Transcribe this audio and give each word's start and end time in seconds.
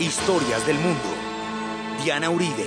Historias 0.00 0.66
del 0.66 0.76
mundo. 0.76 1.14
Diana 2.04 2.28
Uribe. 2.28 2.66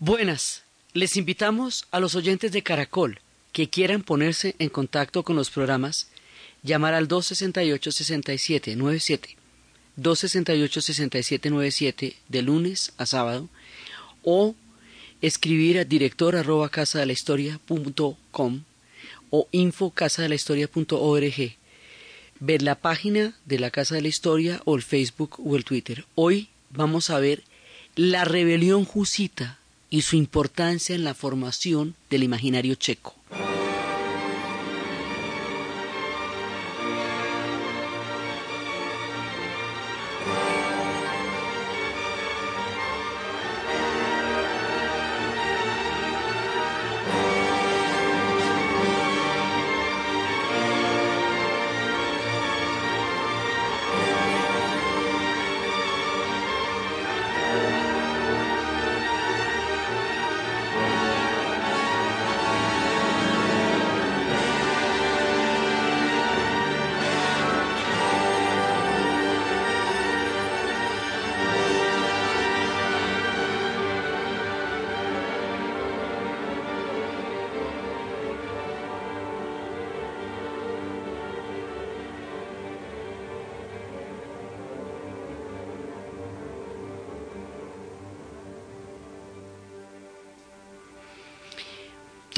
Buenas. 0.00 0.64
Les 0.94 1.16
invitamos 1.16 1.86
a 1.92 2.00
los 2.00 2.16
oyentes 2.16 2.50
de 2.50 2.64
Caracol 2.64 3.20
que 3.52 3.70
quieran 3.70 4.02
ponerse 4.02 4.56
en 4.58 4.68
contacto 4.68 5.22
con 5.22 5.36
los 5.36 5.50
programas, 5.50 6.08
llamar 6.64 6.94
al 6.94 7.06
268-6797, 7.06 9.36
268-6797 9.96 12.16
de 12.26 12.42
lunes 12.42 12.92
a 12.98 13.06
sábado, 13.06 13.48
o 14.24 14.56
escribir 15.22 15.78
a 15.78 15.84
director 15.84 16.34
arroba 16.34 16.68
casa 16.68 17.06
historia 17.06 17.60
punto 17.64 18.18
com 18.32 18.58
o 19.30 19.46
info 19.52 19.90
casa 19.90 20.26
historia 20.34 20.66
punto 20.66 21.00
org 21.00 21.56
ver 22.40 22.62
la 22.62 22.76
página 22.76 23.34
de 23.44 23.58
la 23.58 23.70
Casa 23.70 23.94
de 23.94 24.02
la 24.02 24.08
Historia 24.08 24.60
o 24.64 24.76
el 24.76 24.82
Facebook 24.82 25.36
o 25.44 25.56
el 25.56 25.64
Twitter. 25.64 26.04
Hoy 26.14 26.48
vamos 26.70 27.10
a 27.10 27.18
ver 27.18 27.42
la 27.96 28.24
rebelión 28.24 28.84
jusita 28.84 29.58
y 29.90 30.02
su 30.02 30.16
importancia 30.16 30.94
en 30.94 31.04
la 31.04 31.14
formación 31.14 31.94
del 32.10 32.22
imaginario 32.22 32.74
checo. 32.74 33.14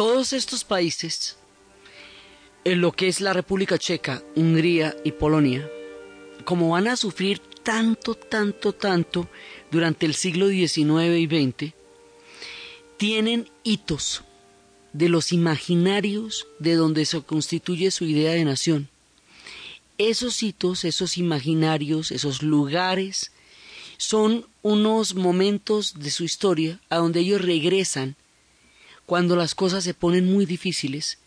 Todos 0.01 0.33
estos 0.33 0.65
países, 0.65 1.37
en 2.65 2.81
lo 2.81 2.91
que 2.91 3.06
es 3.06 3.20
la 3.20 3.34
República 3.34 3.77
Checa, 3.77 4.23
Hungría 4.34 4.97
y 5.05 5.12
Polonia, 5.12 5.69
como 6.47 6.70
van 6.70 6.89
a 6.89 6.97
sufrir 6.97 7.39
tanto, 7.39 8.15
tanto, 8.15 8.73
tanto 8.73 9.28
durante 9.71 10.06
el 10.06 10.15
siglo 10.15 10.48
XIX 10.48 11.19
y 11.19 11.27
XX, 11.27 11.75
tienen 12.97 13.51
hitos 13.62 14.23
de 14.95 15.11
los 15.11 15.33
imaginarios 15.33 16.47
de 16.59 16.77
donde 16.77 17.05
se 17.05 17.21
constituye 17.21 17.91
su 17.91 18.06
idea 18.06 18.33
de 18.33 18.47
nación. 18.47 18.89
Esos 19.98 20.43
hitos, 20.43 20.87
esos 20.87 21.19
imaginarios, 21.19 22.11
esos 22.11 22.43
lugares, 22.43 23.33
son 23.98 24.47
unos 24.62 25.15
momentos 25.15 25.93
de 25.98 26.11
su 26.11 26.25
historia 26.25 26.81
a 26.89 26.97
donde 26.97 27.21
ellos 27.21 27.43
regresan 27.43 28.17
cuando 29.11 29.34
las 29.34 29.56
cosas 29.56 29.83
se 29.83 29.92
ponen 29.92 30.33
muy 30.33 30.47
difíciles, 30.47 31.19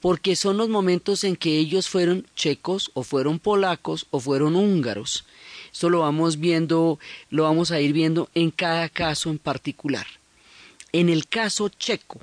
porque 0.00 0.36
son 0.36 0.56
los 0.56 0.70
momentos 0.70 1.22
en 1.22 1.36
que 1.36 1.58
ellos 1.58 1.86
fueron 1.86 2.26
checos 2.34 2.90
o 2.94 3.02
fueron 3.02 3.38
polacos 3.38 4.06
o 4.10 4.20
fueron 4.20 4.56
húngaros. 4.56 5.26
Esto 5.70 5.90
lo 5.90 5.98
vamos 5.98 6.40
viendo, 6.40 6.98
lo 7.28 7.42
vamos 7.42 7.72
a 7.72 7.80
ir 7.82 7.92
viendo 7.92 8.30
en 8.34 8.50
cada 8.50 8.88
caso 8.88 9.28
en 9.28 9.38
particular. 9.38 10.06
En 10.92 11.10
el 11.10 11.28
caso 11.28 11.68
checo, 11.68 12.22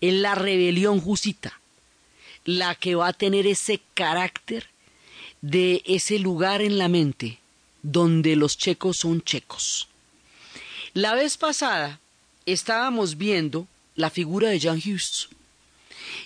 es 0.00 0.14
la 0.14 0.36
rebelión 0.36 1.00
jusita, 1.00 1.60
la 2.44 2.76
que 2.76 2.94
va 2.94 3.08
a 3.08 3.12
tener 3.12 3.48
ese 3.48 3.80
carácter 3.94 4.68
de 5.40 5.82
ese 5.86 6.20
lugar 6.20 6.62
en 6.62 6.78
la 6.78 6.86
mente 6.86 7.40
donde 7.82 8.36
los 8.36 8.56
checos 8.56 8.98
son 8.98 9.22
checos. 9.22 9.88
La 10.94 11.16
vez 11.16 11.36
pasada 11.36 11.98
estábamos 12.46 13.18
viendo 13.18 13.66
la 14.00 14.10
figura 14.10 14.48
de 14.48 14.58
Jean 14.58 14.78
Hughes. 14.78 15.28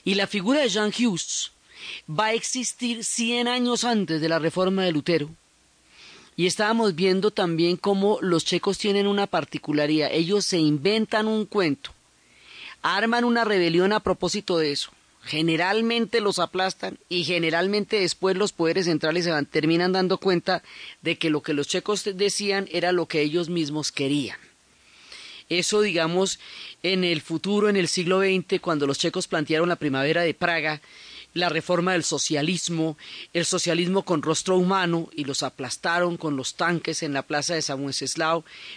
Y 0.05 0.15
la 0.15 0.27
figura 0.27 0.61
de 0.61 0.69
Jean 0.69 0.93
Hughes 0.97 1.53
va 2.09 2.27
a 2.27 2.33
existir 2.35 3.05
100 3.05 3.49
años 3.49 3.85
antes 3.85 4.21
de 4.21 4.29
la 4.29 4.39
reforma 4.39 4.85
de 4.85 4.93
Lutero. 4.93 5.31
Y 6.37 6.47
estábamos 6.47 6.95
viendo 6.95 7.31
también 7.31 7.77
cómo 7.77 8.19
los 8.21 8.45
checos 8.45 8.79
tienen 8.79 9.07
una 9.07 9.27
particularidad. 9.27 10.11
Ellos 10.13 10.45
se 10.45 10.59
inventan 10.59 11.29
un 11.29 11.47
cuento, 11.47 11.91
arman 12.83 13.25
una 13.25 13.45
rebelión 13.45 13.93
a 13.93 14.01
propósito 14.01 14.59
de 14.59 14.73
eso. 14.73 14.91
Generalmente 15.23 16.21
los 16.21 16.39
aplastan 16.39 16.99
y 17.09 17.25
generalmente 17.25 18.01
después 18.01 18.37
los 18.37 18.53
poderes 18.53 18.85
centrales 18.85 19.25
se 19.25 19.31
van, 19.31 19.47
terminan 19.47 19.93
dando 19.93 20.19
cuenta 20.19 20.63
de 21.01 21.17
que 21.17 21.31
lo 21.31 21.41
que 21.41 21.55
los 21.55 21.67
checos 21.67 22.05
decían 22.05 22.69
era 22.71 22.93
lo 22.93 23.07
que 23.07 23.23
ellos 23.23 23.49
mismos 23.49 23.91
querían. 23.91 24.37
Eso, 25.49 25.81
digamos, 25.81 26.41
en 26.85 27.03
el 27.03 27.23
futuro, 27.23 27.71
en 27.71 27.77
el 27.77 27.89
siglo 27.89 28.21
XX, 28.21 28.61
cuando 28.61 28.87
los 28.87 28.99
checos 28.99 29.27
plantearon 29.27 29.71
la 29.71 29.77
primavera 29.77 30.21
de 30.21 30.35
Praga, 30.35 30.83
la 31.33 31.49
reforma 31.49 31.93
del 31.93 32.05
socialismo, 32.05 32.99
el 33.33 33.47
socialismo 33.47 34.05
con 34.05 34.21
rostro 34.21 34.59
humano, 34.59 35.09
y 35.17 35.25
los 35.25 35.43
aplastaron 35.43 36.19
con 36.19 36.37
los 36.37 36.57
tanques 36.57 37.03
en 37.03 37.15
la 37.15 37.23
plaza 37.23 37.55
de 37.55 37.63
San 37.63 37.83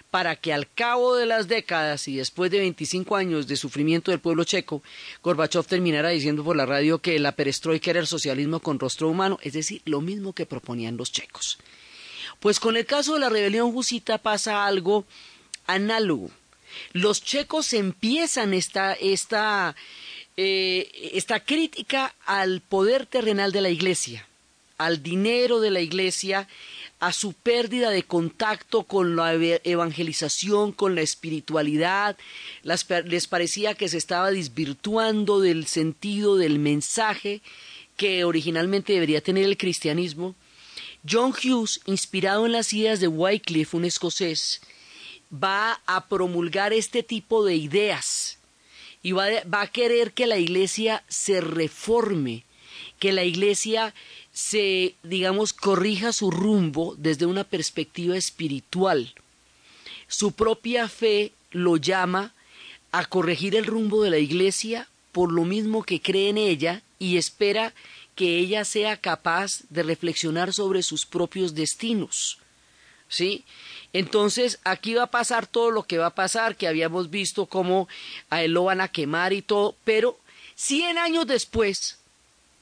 para 0.09 0.37
que 0.37 0.53
al 0.53 0.71
cabo 0.71 1.17
de 1.17 1.25
las 1.25 1.49
décadas 1.49 2.07
y 2.07 2.15
después 2.15 2.49
de 2.49 2.59
25 2.59 3.17
años 3.17 3.45
de 3.45 3.57
sufrimiento 3.57 4.11
del 4.11 4.21
pueblo 4.21 4.45
checo, 4.45 4.81
Gorbachev 5.21 5.65
terminara 5.65 6.07
diciendo 6.07 6.45
por 6.45 6.55
la 6.55 6.65
radio 6.65 6.99
que 6.99 7.19
la 7.19 7.33
perestroika 7.33 7.91
era 7.91 7.99
el 7.99 8.07
socialismo 8.07 8.61
con 8.61 8.79
rostro 8.79 9.09
humano, 9.09 9.37
es 9.41 9.51
decir, 9.51 9.81
lo 9.83 9.99
mismo 9.99 10.31
que 10.31 10.45
proponían 10.45 10.95
los 10.95 11.11
checos. 11.11 11.59
Pues 12.39 12.61
con 12.61 12.77
el 12.77 12.85
caso 12.85 13.15
de 13.15 13.19
la 13.19 13.29
rebelión 13.29 13.73
jusita 13.73 14.17
pasa 14.17 14.65
algo 14.65 15.03
análogo 15.65 16.31
los 16.93 17.23
checos 17.23 17.73
empiezan 17.73 18.53
esta, 18.53 18.93
esta, 18.93 19.75
eh, 20.35 20.89
esta 21.13 21.39
crítica 21.39 22.15
al 22.25 22.61
poder 22.61 23.05
terrenal 23.05 23.51
de 23.51 23.61
la 23.61 23.69
Iglesia, 23.69 24.27
al 24.77 25.01
dinero 25.03 25.59
de 25.59 25.71
la 25.71 25.81
Iglesia, 25.81 26.47
a 26.99 27.13
su 27.13 27.33
pérdida 27.33 27.91
de 27.91 28.03
contacto 28.03 28.83
con 28.83 29.15
la 29.15 29.33
evangelización, 29.33 30.71
con 30.71 30.95
la 30.95 31.01
espiritualidad, 31.01 32.17
les 32.63 33.27
parecía 33.27 33.75
que 33.75 33.87
se 33.87 33.97
estaba 33.97 34.31
desvirtuando 34.31 35.39
del 35.39 35.67
sentido 35.67 36.37
del 36.37 36.57
mensaje 36.57 37.41
que 37.97 38.23
originalmente 38.23 38.93
debería 38.93 39.21
tener 39.21 39.43
el 39.43 39.57
cristianismo. 39.57 40.35
John 41.09 41.31
Hughes, 41.31 41.81
inspirado 41.85 42.45
en 42.45 42.51
las 42.51 42.73
ideas 42.73 42.99
de 42.99 43.07
Wycliffe, 43.07 43.77
un 43.77 43.85
escocés, 43.85 44.61
va 45.31 45.81
a 45.85 46.07
promulgar 46.07 46.73
este 46.73 47.03
tipo 47.03 47.43
de 47.43 47.55
ideas 47.55 48.37
y 49.03 49.11
va, 49.11 49.27
a 49.51 49.67
querer 49.67 50.13
que 50.13 50.27
la 50.27 50.37
iglesia 50.37 51.03
se 51.07 51.41
reforme, 51.41 52.43
que 52.99 53.13
la 53.13 53.23
iglesia 53.23 53.93
se, 54.33 54.95
digamos, 55.03 55.53
corrija 55.53 56.13
su 56.13 56.31
rumbo 56.31 56.95
desde 56.97 57.25
una 57.25 57.43
perspectiva 57.43 58.17
espiritual. 58.17 59.13
Su 60.07 60.31
propia 60.31 60.87
fe 60.89 61.31
lo 61.51 61.77
llama 61.77 62.33
a 62.91 63.05
corregir 63.05 63.55
el 63.55 63.65
rumbo 63.65 64.03
de 64.03 64.09
la 64.09 64.19
iglesia 64.19 64.87
por 65.11 65.31
lo 65.31 65.45
mismo 65.45 65.83
que 65.83 66.01
cree 66.01 66.29
en 66.29 66.37
ella 66.37 66.83
y 66.99 67.17
espera 67.17 67.73
que 68.15 68.39
ella 68.39 68.65
sea 68.65 68.97
capaz 68.97 69.61
de 69.69 69.83
reflexionar 69.83 70.53
sobre 70.53 70.83
sus 70.83 71.05
propios 71.05 71.55
destinos. 71.55 72.39
¿Sí? 73.09 73.45
Entonces, 73.93 74.59
aquí 74.63 74.93
va 74.93 75.03
a 75.03 75.11
pasar 75.11 75.47
todo 75.47 75.71
lo 75.71 75.83
que 75.83 75.97
va 75.97 76.07
a 76.07 76.15
pasar, 76.15 76.55
que 76.55 76.67
habíamos 76.67 77.09
visto 77.09 77.45
cómo 77.45 77.87
a 78.29 78.43
él 78.43 78.51
lo 78.51 78.65
van 78.65 78.81
a 78.81 78.89
quemar 78.89 79.33
y 79.33 79.41
todo, 79.41 79.75
pero 79.83 80.19
cien 80.55 80.97
años 80.97 81.25
después, 81.25 81.97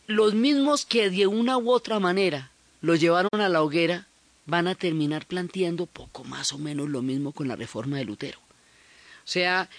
los 0.07 0.33
mismos 0.33 0.86
que 0.86 1.10
de 1.10 1.27
una 1.27 1.57
u 1.57 1.72
otra 1.72 2.00
manera 2.00 2.51
lo 2.81 2.95
llevaron 2.95 3.42
a 3.42 3.50
la 3.50 3.63
hoguera, 3.63 4.07
van 4.45 4.68
a 4.68 4.75
terminar 4.75 5.25
planteando 5.25 5.88
poco 5.88 6.24
más 6.24 6.54
o 6.54 6.60
menos 6.60 6.88
lo 6.89 7.01
mismo 7.01 7.31
con 7.31 7.48
la 7.48 7.56
reforma 7.56 7.98
de 7.98 8.06
Lutero. 8.06 8.38
O 8.38 9.27
sea, 9.27 9.69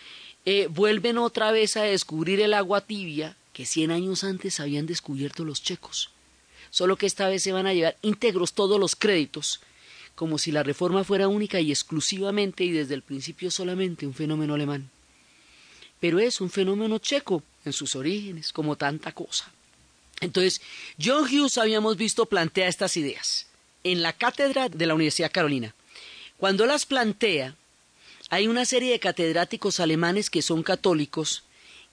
eh, 0.45 0.67
vuelven 0.69 1.19
otra 1.19 1.53
vez 1.53 1.77
a 1.77 1.83
descubrir 1.83 2.41
el 2.41 2.53
agua 2.53 2.81
tibia 2.81 3.37
que 3.53 3.65
cien 3.65 3.93
años 3.93 4.25
antes 4.25 4.59
habían 4.59 4.87
descubierto 4.87 5.45
los 5.45 5.63
checos. 5.63 6.11
Solo 6.71 6.97
que 6.97 7.07
esta 7.07 7.29
vez 7.29 7.45
se 7.45 7.53
van 7.53 7.67
a 7.67 7.73
llevar 7.73 7.97
íntegros 8.03 8.53
todos 8.53 8.79
los 8.81 8.97
créditos 8.97 9.61
como 10.17 10.39
si 10.39 10.51
la 10.51 10.65
reforma 10.65 11.05
fuera 11.05 11.29
única 11.29 11.61
y 11.61 11.71
exclusivamente 11.71 12.65
y 12.65 12.73
desde 12.73 12.95
el 12.95 13.03
principio 13.03 13.51
solamente 13.53 14.07
un 14.07 14.15
fenómeno 14.15 14.55
alemán. 14.55 14.91
Pero 16.01 16.19
es 16.19 16.41
un 16.41 16.51
fenómeno 16.51 16.99
checo 16.99 17.43
en 17.65 17.73
sus 17.73 17.95
orígenes, 17.95 18.53
como 18.53 18.77
tanta 18.77 19.13
cosa. 19.13 19.51
Entonces, 20.21 20.63
John 21.01 21.25
Hughes 21.25 21.59
habíamos 21.59 21.97
visto 21.97 22.27
plantea 22.27 22.67
estas 22.67 22.97
ideas 22.97 23.47
en 23.85 24.03
la 24.03 24.15
cátedra 24.15 24.69
de 24.69 24.87
la 24.87 24.95
Universidad 24.95 25.31
Carolina. 25.31 25.75
Cuando 26.39 26.67
las 26.67 26.87
plantea, 26.87 27.55
hay 28.31 28.49
una 28.49 28.65
serie 28.65 28.93
de 28.93 29.01
catedráticos 29.01 29.81
alemanes 29.81 30.31
que 30.31 30.43
son 30.43 30.63
católicos 30.63 31.45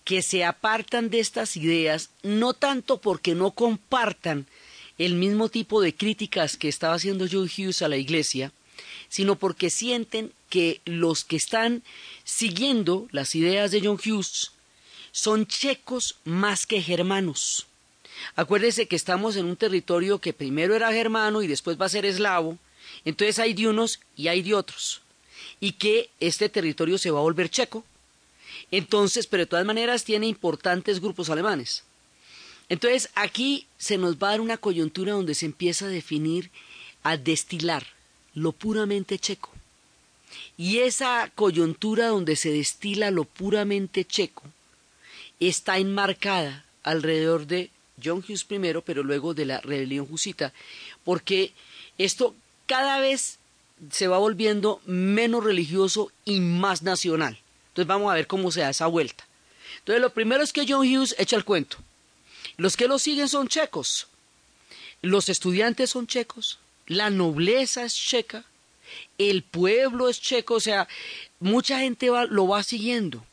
que 0.06 0.22
se 0.22 0.44
apartan 0.44 1.10
de 1.10 1.20
estas 1.20 1.56
ideas 1.56 2.10
no 2.24 2.54
tanto 2.54 3.00
porque 3.00 3.36
no 3.36 3.52
compartan 3.52 4.48
el 4.98 5.16
mismo 5.16 5.50
tipo 5.50 5.82
de 5.82 5.96
críticas 5.96 6.58
que 6.58 6.70
estaba 6.70 6.96
haciendo 6.96 7.28
John 7.30 7.50
Hughes 7.50 7.82
a 7.82 7.88
la 7.88 7.98
Iglesia, 7.98 8.52
sino 9.10 9.36
porque 9.36 9.70
sienten 9.70 10.32
que 10.50 10.82
los 10.86 11.24
que 11.24 11.36
están 11.36 11.84
siguiendo 12.24 13.08
las 13.12 13.36
ideas 13.36 13.72
de 13.72 13.82
John 13.82 14.00
Hughes 14.04 14.52
son 15.12 15.46
checos 15.46 16.16
más 16.24 16.66
que 16.66 16.82
germanos. 16.82 17.68
Acuérdese 18.36 18.88
que 18.88 18.96
estamos 18.96 19.36
en 19.36 19.46
un 19.46 19.56
territorio 19.56 20.20
que 20.20 20.34
primero 20.34 20.76
era 20.76 20.92
germano 20.94 21.42
y 21.42 21.48
después 21.48 21.80
va 21.80 21.86
a 21.86 21.90
ser 21.90 22.06
eslavo, 22.06 22.58
entonces 23.06 23.40
hay 23.40 23.54
de 23.54 23.68
unos 23.68 24.00
y 24.16 24.28
hay 24.28 24.42
de 24.42 24.54
otros, 24.54 25.02
y 25.60 25.74
que 25.74 26.10
este 26.20 26.50
territorio 26.50 26.98
se 26.98 27.12
va 27.12 27.20
a 27.20 27.24
volver 27.24 27.50
checo. 27.50 27.84
Entonces, 28.72 29.28
pero 29.28 29.42
de 29.42 29.48
todas 29.48 29.66
maneras 29.66 30.04
tiene 30.04 30.28
importantes 30.28 31.00
grupos 31.00 31.30
alemanes. 31.30 31.84
Entonces, 32.70 33.10
aquí 33.16 33.68
se 33.78 33.98
nos 33.98 34.16
va 34.16 34.30
a 34.30 34.32
dar 34.32 34.42
una 34.42 34.58
coyuntura 34.58 35.14
donde 35.14 35.36
se 35.36 35.46
empieza 35.46 35.86
a 35.86 35.90
definir, 35.90 36.50
a 37.04 37.18
destilar 37.18 37.86
lo 38.34 38.52
puramente 38.52 39.20
checo. 39.20 39.52
Y 40.58 40.80
esa 40.80 41.32
coyuntura 41.36 42.08
donde 42.08 42.36
se 42.36 42.52
destila 42.52 43.12
lo 43.12 43.26
puramente 43.26 44.06
checo 44.06 44.44
está 45.40 45.78
enmarcada 45.78 46.66
alrededor 46.84 47.48
de 47.48 47.70
John 48.04 48.24
Hughes 48.28 48.44
primero, 48.44 48.82
pero 48.82 49.04
luego 49.04 49.34
de 49.34 49.46
la 49.46 49.62
rebelión 49.62 50.08
jusita, 50.08 50.54
porque 51.04 51.54
esto 51.98 52.36
cada 52.66 53.00
vez 53.00 53.40
se 53.92 54.08
va 54.08 54.18
volviendo 54.18 54.82
menos 54.86 55.44
religioso 55.44 56.12
y 56.26 56.40
más 56.40 56.82
nacional. 56.82 57.38
Entonces 57.70 57.88
vamos 57.88 58.12
a 58.12 58.16
ver 58.16 58.28
cómo 58.28 58.52
se 58.52 58.62
da 58.62 58.70
esa 58.70 58.88
vuelta. 58.88 59.26
Entonces 59.80 60.02
lo 60.02 60.14
primero 60.14 60.44
es 60.44 60.54
que 60.54 60.66
John 60.68 60.88
Hughes 60.88 61.16
echa 61.18 61.36
el 61.36 61.46
cuento. 61.46 61.78
Los 62.58 62.78
que 62.78 62.88
lo 62.88 63.00
siguen 63.00 63.30
son 63.30 63.48
checos. 63.48 64.08
Los 65.02 65.30
estudiantes 65.30 65.92
son 65.92 66.08
checos. 66.08 66.60
La 66.88 67.10
nobleza 67.10 67.84
es 67.84 67.96
checa. 67.96 68.46
El 69.18 69.44
pueblo 69.44 70.10
es 70.10 70.22
checo. 70.22 70.56
O 70.56 70.60
sea, 70.60 70.88
mucha 71.40 71.80
gente 71.80 72.08
lo 72.30 72.48
va 72.48 72.64
siguiendo. 72.64 73.26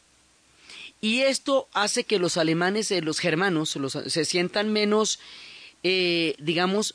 Y 1.00 1.20
esto 1.20 1.68
hace 1.72 2.04
que 2.04 2.18
los 2.18 2.36
alemanes, 2.36 2.90
eh, 2.90 3.00
los 3.00 3.18
germanos, 3.20 3.78
se 4.06 4.24
sientan 4.24 4.72
menos, 4.72 5.18
eh, 5.82 6.34
digamos, 6.38 6.94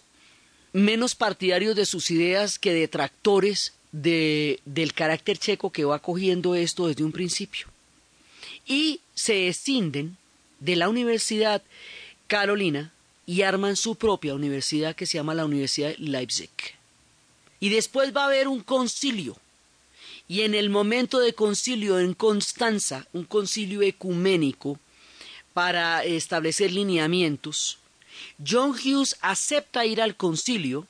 menos 0.74 1.16
partidarios 1.16 1.76
de 1.76 1.86
sus 1.86 2.12
ideas 2.12 2.60
que 2.60 2.74
detractores 2.74 3.74
de, 3.92 4.60
del 4.66 4.94
carácter 4.94 5.38
checo 5.38 5.72
que 5.72 5.86
va 5.86 6.00
cogiendo 6.00 6.54
esto 6.54 6.88
desde 6.88 7.04
un 7.04 7.12
principio. 7.12 7.68
Y 8.68 9.00
se 9.16 9.48
escinden 9.48 10.18
de 10.60 10.76
la 10.76 10.90
Universidad 10.90 11.64
Carolina 12.28 12.92
y 13.26 13.42
arman 13.42 13.76
su 13.76 13.96
propia 13.96 14.36
universidad 14.36 14.96
que 14.96 15.06
se 15.06 15.18
llama 15.18 15.34
la 15.34 15.46
Universidad 15.46 15.90
de 15.90 15.98
Leipzig. 16.00 16.50
Y 17.60 17.70
después 17.70 18.16
va 18.16 18.24
a 18.24 18.28
haber 18.28 18.48
un 18.48 18.62
concilio 18.62 19.38
y 20.28 20.42
en 20.42 20.56
el 20.56 20.70
momento 20.70 21.20
de 21.20 21.34
concilio 21.34 22.00
en 22.00 22.14
Constanza, 22.14 23.08
un 23.14 23.26
concilio 23.26 23.82
ecuménico 23.84 24.80
para 25.54 26.04
establecer 26.04 26.72
lineamientos, 26.72 27.78
John 28.46 28.72
Hughes 28.72 29.18
acepta 29.22 29.86
ir 29.86 30.02
al 30.02 30.16
concilio 30.16 30.88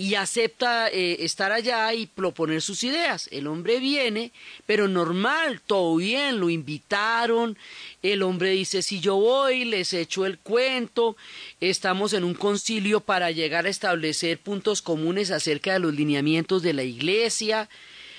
y 0.00 0.14
acepta 0.14 0.88
eh, 0.88 1.26
estar 1.26 1.52
allá 1.52 1.92
y 1.92 2.06
proponer 2.06 2.62
sus 2.62 2.84
ideas. 2.84 3.28
El 3.32 3.46
hombre 3.46 3.80
viene, 3.80 4.32
pero 4.64 4.88
normal, 4.88 5.60
todo 5.60 5.96
bien, 5.96 6.40
lo 6.40 6.48
invitaron. 6.48 7.58
El 8.02 8.22
hombre 8.22 8.48
dice, 8.52 8.80
si 8.80 9.00
yo 9.00 9.16
voy, 9.16 9.66
les 9.66 9.92
echo 9.92 10.24
el 10.24 10.38
cuento. 10.38 11.18
Estamos 11.60 12.14
en 12.14 12.24
un 12.24 12.32
concilio 12.32 13.00
para 13.00 13.30
llegar 13.30 13.66
a 13.66 13.68
establecer 13.68 14.38
puntos 14.38 14.80
comunes 14.80 15.30
acerca 15.30 15.74
de 15.74 15.80
los 15.80 15.92
lineamientos 15.92 16.62
de 16.62 16.72
la 16.72 16.82
iglesia. 16.82 17.68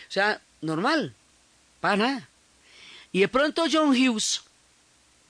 O 0.07 0.11
sea, 0.11 0.39
normal, 0.61 1.15
para 1.79 1.95
nada. 1.95 2.29
Y 3.11 3.21
de 3.21 3.27
pronto 3.27 3.63
John 3.71 3.89
Hughes 3.89 4.43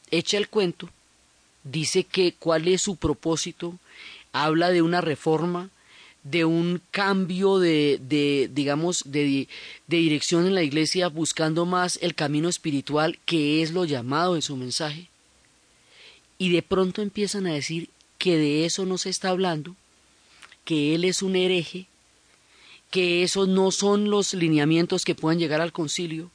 echa 0.09 0.36
el 0.36 0.50
cuento, 0.50 0.89
dice 1.63 2.04
que 2.04 2.33
cuál 2.38 2.68
es 2.68 2.81
su 2.81 2.97
propósito, 2.97 3.80
habla 4.33 4.69
de 4.71 4.81
una 4.81 5.00
reforma, 5.00 5.69
de 6.23 6.45
un 6.45 6.81
cambio 6.91 7.59
de, 7.59 8.00
de 8.01 8.50
digamos, 8.53 9.03
de, 9.06 9.47
de, 9.88 9.97
dirección 9.97 10.45
en 10.45 10.56
la 10.56 10.63
iglesia, 10.63 11.07
buscando 11.07 11.65
más 11.65 11.97
el 12.01 12.15
camino 12.15 12.47
espiritual, 12.47 13.19
que 13.25 13.62
es 13.62 13.71
lo 13.71 13.85
llamado 13.85 14.35
en 14.35 14.41
su 14.41 14.56
mensaje. 14.56 15.09
Y 16.38 16.51
de 16.51 16.62
pronto 16.62 17.01
empiezan 17.01 17.47
a 17.47 17.53
decir 17.53 17.89
que 18.18 18.38
de 18.38 18.65
eso 18.65 18.85
no 18.85 18.97
se 18.97 19.09
está 19.09 19.29
hablando, 19.29 19.75
que 20.63 20.94
él 20.94 21.06
es 21.06 21.21
un 21.21 21.35
hereje, 21.35 21.88
que 22.91 23.23
esos 23.23 23.47
no 23.47 23.71
son 23.71 24.09
los 24.09 24.33
lineamientos 24.33 25.06
que 25.06 25.15
puedan 25.15 25.39
llegar 25.39 25.62
al 25.62 25.71
concilio, 25.71 26.29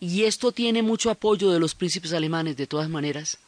y 0.00 0.24
esto 0.24 0.50
tiene 0.50 0.82
mucho 0.82 1.10
apoyo 1.10 1.50
de 1.50 1.60
los 1.60 1.74
príncipes 1.74 2.12
alemanes 2.12 2.56
de 2.56 2.66
todas 2.66 2.88
maneras. 2.88 3.38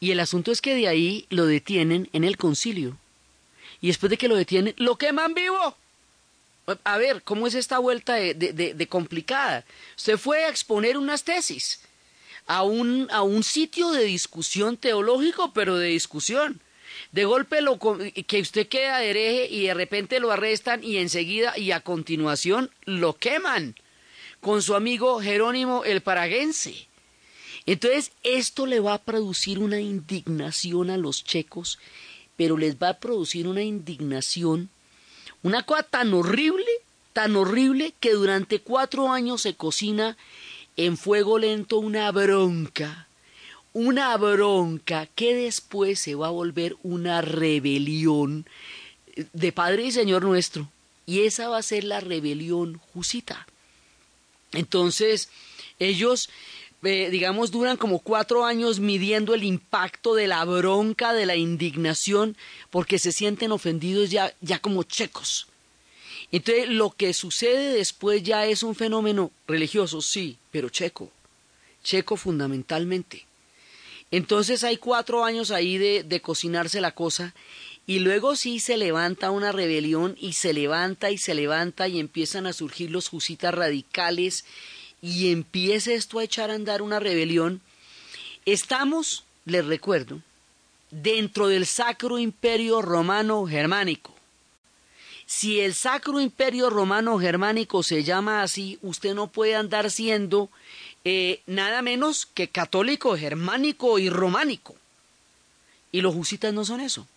Y 0.00 0.10
el 0.10 0.18
asunto 0.18 0.50
es 0.50 0.60
que 0.60 0.74
de 0.74 0.88
ahí 0.88 1.26
lo 1.28 1.46
detienen 1.46 2.08
en 2.12 2.24
el 2.24 2.36
concilio. 2.36 2.96
Y 3.82 3.88
después 3.88 4.08
de 4.08 4.16
que 4.16 4.28
lo 4.28 4.36
detienen, 4.36 4.74
lo 4.78 4.96
queman 4.96 5.34
vivo. 5.34 5.76
A 6.84 6.96
ver, 6.96 7.22
¿cómo 7.22 7.46
es 7.46 7.54
esta 7.54 7.78
vuelta 7.78 8.14
de, 8.14 8.34
de, 8.34 8.86
complicada? 8.86 9.64
Usted 9.96 10.16
fue 10.16 10.44
a 10.44 10.48
exponer 10.48 10.96
unas 10.96 11.24
tesis 11.24 11.80
a 12.46 12.62
un, 12.62 13.08
a 13.10 13.22
un 13.22 13.42
sitio 13.42 13.90
de 13.90 14.04
discusión 14.04 14.78
teológico, 14.78 15.52
pero 15.52 15.76
de 15.76 15.88
discusión 15.88 16.62
de 17.12 17.24
golpe 17.24 17.60
lo, 17.60 17.78
que 17.78 18.40
usted 18.40 18.68
queda 18.68 19.02
hereje 19.02 19.46
y 19.50 19.66
de 19.66 19.74
repente 19.74 20.20
lo 20.20 20.30
arrestan 20.30 20.82
y 20.82 20.96
enseguida 20.96 21.56
y 21.58 21.72
a 21.72 21.80
continuación 21.80 22.70
lo 22.84 23.14
queman 23.14 23.76
con 24.40 24.62
su 24.62 24.74
amigo 24.74 25.20
Jerónimo 25.20 25.84
el 25.84 26.00
Paraguense. 26.00 26.88
Entonces 27.66 28.12
esto 28.22 28.66
le 28.66 28.80
va 28.80 28.94
a 28.94 29.02
producir 29.02 29.58
una 29.58 29.80
indignación 29.80 30.90
a 30.90 30.96
los 30.96 31.22
checos, 31.22 31.78
pero 32.42 32.58
les 32.58 32.74
va 32.74 32.88
a 32.88 32.98
producir 32.98 33.46
una 33.46 33.62
indignación, 33.62 34.68
una 35.44 35.62
cosa 35.62 35.84
tan 35.84 36.12
horrible, 36.12 36.66
tan 37.12 37.36
horrible 37.36 37.94
que 38.00 38.14
durante 38.14 38.58
cuatro 38.58 39.12
años 39.12 39.42
se 39.42 39.54
cocina 39.54 40.16
en 40.76 40.96
fuego 40.96 41.38
lento 41.38 41.78
una 41.78 42.10
bronca 42.10 43.06
una 43.74 44.16
bronca 44.16 45.06
que 45.14 45.36
después 45.36 46.00
se 46.00 46.16
va 46.16 46.26
a 46.26 46.30
volver 46.30 46.74
una 46.82 47.22
rebelión 47.22 48.44
de 49.32 49.52
Padre 49.52 49.84
y 49.84 49.92
Señor 49.92 50.24
nuestro. 50.24 50.68
Y 51.06 51.20
esa 51.20 51.48
va 51.48 51.58
a 51.58 51.62
ser 51.62 51.84
la 51.84 52.00
rebelión 52.00 52.80
jusita. 52.92 53.46
Entonces, 54.50 55.30
ellos, 55.78 56.28
eh, 56.82 57.10
digamos, 57.10 57.50
duran 57.50 57.76
como 57.76 58.00
cuatro 58.00 58.44
años 58.44 58.80
midiendo 58.80 59.34
el 59.34 59.44
impacto 59.44 60.14
de 60.14 60.26
la 60.26 60.44
bronca, 60.44 61.12
de 61.12 61.26
la 61.26 61.36
indignación, 61.36 62.36
porque 62.70 62.98
se 62.98 63.12
sienten 63.12 63.52
ofendidos 63.52 64.10
ya, 64.10 64.34
ya 64.40 64.58
como 64.58 64.82
checos. 64.82 65.46
Entonces, 66.32 66.68
lo 66.68 66.90
que 66.90 67.12
sucede 67.12 67.72
después 67.74 68.22
ya 68.22 68.46
es 68.46 68.62
un 68.62 68.74
fenómeno 68.74 69.30
religioso, 69.46 70.00
sí, 70.00 70.38
pero 70.50 70.70
checo, 70.70 71.10
checo 71.84 72.16
fundamentalmente. 72.16 73.26
Entonces 74.10 74.62
hay 74.62 74.76
cuatro 74.76 75.24
años 75.24 75.50
ahí 75.50 75.78
de, 75.78 76.02
de 76.02 76.20
cocinarse 76.20 76.80
la 76.80 76.94
cosa 76.94 77.34
y 77.86 77.98
luego 77.98 78.36
sí 78.36 78.60
se 78.60 78.76
levanta 78.76 79.30
una 79.30 79.52
rebelión 79.52 80.16
y 80.20 80.34
se 80.34 80.52
levanta 80.52 81.10
y 81.10 81.18
se 81.18 81.34
levanta 81.34 81.88
y 81.88 81.98
empiezan 81.98 82.46
a 82.46 82.52
surgir 82.52 82.90
los 82.90 83.08
jusitas 83.08 83.54
radicales 83.54 84.44
y 85.02 85.32
empieza 85.32 85.92
esto 85.92 86.20
a 86.20 86.24
echar 86.24 86.50
a 86.50 86.54
andar 86.54 86.80
una 86.80 87.00
rebelión. 87.00 87.60
Estamos, 88.46 89.24
les 89.44 89.66
recuerdo, 89.66 90.22
dentro 90.90 91.48
del 91.48 91.66
Sacro 91.66 92.18
Imperio 92.18 92.80
Romano 92.80 93.44
Germánico. 93.46 94.14
Si 95.26 95.60
el 95.60 95.74
Sacro 95.74 96.20
Imperio 96.20 96.70
Romano 96.70 97.18
Germánico 97.18 97.82
se 97.82 98.04
llama 98.04 98.42
así, 98.42 98.78
usted 98.80 99.14
no 99.14 99.26
puede 99.26 99.56
andar 99.56 99.90
siendo 99.90 100.50
eh, 101.04 101.40
nada 101.46 101.82
menos 101.82 102.26
que 102.26 102.48
católico, 102.48 103.16
germánico 103.16 103.98
y 103.98 104.08
románico. 104.08 104.76
Y 105.90 106.00
los 106.00 106.14
husitas 106.14 106.54
no 106.54 106.64
son 106.64 106.80
eso. 106.80 107.08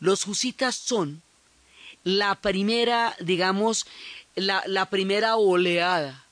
Los 0.00 0.26
husitas 0.26 0.76
son 0.76 1.20
la 2.04 2.36
primera, 2.36 3.16
digamos, 3.20 3.86
la 4.36 4.88
primera 4.88 5.36
oleada 5.36 6.25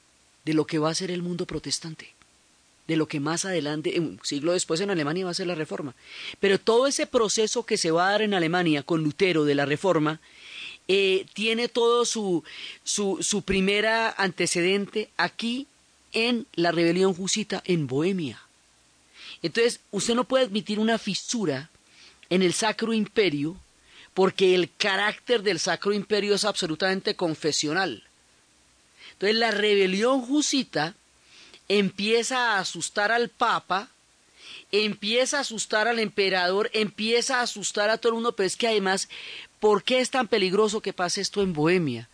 de 0.44 0.54
lo 0.54 0.66
que 0.66 0.78
va 0.78 0.90
a 0.90 0.94
ser 0.94 1.10
el 1.10 1.22
mundo 1.22 1.46
protestante 1.46 2.14
de 2.86 2.96
lo 2.96 3.08
que 3.08 3.20
más 3.20 3.44
adelante, 3.44 3.98
un 3.98 4.20
siglo 4.22 4.52
después 4.52 4.80
en 4.80 4.90
Alemania 4.90 5.24
va 5.24 5.30
a 5.30 5.34
ser 5.34 5.46
la 5.46 5.54
reforma. 5.54 5.94
Pero 6.40 6.58
todo 6.58 6.86
ese 6.86 7.06
proceso 7.06 7.64
que 7.64 7.78
se 7.78 7.90
va 7.90 8.08
a 8.08 8.10
dar 8.12 8.22
en 8.22 8.34
Alemania 8.34 8.82
con 8.82 9.02
Lutero 9.02 9.44
de 9.44 9.54
la 9.54 9.64
reforma 9.64 10.20
eh, 10.86 11.24
tiene 11.32 11.68
todo 11.68 12.04
su, 12.04 12.44
su, 12.82 13.18
su 13.22 13.42
primera 13.42 14.14
antecedente 14.18 15.08
aquí 15.16 15.66
en 16.12 16.46
la 16.54 16.72
rebelión 16.72 17.14
jusita 17.14 17.62
en 17.64 17.86
Bohemia. 17.86 18.40
Entonces, 19.42 19.80
usted 19.90 20.14
no 20.14 20.24
puede 20.24 20.44
admitir 20.44 20.78
una 20.78 20.98
fisura 20.98 21.70
en 22.28 22.42
el 22.42 22.52
Sacro 22.52 22.92
Imperio 22.92 23.56
porque 24.12 24.54
el 24.54 24.70
carácter 24.76 25.42
del 25.42 25.58
Sacro 25.58 25.92
Imperio 25.92 26.34
es 26.34 26.44
absolutamente 26.44 27.16
confesional. 27.16 28.04
Entonces, 29.24 29.40
la 29.40 29.52
rebelión 29.52 30.20
jusita 30.20 30.94
empieza 31.70 32.56
a 32.56 32.58
asustar 32.58 33.10
al 33.10 33.30
Papa, 33.30 33.88
empieza 34.70 35.38
a 35.38 35.40
asustar 35.40 35.88
al 35.88 35.98
emperador, 35.98 36.70
empieza 36.74 37.38
a 37.38 37.42
asustar 37.44 37.88
a 37.88 37.96
todo 37.96 38.10
el 38.10 38.16
mundo, 38.16 38.36
pero 38.36 38.46
es 38.46 38.56
que 38.56 38.68
además, 38.68 39.08
¿por 39.60 39.82
qué 39.82 40.00
es 40.00 40.10
tan 40.10 40.28
peligroso 40.28 40.82
que 40.82 40.92
pase 40.92 41.22
esto 41.22 41.40
en 41.40 41.54
Bohemia? 41.54 42.10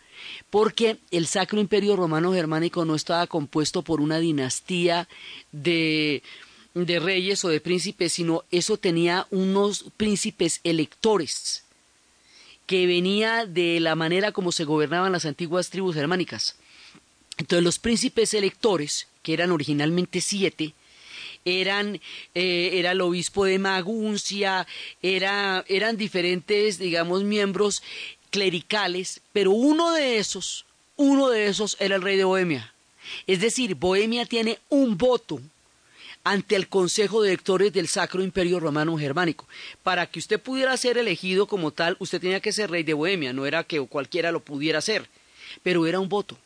Porque 0.51 0.99
el 1.11 1.27
Sacro 1.27 1.59
Imperio 1.59 1.97
Romano 1.97 2.33
Germánico 2.33 2.85
no 2.85 2.95
estaba 2.95 3.27
compuesto 3.27 3.83
por 3.83 4.01
una 4.01 4.21
dinastía 4.21 5.09
de, 5.51 6.23
de 6.75 7.01
reyes 7.01 7.45
o 7.45 7.49
de 7.49 7.61
príncipes, 7.61 8.13
sino 8.13 8.45
eso 8.53 8.77
tenía 8.77 9.27
unos 9.33 9.87
príncipes 9.97 10.61
electores 10.63 11.65
que 12.67 12.87
venía 12.87 13.47
de 13.47 13.81
la 13.81 13.97
manera 13.97 14.31
como 14.31 14.53
se 14.53 14.63
gobernaban 14.63 15.11
las 15.11 15.25
antiguas 15.25 15.71
tribus 15.71 15.97
germánicas. 15.97 16.55
Entonces 17.41 17.65
los 17.65 17.79
príncipes 17.79 18.35
electores, 18.35 19.07
que 19.23 19.33
eran 19.33 19.51
originalmente 19.51 20.21
siete, 20.21 20.75
eran 21.47 21.99
eh, 22.35 22.73
era 22.75 22.93
el 22.93 23.01
obispo 23.01 23.47
de 23.47 23.59
Maguncia, 23.59 24.67
era, 25.01 25.65
eran 25.67 25.97
diferentes, 25.97 26.79
digamos, 26.79 27.25
miembros 27.25 27.83
clericales, 28.29 29.23
pero 29.33 29.53
uno 29.53 29.93
de 29.93 30.19
esos, 30.19 30.67
uno 30.97 31.31
de 31.31 31.47
esos 31.47 31.79
era 31.81 31.97
el 31.97 32.03
rey 32.03 32.19
de 32.19 32.25
Bohemia. 32.25 32.75
Es 33.27 33.41
decir, 33.41 33.75
Bohemia 33.75 34.27
tiene 34.27 34.59
un 34.69 34.99
voto 34.99 35.41
ante 36.23 36.57
el 36.57 36.69
Consejo 36.69 37.23
de 37.23 37.31
Electores 37.31 37.73
del 37.73 37.89
Sacro 37.89 38.23
Imperio 38.23 38.61
Romano 38.61 38.99
Germánico. 38.99 39.49
Para 39.83 40.05
que 40.05 40.19
usted 40.19 40.39
pudiera 40.39 40.77
ser 40.77 40.99
elegido 40.99 41.47
como 41.47 41.71
tal, 41.71 41.97
usted 42.01 42.21
tenía 42.21 42.41
que 42.41 42.53
ser 42.53 42.71
rey 42.71 42.83
de 42.83 42.93
Bohemia, 42.93 43.33
no 43.33 43.47
era 43.47 43.65
que 43.65 43.81
cualquiera 43.81 44.31
lo 44.31 44.41
pudiera 44.41 44.83
ser, 44.83 45.09
pero 45.63 45.87
era 45.87 46.01
un 46.01 46.11
voto. 46.11 46.37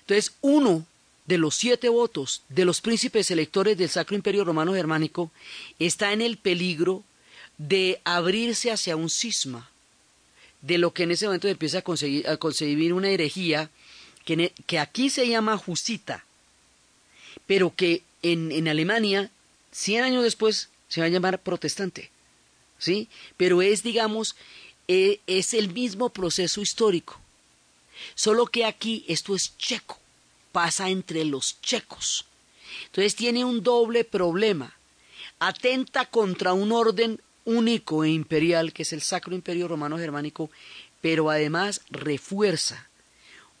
Entonces, 0.00 0.32
uno 0.40 0.86
de 1.26 1.38
los 1.38 1.54
siete 1.54 1.88
votos 1.88 2.42
de 2.48 2.64
los 2.64 2.80
príncipes 2.80 3.30
electores 3.30 3.78
del 3.78 3.88
Sacro 3.88 4.16
Imperio 4.16 4.44
Romano 4.44 4.74
Germánico 4.74 5.30
está 5.78 6.12
en 6.12 6.20
el 6.20 6.36
peligro 6.36 7.02
de 7.56 8.00
abrirse 8.04 8.70
hacia 8.70 8.96
un 8.96 9.10
cisma, 9.10 9.70
de 10.60 10.78
lo 10.78 10.92
que 10.92 11.04
en 11.04 11.12
ese 11.12 11.26
momento 11.26 11.48
empieza 11.48 11.78
a 11.78 12.36
concebir, 12.36 12.92
una 12.92 13.10
herejía 13.10 13.70
que, 14.24 14.52
que, 14.66 14.78
aquí 14.78 15.10
se 15.10 15.28
llama 15.28 15.58
Jusita, 15.58 16.24
pero 17.46 17.74
que 17.74 18.02
en, 18.22 18.50
en 18.50 18.68
Alemania, 18.68 19.30
cien 19.70 20.02
años 20.02 20.24
después, 20.24 20.68
se 20.88 21.00
va 21.00 21.06
a 21.06 21.10
llamar 21.10 21.40
protestante. 21.40 22.10
¿Sí? 22.78 23.08
Pero 23.36 23.62
es, 23.62 23.82
digamos, 23.82 24.36
eh, 24.88 25.20
es 25.26 25.54
el 25.54 25.72
mismo 25.72 26.10
proceso 26.10 26.60
histórico. 26.60 27.20
Solo 28.14 28.46
que 28.46 28.64
aquí 28.64 29.04
esto 29.08 29.34
es 29.34 29.56
checo, 29.58 29.98
pasa 30.52 30.88
entre 30.88 31.24
los 31.24 31.60
checos. 31.60 32.24
Entonces 32.86 33.14
tiene 33.14 33.44
un 33.44 33.62
doble 33.62 34.04
problema. 34.04 34.76
Atenta 35.38 36.06
contra 36.06 36.52
un 36.52 36.72
orden 36.72 37.20
único 37.44 38.04
e 38.04 38.10
imperial, 38.10 38.72
que 38.72 38.82
es 38.82 38.92
el 38.92 39.02
Sacro 39.02 39.34
Imperio 39.34 39.68
Romano 39.68 39.98
Germánico, 39.98 40.50
pero 41.00 41.30
además 41.30 41.82
refuerza 41.90 42.88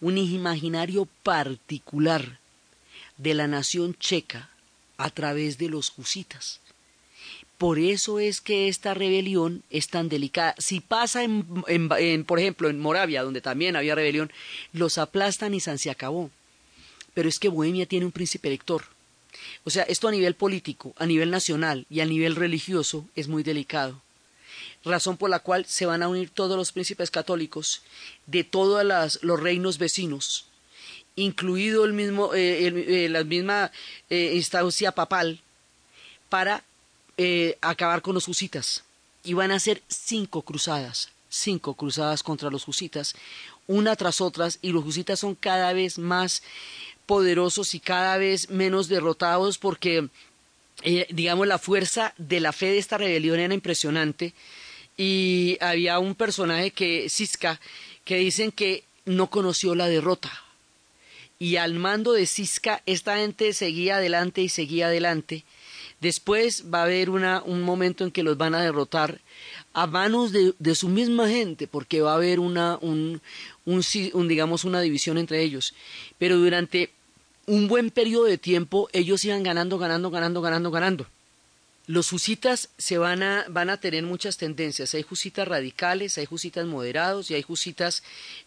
un 0.00 0.18
imaginario 0.18 1.06
particular 1.22 2.38
de 3.16 3.34
la 3.34 3.46
nación 3.46 3.96
checa 3.98 4.50
a 4.96 5.10
través 5.10 5.58
de 5.58 5.68
los 5.68 5.92
husitas. 5.96 6.60
Por 7.64 7.78
eso 7.78 8.20
es 8.20 8.42
que 8.42 8.68
esta 8.68 8.92
rebelión 8.92 9.62
es 9.70 9.88
tan 9.88 10.10
delicada. 10.10 10.54
Si 10.58 10.80
pasa, 10.80 11.24
en, 11.24 12.26
por 12.26 12.38
ejemplo, 12.38 12.68
en 12.68 12.78
Moravia, 12.78 13.22
donde 13.22 13.40
también 13.40 13.74
había 13.74 13.94
rebelión, 13.94 14.30
los 14.74 14.98
aplastan 14.98 15.54
y 15.54 15.60
se 15.60 15.90
acabó. 15.90 16.30
Pero 17.14 17.26
es 17.26 17.38
que 17.38 17.48
Bohemia 17.48 17.86
tiene 17.86 18.04
un 18.04 18.12
príncipe 18.12 18.48
elector. 18.48 18.84
O 19.64 19.70
sea, 19.70 19.84
esto 19.84 20.08
a 20.08 20.10
nivel 20.10 20.34
político, 20.34 20.92
a 20.98 21.06
nivel 21.06 21.30
nacional 21.30 21.86
y 21.88 22.00
a 22.00 22.04
nivel 22.04 22.36
religioso 22.36 23.08
es 23.16 23.28
muy 23.28 23.42
delicado. 23.42 24.02
Razón 24.84 25.16
por 25.16 25.30
la 25.30 25.38
cual 25.38 25.64
se 25.64 25.86
van 25.86 26.02
a 26.02 26.08
unir 26.08 26.28
todos 26.28 26.58
los 26.58 26.70
príncipes 26.70 27.10
católicos 27.10 27.80
de 28.26 28.44
todos 28.44 28.84
los 29.22 29.40
reinos 29.40 29.78
vecinos, 29.78 30.48
incluido 31.16 31.86
el 31.86 31.94
mismo, 31.94 32.34
eh, 32.34 32.66
eh, 32.66 33.08
la 33.08 33.24
misma 33.24 33.72
eh, 34.10 34.32
instancia 34.34 34.92
papal, 34.92 35.40
para 36.28 36.62
eh, 37.16 37.58
acabar 37.60 38.02
con 38.02 38.14
los 38.14 38.28
husitas. 38.28 38.84
Y 39.22 39.34
van 39.34 39.52
a 39.52 39.60
ser 39.60 39.82
cinco 39.88 40.42
cruzadas, 40.42 41.10
cinco 41.28 41.74
cruzadas 41.74 42.22
contra 42.22 42.50
los 42.50 42.66
husitas, 42.68 43.14
una 43.66 43.96
tras 43.96 44.20
otras, 44.20 44.58
y 44.62 44.70
los 44.70 44.84
husitas 44.84 45.20
son 45.20 45.34
cada 45.34 45.72
vez 45.72 45.98
más 45.98 46.42
poderosos 47.06 47.74
y 47.74 47.80
cada 47.80 48.18
vez 48.18 48.50
menos 48.50 48.88
derrotados 48.88 49.58
porque, 49.58 50.08
eh, 50.82 51.06
digamos, 51.10 51.46
la 51.46 51.58
fuerza 51.58 52.14
de 52.18 52.40
la 52.40 52.52
fe 52.52 52.66
de 52.66 52.78
esta 52.78 52.98
rebelión 52.98 53.40
era 53.40 53.54
impresionante. 53.54 54.34
Y 54.96 55.56
había 55.60 55.98
un 55.98 56.14
personaje 56.14 56.70
que, 56.70 57.08
Siska, 57.08 57.60
que 58.04 58.16
dicen 58.16 58.52
que 58.52 58.84
no 59.04 59.28
conoció 59.30 59.74
la 59.74 59.88
derrota. 59.88 60.30
Y 61.38 61.56
al 61.56 61.74
mando 61.74 62.12
de 62.12 62.26
Siska, 62.26 62.82
esta 62.86 63.16
gente 63.16 63.52
seguía 63.54 63.96
adelante 63.96 64.40
y 64.40 64.48
seguía 64.48 64.86
adelante 64.86 65.44
Después 66.04 66.64
va 66.70 66.80
a 66.80 66.82
haber 66.82 67.08
una, 67.08 67.42
un 67.42 67.62
momento 67.62 68.04
en 68.04 68.10
que 68.10 68.22
los 68.22 68.36
van 68.36 68.54
a 68.54 68.60
derrotar 68.60 69.22
a 69.72 69.86
manos 69.86 70.32
de, 70.32 70.74
su 70.74 70.90
misma 70.90 71.30
gente, 71.30 71.66
porque 71.66 72.02
va 72.02 72.12
a 72.12 72.16
haber 72.16 72.40
una, 72.40 72.76
un, 72.82 73.22
un, 73.64 74.28
digamos, 74.28 74.64
una 74.64 74.82
división 74.82 75.16
entre 75.16 75.40
ellos. 75.40 75.72
Pero 76.18 76.36
durante 76.36 76.90
un 77.46 77.68
buen 77.68 77.88
periodo 77.88 78.24
de 78.24 78.36
tiempo 78.36 78.90
ellos 78.92 79.24
iban 79.24 79.42
ganando, 79.42 79.78
ganando, 79.78 80.10
ganando, 80.10 80.42
ganando, 80.42 80.70
ganando. 80.70 81.06
Los 81.86 82.12
husitas 82.12 82.68
se 82.76 82.98
van 82.98 83.22
a, 83.22 83.46
van 83.48 83.70
a 83.70 83.80
tener 83.80 84.02
muchas 84.02 84.36
tendencias. 84.36 84.92
Hay 84.92 85.06
husitas 85.10 85.48
radicales, 85.48 86.18
hay 86.18 86.26
husitas 86.30 86.66
moderados 86.66 87.30
y 87.30 87.34
hay 87.34 87.46
husitas 87.48 88.02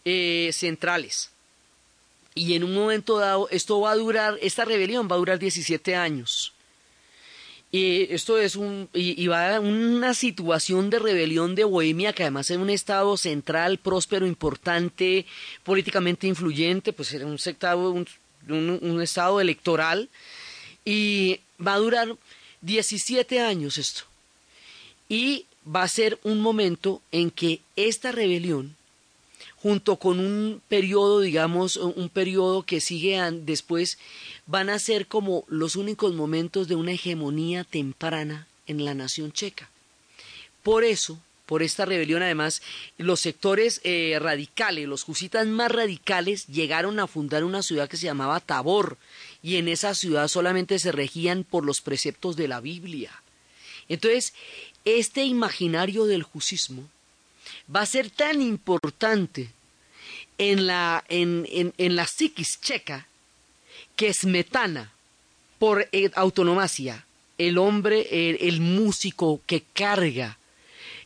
eh, 0.05 0.51
centrales. 0.53 1.31
Y 2.35 2.53
en 2.53 2.63
un 2.63 2.75
momento 2.75 3.17
dado, 3.17 3.49
esto 3.49 3.79
va 3.81 3.93
a 3.93 3.95
durar, 3.95 4.37
esta 4.43 4.63
rebelión 4.63 5.07
va 5.09 5.15
a 5.15 5.19
durar 5.19 5.39
17 5.39 5.95
años. 5.95 6.53
Y 7.71 8.13
esto 8.13 8.37
es 8.37 8.55
un, 8.55 8.87
y, 8.93 9.27
va 9.27 9.57
a 9.57 9.59
una 9.59 10.13
situación 10.13 10.89
de 10.89 10.99
rebelión 10.99 11.53
de 11.53 11.65
Bohemia, 11.65 12.13
que 12.13 12.23
además 12.23 12.49
es 12.49 12.57
un 12.57 12.69
estado 12.69 13.17
central, 13.17 13.77
próspero, 13.77 14.25
importante, 14.25 15.25
políticamente 15.63 16.27
influyente, 16.27 16.93
pues 16.93 17.13
era 17.13 17.25
un, 17.25 17.35
estado, 17.35 17.91
un, 18.47 19.01
estado 19.01 19.41
electoral, 19.41 20.09
y 20.85 21.41
va 21.65 21.73
a 21.73 21.79
durar 21.79 22.15
17 22.61 23.41
años 23.41 23.77
esto. 23.77 24.03
Y 25.09 25.45
va 25.67 25.83
a 25.83 25.89
ser 25.89 26.19
un 26.23 26.39
momento 26.39 27.01
en 27.11 27.31
que 27.31 27.59
esta 27.75 28.13
rebelión 28.13 28.76
junto 29.61 29.97
con 29.97 30.19
un 30.19 30.61
periodo, 30.67 31.21
digamos, 31.21 31.77
un 31.77 32.09
periodo 32.09 32.63
que 32.63 32.79
sigue 32.79 33.19
después, 33.31 33.97
van 34.45 34.69
a 34.69 34.79
ser 34.79 35.07
como 35.07 35.45
los 35.47 35.75
únicos 35.75 36.13
momentos 36.13 36.67
de 36.67 36.75
una 36.75 36.91
hegemonía 36.91 37.63
temprana 37.63 38.47
en 38.67 38.85
la 38.85 38.93
nación 38.93 39.31
checa. 39.31 39.69
Por 40.61 40.83
eso, 40.83 41.19
por 41.45 41.63
esta 41.63 41.85
rebelión, 41.85 42.21
además, 42.21 42.61
los 42.97 43.21
sectores 43.21 43.81
eh, 43.83 44.17
radicales, 44.21 44.87
los 44.87 45.03
jusitas 45.03 45.47
más 45.47 45.71
radicales, 45.71 46.45
llegaron 46.47 46.99
a 46.99 47.07
fundar 47.07 47.43
una 47.43 47.63
ciudad 47.63 47.89
que 47.89 47.97
se 47.97 48.05
llamaba 48.05 48.41
Tabor, 48.41 48.97
y 49.41 49.55
en 49.55 49.69
esa 49.69 49.95
ciudad 49.95 50.27
solamente 50.27 50.77
se 50.77 50.91
regían 50.91 51.43
por 51.43 51.65
los 51.65 51.81
preceptos 51.81 52.35
de 52.35 52.47
la 52.47 52.59
Biblia. 52.59 53.23
Entonces, 53.87 54.33
este 54.85 55.23
imaginario 55.23 56.05
del 56.05 56.23
jusismo 56.23 56.89
va 57.73 57.81
a 57.81 57.85
ser 57.85 58.09
tan 58.09 58.41
importante 58.41 59.49
en 60.37 60.67
la, 60.67 61.03
en, 61.09 61.45
en, 61.77 61.95
la 61.95 62.05
psiquis 62.05 62.59
checa 62.61 63.07
que 63.95 64.13
Smetana, 64.13 64.91
por 65.57 65.87
eh, 65.91 66.11
autonomacia, 66.15 67.05
el 67.37 67.57
hombre, 67.57 68.07
el, 68.11 68.61
músico 68.61 69.41
que 69.45 69.63
carga 69.73 70.37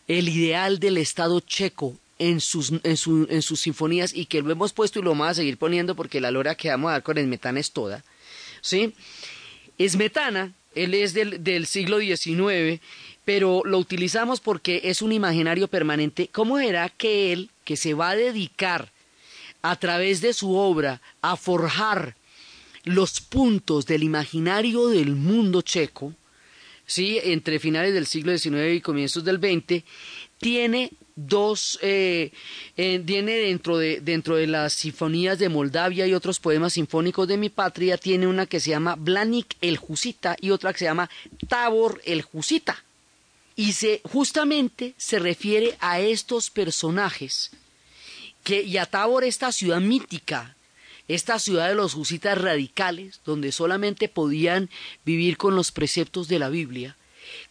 el 0.07 0.29
ideal 0.29 0.79
del 0.79 0.97
Estado 0.97 1.39
checo 1.39 1.95
en 2.19 2.41
sus, 2.41 2.73
en, 2.83 2.97
sus 2.97 3.59
sinfonías 3.59 4.13
y 4.13 4.25
que 4.25 4.41
lo 4.41 4.51
hemos 4.51 4.73
puesto 4.73 4.99
y 4.99 5.01
lo 5.01 5.11
vamos 5.11 5.29
a 5.29 5.33
seguir 5.35 5.57
poniendo 5.57 5.95
porque 5.95 6.21
la 6.21 6.31
lora 6.31 6.55
que 6.55 6.69
vamos 6.69 6.89
a 6.89 6.93
dar 6.93 7.03
con 7.03 7.17
Esmetana 7.17 7.59
es 7.59 7.71
toda. 7.71 8.03
¿sí? 8.61 8.93
Esmetana, 9.77 10.53
él 10.75 10.93
es 10.93 11.13
del, 11.13 11.43
del 11.43 11.65
siglo 11.65 11.99
XIX, 11.99 12.81
pero 13.25 13.61
lo 13.65 13.77
utilizamos 13.77 14.39
porque 14.39 14.81
es 14.85 15.01
un 15.01 15.11
imaginario 15.11 15.67
permanente. 15.67 16.29
¿Cómo 16.31 16.59
era 16.59 16.89
que 16.89 17.31
él, 17.33 17.49
que 17.63 17.77
se 17.77 17.93
va 17.93 18.09
a 18.09 18.15
dedicar 18.15 18.91
a 19.61 19.75
través 19.75 20.21
de 20.21 20.33
su 20.33 20.55
obra 20.55 21.01
a 21.21 21.35
forjar 21.37 22.15
los 22.83 23.21
puntos 23.21 23.85
del 23.85 24.03
imaginario 24.03 24.87
del 24.87 25.15
mundo 25.15 25.61
checo, 25.61 26.13
¿sí? 26.85 27.19
entre 27.23 27.59
finales 27.59 27.93
del 27.93 28.07
siglo 28.07 28.35
XIX 28.35 28.73
y 28.75 28.81
comienzos 28.81 29.23
del 29.23 29.37
XX, 29.37 29.83
tiene 30.39 30.91
dos, 31.15 31.77
eh, 31.83 32.31
tiene 32.75 33.33
dentro 33.33 33.77
de, 33.77 34.01
dentro 34.01 34.35
de 34.35 34.47
las 34.47 34.73
sinfonías 34.73 35.37
de 35.37 35.49
Moldavia 35.49 36.07
y 36.07 36.13
otros 36.13 36.39
poemas 36.39 36.73
sinfónicos 36.73 37.27
de 37.27 37.37
mi 37.37 37.49
patria, 37.49 37.97
tiene 37.97 38.25
una 38.25 38.47
que 38.47 38.59
se 38.59 38.71
llama 38.71 38.95
Blanik 38.95 39.55
el 39.61 39.77
Jusita 39.77 40.35
y 40.41 40.49
otra 40.49 40.73
que 40.73 40.79
se 40.79 40.85
llama 40.85 41.09
Tabor 41.47 42.01
el 42.05 42.23
Jusita. 42.23 42.83
Y 43.55 43.73
se, 43.73 44.01
justamente 44.03 44.93
se 44.97 45.19
refiere 45.19 45.77
a 45.79 45.99
estos 45.99 46.49
personajes 46.49 47.51
que, 48.43 48.63
y 48.63 48.77
a 48.77 48.85
Tabor, 48.85 49.23
esta 49.23 49.51
ciudad 49.51 49.81
mítica 49.81 50.55
esta 51.13 51.39
ciudad 51.39 51.67
de 51.67 51.75
los 51.75 51.95
husitas 51.95 52.37
radicales, 52.37 53.19
donde 53.25 53.51
solamente 53.51 54.07
podían 54.07 54.69
vivir 55.03 55.37
con 55.37 55.55
los 55.55 55.71
preceptos 55.71 56.29
de 56.29 56.39
la 56.39 56.47
Biblia, 56.47 56.95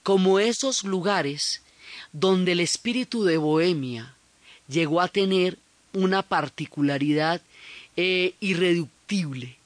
como 0.03 0.39
esos 0.39 0.85
lugares 0.85 1.63
donde 2.13 2.53
el 2.53 2.61
espíritu 2.61 3.25
de 3.25 3.37
Bohemia 3.37 4.15
llegó 4.69 5.01
a 5.01 5.09
tener 5.09 5.59
una 5.93 6.23
particularidad 6.23 7.43
eh, 7.97 8.35
irreductible 8.41 9.57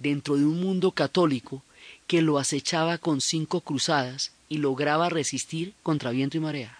dentro 0.00 0.36
de 0.36 0.44
un 0.44 0.60
mundo 0.60 0.90
católico 0.90 1.62
que 2.08 2.22
lo 2.22 2.38
acechaba 2.38 2.98
con 2.98 3.20
cinco 3.20 3.60
cruzadas 3.60 4.32
y 4.54 4.58
lograba 4.58 5.08
resistir 5.08 5.74
contra 5.82 6.12
viento 6.12 6.36
y 6.36 6.40
marea. 6.40 6.78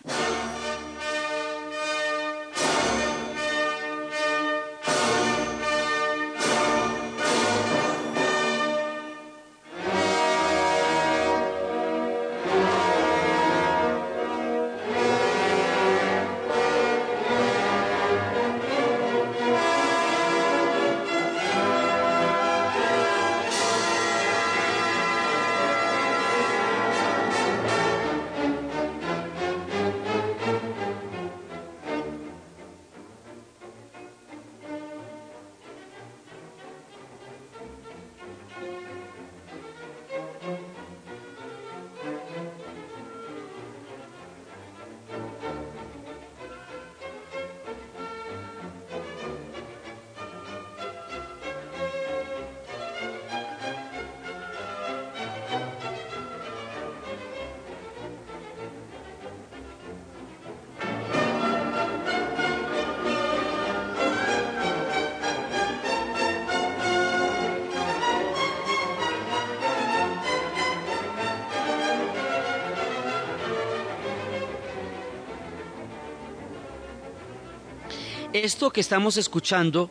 Esto 78.44 78.70
que 78.70 78.82
estamos 78.82 79.16
escuchando, 79.16 79.90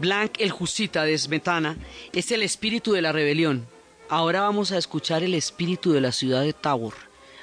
Blanc 0.00 0.40
el 0.40 0.50
Jusita 0.50 1.04
de 1.04 1.16
Smetana, 1.16 1.76
es 2.12 2.32
el 2.32 2.42
espíritu 2.42 2.90
de 2.90 3.00
la 3.00 3.12
rebelión. 3.12 3.68
Ahora 4.08 4.40
vamos 4.40 4.72
a 4.72 4.78
escuchar 4.78 5.22
el 5.22 5.32
espíritu 5.32 5.92
de 5.92 6.00
la 6.00 6.10
ciudad 6.10 6.42
de 6.42 6.52
Tabor, 6.52 6.94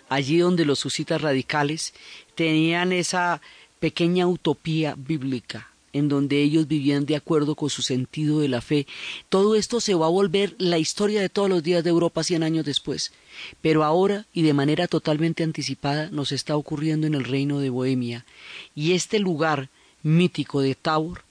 allí 0.09 0.39
donde 0.39 0.65
los 0.65 0.83
husitas 0.83 1.21
radicales 1.21 1.93
tenían 2.35 2.91
esa 2.91 3.41
pequeña 3.79 4.27
utopía 4.27 4.93
bíblica 4.97 5.69
en 5.93 6.09
donde 6.09 6.41
ellos 6.41 6.67
vivían 6.67 7.05
de 7.05 7.15
acuerdo 7.15 7.55
con 7.55 7.69
su 7.69 7.81
sentido 7.81 8.39
de 8.39 8.49
la 8.49 8.59
fe. 8.59 8.87
Todo 9.29 9.55
esto 9.55 9.79
se 9.79 9.93
va 9.93 10.07
a 10.07 10.09
volver 10.09 10.55
la 10.57 10.79
historia 10.79 11.21
de 11.21 11.29
todos 11.29 11.49
los 11.49 11.63
días 11.63 11.83
de 11.83 11.91
Europa 11.91 12.23
cien 12.23 12.43
años 12.43 12.65
después. 12.65 13.13
Pero 13.61 13.85
ahora, 13.85 14.25
y 14.33 14.41
de 14.41 14.53
manera 14.53 14.87
totalmente 14.87 15.43
anticipada, 15.43 16.09
nos 16.09 16.33
está 16.33 16.57
ocurriendo 16.57 17.07
en 17.07 17.15
el 17.15 17.23
reino 17.23 17.59
de 17.59 17.69
Bohemia. 17.69 18.25
Y 18.75 18.93
este 18.93 19.19
lugar 19.19 19.69
mítico 20.03 20.61
de 20.61 20.75
Tabor, 20.75 21.23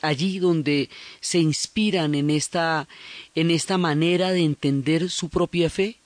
allí 0.00 0.38
donde 0.38 0.90
se 1.20 1.38
inspiran 1.38 2.14
en 2.14 2.30
esta, 2.30 2.88
en 3.34 3.50
esta 3.50 3.78
manera 3.78 4.32
de 4.32 4.40
entender 4.40 5.10
su 5.10 5.28
propia 5.28 5.70
fe, 5.70 5.96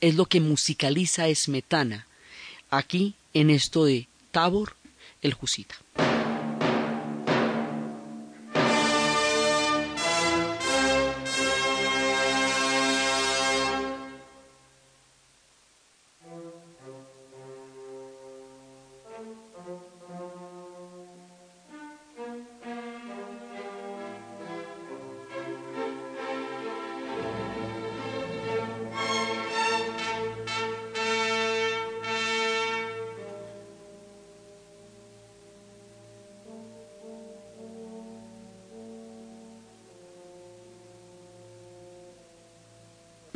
es 0.00 0.14
lo 0.16 0.26
que 0.26 0.40
musicaliza 0.40 1.28
Esmetana, 1.28 2.06
aquí 2.70 3.14
en 3.34 3.50
esto 3.50 3.84
de 3.84 4.08
Tabor 4.30 4.74
el 5.22 5.34
Jusita. 5.34 5.76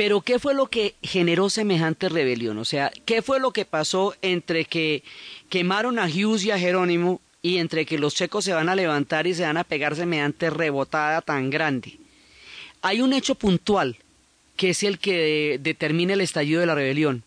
Pero 0.06 0.20
¿qué 0.20 0.38
fue 0.38 0.54
lo 0.54 0.68
que 0.68 0.94
generó 1.02 1.50
semejante 1.50 2.08
rebelión? 2.08 2.58
O 2.58 2.64
sea, 2.64 2.92
¿qué 3.06 3.22
fue 3.22 3.40
lo 3.40 3.50
que 3.50 3.64
pasó 3.64 4.14
entre 4.22 4.64
que 4.64 5.02
quemaron 5.48 5.98
a 5.98 6.06
Hughes 6.06 6.44
y 6.44 6.52
a 6.52 6.58
Jerónimo 6.60 7.20
y 7.42 7.56
entre 7.56 7.86
que 7.86 7.98
los 7.98 8.14
checos 8.14 8.44
se 8.44 8.52
van 8.52 8.68
a 8.68 8.76
levantar 8.76 9.26
y 9.26 9.34
se 9.34 9.42
van 9.42 9.56
a 9.56 9.64
pegar 9.64 9.96
semejante 9.96 10.48
rebotada 10.48 11.22
tan 11.22 11.50
grande? 11.50 11.98
Hay 12.82 13.00
un 13.00 13.12
hecho 13.14 13.34
puntual 13.34 13.96
que 14.56 14.70
es 14.70 14.84
el 14.84 15.00
que 15.00 15.58
determina 15.60 16.12
el 16.12 16.20
estallido 16.20 16.60
de 16.60 16.66
la 16.66 16.76
rebelión. 16.76 17.24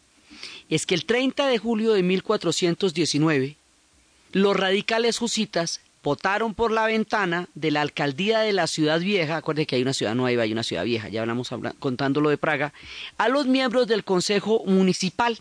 Es 0.70 0.86
que 0.86 0.96
el 0.96 1.04
30 1.04 1.48
de 1.48 1.58
julio 1.58 1.92
de 1.92 2.02
1419, 2.02 3.58
los 4.32 4.56
radicales 4.56 5.22
husitas 5.22 5.82
votaron 6.04 6.54
por 6.54 6.72
la 6.72 6.86
ventana 6.86 7.48
de 7.56 7.72
la 7.72 7.82
alcaldía 7.82 8.40
de 8.40 8.54
la 8.54 8.68
ciudad 8.68 9.00
vieja, 9.00 9.38
acuérdense 9.38 9.68
que 9.68 9.76
hay 9.76 9.82
una 9.82 9.94
ciudad 9.94 10.16
nueva 10.16 10.46
y 10.46 10.52
una 10.52 10.64
ciudad 10.64 10.84
vieja, 10.84 11.10
ya 11.10 11.22
hablamos 11.22 11.50
contando 11.80 12.22
lo 12.22 12.30
de 12.30 12.38
Praga, 12.38 12.74
a 13.18 13.28
los 13.28 13.48
miembros 13.48 13.88
del 13.88 14.04
Consejo 14.04 14.64
Municipal. 14.66 15.40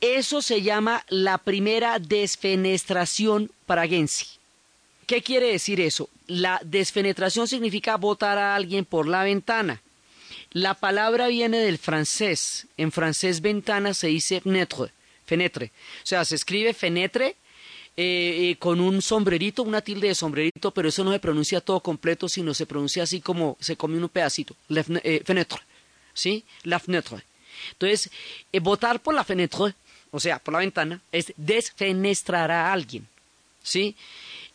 Eso 0.00 0.40
se 0.40 0.62
llama 0.62 1.04
la 1.08 1.38
primera 1.38 1.98
desfenestración 1.98 3.50
praguense. 3.66 4.26
¿Qué 5.06 5.22
quiere 5.22 5.52
decir 5.52 5.80
eso? 5.80 6.08
La 6.26 6.60
desfenestración 6.64 7.48
significa 7.48 7.96
votar 7.96 8.38
a 8.38 8.54
alguien 8.54 8.84
por 8.84 9.06
la 9.06 9.24
ventana. 9.24 9.82
La 10.52 10.74
palabra 10.74 11.28
viene 11.28 11.58
del 11.58 11.78
francés. 11.78 12.66
En 12.76 12.92
francés 12.92 13.40
ventana 13.40 13.92
se 13.92 14.06
dice 14.06 14.40
fenêtre, 14.40 14.92
fenetre. 15.26 15.72
O 16.02 16.06
sea, 16.06 16.24
se 16.24 16.36
escribe 16.36 16.72
fenetre 16.74 17.36
eh, 17.96 18.50
eh, 18.50 18.56
con 18.58 18.80
un 18.80 19.02
sombrerito, 19.02 19.62
una 19.62 19.80
tilde 19.80 20.08
de 20.08 20.14
sombrerito, 20.14 20.70
pero 20.70 20.88
eso 20.88 21.04
no 21.04 21.12
se 21.12 21.18
pronuncia 21.18 21.60
todo 21.60 21.80
completo, 21.80 22.28
sino 22.28 22.54
se 22.54 22.66
pronuncia 22.66 23.02
así 23.02 23.20
como 23.20 23.56
se 23.60 23.76
come 23.76 23.98
un 23.98 24.08
pedacito. 24.08 24.56
Eh, 24.68 25.22
fenêtre, 25.24 25.60
¿sí? 26.14 26.44
La 26.62 26.78
fenêtre. 26.78 27.22
Entonces, 27.72 28.10
votar 28.62 29.00
por 29.00 29.14
la 29.14 29.24
fenêtre, 29.24 29.74
o 30.10 30.20
sea, 30.20 30.38
por 30.38 30.52
la 30.52 30.60
ventana, 30.60 31.00
es 31.12 31.32
desfenestrar 31.36 32.50
a 32.50 32.72
alguien, 32.72 33.06
¿sí? 33.62 33.96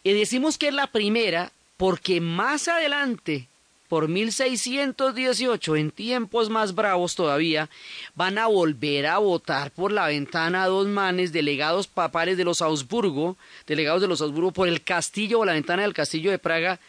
Y 0.04 0.14
decimos 0.14 0.58
que 0.58 0.70
es 0.70 0.74
la 0.74 0.88
primera 0.88 1.52
porque 1.78 2.22
más 2.22 2.68
adelante, 2.68 3.48
por 3.88 4.08
1618, 4.08 5.76
en 5.76 5.92
tiempos 5.92 6.50
más 6.50 6.74
bravos 6.74 7.16
todavía, 7.16 7.70
van 8.16 8.38
a 8.38 8.48
volver 8.48 9.06
a 9.06 9.20
votar 9.20 9.72
por 9.72 9.92
la 9.92 10.08
ventana 10.08 10.66
dos 10.66 10.88
manes, 10.88 11.32
delegados 11.32 11.88
papales 11.88 12.38
de 12.38 12.44
los 12.44 12.62
Augsburgo, 12.62 13.38
delegados 13.68 14.02
de 14.02 14.08
los 14.08 14.22
Augsburgo 14.22 14.52
por 14.52 14.68
el 14.68 14.82
castillo 14.82 15.40
o 15.40 15.46
la 15.46 15.54
ventana 15.54 15.84
del 15.84 15.94
castillo 15.94 16.32
de 16.32 16.40
Praga, 16.40 16.80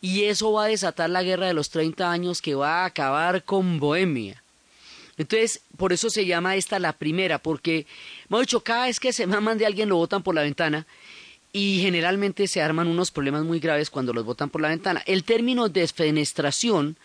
y 0.00 0.24
eso 0.24 0.52
va 0.52 0.64
a 0.64 0.68
desatar 0.68 1.08
la 1.08 1.22
guerra 1.22 1.46
de 1.46 1.54
los 1.54 1.70
30 1.70 2.10
años 2.10 2.42
que 2.42 2.54
va 2.54 2.82
a 2.82 2.86
acabar 2.86 3.44
con 3.44 3.78
Bohemia. 3.78 4.42
Entonces, 5.16 5.60
por 5.76 5.92
eso 5.92 6.10
se 6.10 6.26
llama 6.26 6.56
esta 6.56 6.78
la 6.78 6.92
primera, 6.92 7.38
porque, 7.38 7.86
hemos 8.28 8.40
dicho, 8.42 8.60
cada 8.60 8.86
vez 8.86 8.98
que 8.98 9.12
se 9.12 9.26
maman 9.26 9.58
de 9.58 9.66
alguien 9.66 9.88
lo 9.88 9.96
votan 9.96 10.22
por 10.22 10.34
la 10.34 10.42
ventana 10.42 10.86
y 11.56 11.78
generalmente 11.80 12.48
se 12.48 12.60
arman 12.60 12.88
unos 12.88 13.12
problemas 13.12 13.44
muy 13.44 13.60
graves 13.60 13.88
cuando 13.88 14.12
los 14.12 14.24
votan 14.24 14.50
por 14.50 14.60
la 14.60 14.70
ventana. 14.70 15.04
El 15.06 15.22
término 15.22 15.68
desfenestración 15.68 16.96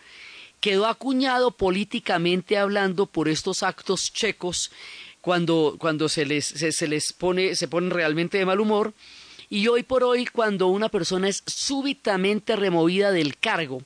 quedó 0.58 0.86
acuñado 0.86 1.52
políticamente 1.52 2.58
hablando 2.58 3.06
por 3.06 3.28
estos 3.28 3.62
actos 3.62 4.12
checos 4.12 4.72
cuando, 5.20 5.76
cuando 5.78 6.08
se, 6.08 6.26
les, 6.26 6.46
se, 6.46 6.88
les 6.88 7.12
pone, 7.12 7.54
se 7.54 7.68
ponen 7.68 7.90
realmente 7.90 8.38
de 8.38 8.44
mal 8.44 8.58
humor 8.58 8.92
y 9.48 9.68
hoy 9.68 9.84
por 9.84 10.02
hoy 10.02 10.26
cuando 10.26 10.66
una 10.66 10.88
persona 10.88 11.28
es 11.28 11.44
súbitamente 11.46 12.56
removida 12.56 13.12
del 13.12 13.36
cargo, 13.38 13.84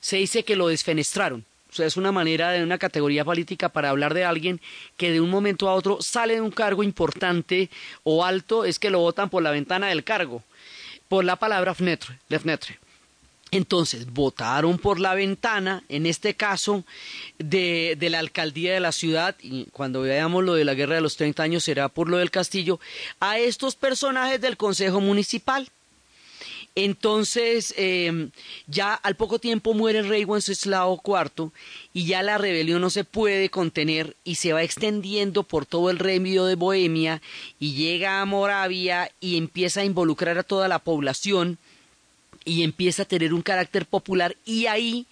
se 0.00 0.18
dice 0.18 0.44
que 0.44 0.56
lo 0.56 0.68
desfenestraron. 0.68 1.46
Es 1.84 1.96
una 1.96 2.12
manera 2.12 2.50
de 2.50 2.62
una 2.62 2.78
categoría 2.78 3.24
política 3.24 3.68
para 3.68 3.90
hablar 3.90 4.14
de 4.14 4.24
alguien 4.24 4.60
que 4.96 5.10
de 5.10 5.20
un 5.20 5.30
momento 5.30 5.68
a 5.68 5.74
otro 5.74 6.00
sale 6.00 6.34
de 6.34 6.40
un 6.40 6.50
cargo 6.50 6.82
importante 6.82 7.70
o 8.02 8.24
alto, 8.24 8.64
es 8.64 8.78
que 8.78 8.90
lo 8.90 9.00
votan 9.00 9.30
por 9.30 9.42
la 9.42 9.50
ventana 9.50 9.88
del 9.88 10.04
cargo, 10.04 10.42
por 11.08 11.24
la 11.24 11.36
palabra 11.36 11.74
Lefnetre. 12.28 12.78
Entonces, 13.50 14.12
votaron 14.12 14.78
por 14.78 15.00
la 15.00 15.14
ventana, 15.14 15.82
en 15.88 16.04
este 16.04 16.34
caso, 16.34 16.84
de, 17.38 17.96
de, 17.98 18.10
la 18.10 18.18
alcaldía 18.18 18.74
de 18.74 18.80
la 18.80 18.92
ciudad, 18.92 19.36
y 19.40 19.64
cuando 19.72 20.02
veamos 20.02 20.44
lo 20.44 20.54
de 20.54 20.66
la 20.66 20.74
guerra 20.74 20.96
de 20.96 21.00
los 21.00 21.16
30 21.16 21.42
años 21.42 21.64
será 21.64 21.88
por 21.88 22.10
lo 22.10 22.18
del 22.18 22.30
castillo, 22.30 22.78
a 23.20 23.38
estos 23.38 23.74
personajes 23.74 24.40
del 24.40 24.58
Consejo 24.58 25.00
Municipal. 25.00 25.70
Entonces, 26.74 27.74
em, 27.76 28.30
ya 28.68 28.94
al 28.94 29.16
poco 29.16 29.38
tiempo 29.38 29.74
muere 29.74 29.98
el 29.98 30.08
rey 30.08 30.24
Wenceslao 30.24 31.02
IV 31.04 31.50
y 31.92 32.06
ya 32.06 32.22
la 32.22 32.38
rebelión 32.38 32.80
no 32.80 32.90
se 32.90 33.02
puede 33.02 33.50
contener 33.50 34.14
y 34.22 34.36
se 34.36 34.52
va 34.52 34.62
extendiendo 34.62 35.42
por 35.42 35.66
todo 35.66 35.90
el 35.90 35.98
reino 35.98 36.44
de 36.46 36.54
Bohemia 36.54 37.20
y 37.58 37.74
llega 37.74 38.20
a 38.20 38.24
Moravia 38.26 39.10
y 39.20 39.36
empieza 39.36 39.80
a 39.80 39.84
involucrar 39.84 40.38
a 40.38 40.44
toda 40.44 40.68
la 40.68 40.78
población 40.78 41.58
y 42.44 42.62
empieza 42.62 43.02
a 43.02 43.06
tener 43.06 43.34
un 43.34 43.42
carácter 43.42 43.84
popular. 43.84 44.36
Y 44.44 44.66
ahí 44.66 45.06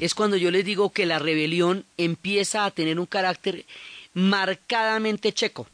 es 0.00 0.14
cuando 0.14 0.36
yo 0.36 0.50
les 0.50 0.64
digo 0.64 0.90
que 0.90 1.06
la 1.06 1.18
rebelión 1.18 1.84
empieza 1.96 2.64
a 2.64 2.70
tener 2.70 2.98
un 2.98 3.06
carácter 3.06 3.64
marcadamente 4.14 5.32
checo, 5.32 5.66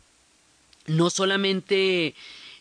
no 0.87 1.11
solamente 1.11 2.15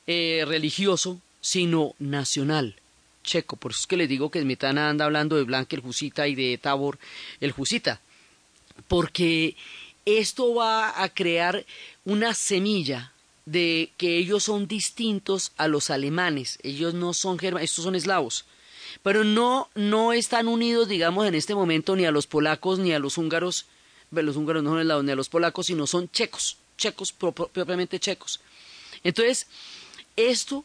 eh, 0.06 0.44
religioso, 0.48 1.20
sino 1.44 1.94
nacional 2.00 2.78
checo. 3.24 3.58
Por 3.58 3.72
eso 3.72 3.82
es 3.82 3.88
que 3.88 3.98
les 3.98 4.10
digo 4.10 4.32
que 4.32 4.42
Smetana 4.42 4.90
anda 4.90 5.06
hablando 5.06 5.36
de 5.36 5.44
Blanca 5.44 5.76
el 5.76 5.82
Jusita 5.82 6.28
y 6.28 6.36
de 6.36 6.58
Tabor 6.58 6.98
el 7.42 7.52
Jusita. 7.52 8.02
Porque 8.88 9.56
esto 10.06 10.56
va 10.56 11.04
a 11.04 11.10
crear 11.10 11.66
una 12.06 12.34
semilla 12.34 13.12
de 13.46 13.92
que 13.98 14.18
ellos 14.18 14.44
son 14.46 14.68
distintos 14.68 15.52
a 15.58 15.68
los 15.68 15.90
alemanes. 15.90 16.60
Ellos 16.64 16.94
no 16.94 17.14
son 17.14 17.38
germanos, 17.38 17.70
estos 17.70 17.84
son 17.84 17.96
eslavos. 17.96 18.46
Pero 19.02 19.24
no, 19.24 19.70
no 19.76 20.14
están 20.14 20.48
unidos, 20.48 20.88
digamos, 20.88 21.28
en 21.28 21.36
este 21.36 21.56
momento 21.56 21.96
ni 21.96 22.06
a 22.06 22.12
los 22.12 22.26
polacos 22.26 22.80
ni 22.80 22.94
a 22.94 23.00
los 23.00 23.18
húngaros. 23.18 23.66
Los 24.12 24.38
húngaros 24.38 24.64
no 24.64 24.72
son 24.72 24.80
eslavos 24.80 25.04
ni 25.04 25.12
a 25.12 25.16
los 25.16 25.30
polacos, 25.30 25.66
sino 25.66 25.88
son 25.88 26.10
checos, 26.10 26.58
checos 26.78 27.12
propiamente 27.12 28.00
checos. 28.00 28.40
Entonces, 29.04 29.48
esto 30.16 30.64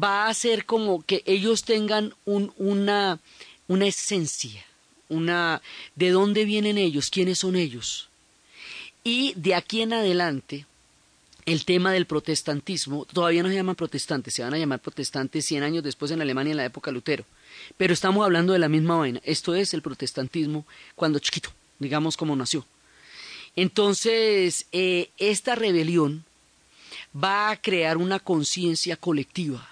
va 0.00 0.28
a 0.28 0.34
ser 0.34 0.64
como 0.64 1.02
que 1.02 1.22
ellos 1.26 1.64
tengan 1.64 2.14
una, 2.24 3.20
una 3.68 3.86
esencia, 3.86 4.64
una 5.08 5.60
de 5.94 6.10
dónde 6.10 6.44
vienen 6.44 6.78
ellos, 6.78 7.10
quiénes 7.10 7.40
son 7.40 7.56
ellos. 7.56 8.08
Y 9.04 9.34
de 9.34 9.54
aquí 9.54 9.82
en 9.82 9.92
adelante, 9.92 10.66
el 11.44 11.64
tema 11.64 11.92
del 11.92 12.06
protestantismo, 12.06 13.04
todavía 13.04 13.42
no 13.42 13.48
se 13.48 13.56
llaman 13.56 13.74
protestantes, 13.74 14.34
se 14.34 14.42
van 14.42 14.54
a 14.54 14.58
llamar 14.58 14.80
protestantes 14.80 15.44
100 15.46 15.62
años 15.62 15.82
después 15.82 16.10
en 16.12 16.22
Alemania 16.22 16.52
en 16.52 16.56
la 16.56 16.64
época 16.64 16.92
Lutero. 16.92 17.24
Pero 17.76 17.92
estamos 17.92 18.24
hablando 18.24 18.52
de 18.52 18.58
la 18.58 18.68
misma 18.68 18.96
vaina. 18.96 19.20
Esto 19.24 19.54
es 19.54 19.74
el 19.74 19.82
protestantismo 19.82 20.64
cuando 20.94 21.18
chiquito, 21.18 21.50
digamos 21.78 22.16
como 22.16 22.36
nació. 22.36 22.64
Entonces, 23.56 24.66
eh, 24.72 25.10
esta 25.18 25.54
rebelión 25.54 26.24
va 27.14 27.50
a 27.50 27.60
crear 27.60 27.98
una 27.98 28.18
conciencia 28.18 28.96
colectiva 28.96 29.71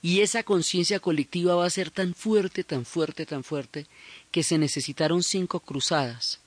y 0.00 0.20
esa 0.20 0.42
conciencia 0.42 1.00
colectiva 1.00 1.54
va 1.54 1.66
a 1.66 1.70
ser 1.70 1.90
tan 1.90 2.14
fuerte, 2.14 2.64
tan 2.64 2.84
fuerte, 2.84 3.26
tan 3.26 3.44
fuerte, 3.44 3.86
que 4.30 4.42
se 4.42 4.58
necesitaron 4.58 5.22
cinco 5.22 5.60
cruzadas 5.60 6.40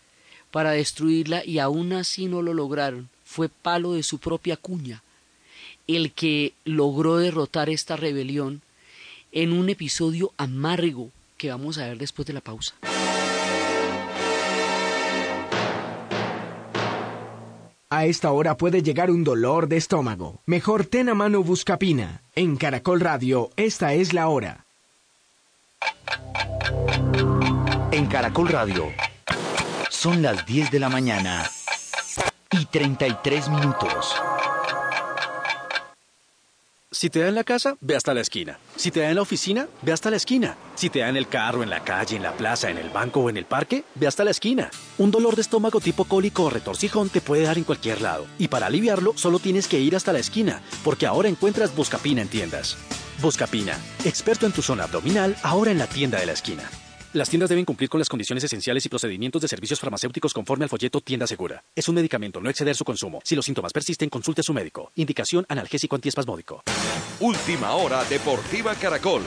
para 0.52 0.72
destruirla 0.72 1.44
y 1.46 1.60
aún 1.60 1.94
así 1.94 2.28
no 2.28 2.42
lo 2.42 2.54
lograron. 2.54 3.10
Fue 3.24 3.50
palo 3.50 3.94
de 3.94 4.04
su 4.04 4.20
propia 4.20 4.58
cuña 4.58 5.04
el 5.88 6.12
que 6.14 6.54
logró 6.64 7.18
derrotar 7.18 7.70
esta 7.70 7.96
rebelión 7.96 8.62
en 9.32 9.54
un 9.54 9.70
episodio 9.70 10.32
amargo 10.38 11.12
que 11.38 11.50
vamos 11.50 11.78
a 11.78 11.88
ver 11.88 11.98
después 11.98 12.26
de 12.26 12.34
la 12.34 12.42
pausa. 12.42 12.74
A 17.90 18.06
esta 18.06 18.32
hora 18.32 18.58
puede 18.58 18.82
llegar 18.82 19.12
un 19.12 19.24
dolor 19.24 19.68
de 19.68 19.78
estómago. 19.78 20.42
Mejor 20.46 20.86
ten 20.86 21.08
a 21.10 21.14
mano 21.14 21.44
Buscapina. 21.44 22.25
En 22.38 22.58
Caracol 22.58 23.00
Radio, 23.00 23.50
esta 23.56 23.94
es 23.94 24.12
la 24.12 24.28
hora. 24.28 24.66
En 27.92 28.08
Caracol 28.08 28.50
Radio, 28.50 28.92
son 29.90 30.22
las 30.22 30.46
10 30.46 30.70
de 30.70 30.80
la 30.82 30.90
mañana 30.90 31.50
y 32.52 32.66
33 32.66 33.48
minutos. 33.48 34.22
Si 36.96 37.10
te 37.10 37.20
da 37.20 37.28
en 37.28 37.36
la 37.36 37.44
casa, 37.44 37.76
ve 37.82 37.98
hasta 37.98 38.14
la 38.14 38.22
esquina. 38.22 38.58
Si 38.78 38.90
te 38.90 39.02
da 39.02 39.10
en 39.10 39.16
la 39.16 39.22
oficina, 39.22 39.68
ve 39.82 39.92
hasta 39.92 40.10
la 40.10 40.16
esquina. 40.16 40.56
Si 40.76 40.90
te 40.90 41.00
da 41.00 41.10
en 41.10 41.18
el 41.18 41.28
carro, 41.28 41.62
en 41.62 41.70
la 41.70 41.84
calle, 41.84 42.16
en 42.16 42.24
la 42.24 42.32
plaza, 42.32 42.70
en 42.70 42.78
el 42.78 42.90
banco 42.90 43.20
o 43.20 43.30
en 43.30 43.36
el 43.36 43.44
parque, 43.44 43.84
ve 43.96 44.08
hasta 44.08 44.24
la 44.24 44.32
esquina. 44.32 44.72
Un 44.98 45.12
dolor 45.12 45.36
de 45.36 45.42
estómago 45.42 45.82
tipo 45.82 46.06
cólico 46.06 46.44
o 46.44 46.50
retorcijón 46.50 47.10
te 47.10 47.20
puede 47.20 47.44
dar 47.44 47.58
en 47.58 47.66
cualquier 47.66 48.00
lado. 48.00 48.26
Y 48.40 48.48
para 48.48 48.68
aliviarlo, 48.68 49.12
solo 49.18 49.40
tienes 49.40 49.68
que 49.68 49.78
ir 49.78 49.94
hasta 49.94 50.14
la 50.14 50.20
esquina, 50.20 50.62
porque 50.86 51.06
ahora 51.06 51.28
encuentras 51.28 51.76
Buscapina 51.76 52.22
en 52.22 52.30
tiendas. 52.30 52.78
Buscapina, 53.22 53.78
experto 54.06 54.46
en 54.46 54.54
tu 54.54 54.62
zona 54.62 54.86
abdominal, 54.86 55.36
ahora 55.44 55.72
en 55.72 55.80
la 55.80 55.88
tienda 55.88 56.22
de 56.22 56.28
la 56.28 56.32
esquina. 56.32 56.64
Las 57.16 57.30
tiendas 57.30 57.48
deben 57.48 57.64
cumplir 57.64 57.90
con 57.90 58.00
las 58.00 58.10
condiciones 58.10 58.44
esenciales 58.44 58.86
y 58.86 58.90
procedimientos 58.90 59.42
de 59.42 59.48
servicios 59.48 59.80
farmacéuticos 59.80 60.34
conforme 60.34 60.66
al 60.66 60.70
folleto 60.70 61.00
Tienda 61.00 61.26
Segura. 61.26 61.64
Es 61.74 61.88
un 61.88 61.96
medicamento, 61.96 62.42
no 62.42 62.50
exceder 62.50 62.76
su 62.76 62.84
consumo. 62.84 63.22
Si 63.24 63.38
los 63.38 63.46
síntomas 63.46 63.72
persisten, 63.72 64.10
consulte 64.10 64.42
a 64.42 64.44
su 64.44 64.54
médico. 64.54 64.92
Indicación 64.96 65.46
analgésico 65.48 65.96
antiespasmódico. 65.96 66.62
Última 67.22 67.72
hora 67.72 68.04
Deportiva 68.04 68.76
Caracol. 68.76 69.22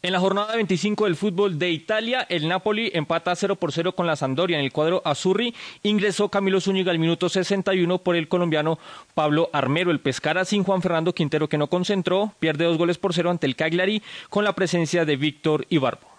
En 0.00 0.12
la 0.14 0.18
jornada 0.18 0.56
25 0.56 1.04
del 1.04 1.16
fútbol 1.16 1.58
de 1.58 1.72
Italia, 1.72 2.26
el 2.30 2.48
Napoli 2.48 2.90
empata 2.94 3.36
0 3.36 3.56
por 3.56 3.70
0 3.70 3.94
con 3.94 4.06
la 4.06 4.16
Sampdoria 4.16 4.58
en 4.58 4.64
el 4.64 4.72
cuadro 4.72 5.02
Azurri. 5.04 5.54
Ingresó 5.82 6.30
Camilo 6.30 6.58
Zúñiga 6.62 6.90
al 6.90 6.98
minuto 6.98 7.28
61 7.28 7.98
por 7.98 8.16
el 8.16 8.28
colombiano 8.28 8.78
Pablo 9.12 9.50
Armero. 9.52 9.90
El 9.90 10.00
Pescara 10.00 10.46
sin 10.46 10.64
Juan 10.64 10.80
Fernando 10.80 11.14
Quintero 11.14 11.50
que 11.50 11.58
no 11.58 11.66
concentró, 11.66 12.32
pierde 12.38 12.64
dos 12.64 12.78
goles 12.78 12.96
por 12.96 13.12
cero 13.12 13.28
ante 13.28 13.46
el 13.46 13.56
Cagliari 13.56 14.02
con 14.30 14.42
la 14.42 14.54
presencia 14.54 15.04
de 15.04 15.16
Víctor 15.16 15.66
Ibarbo. 15.68 16.09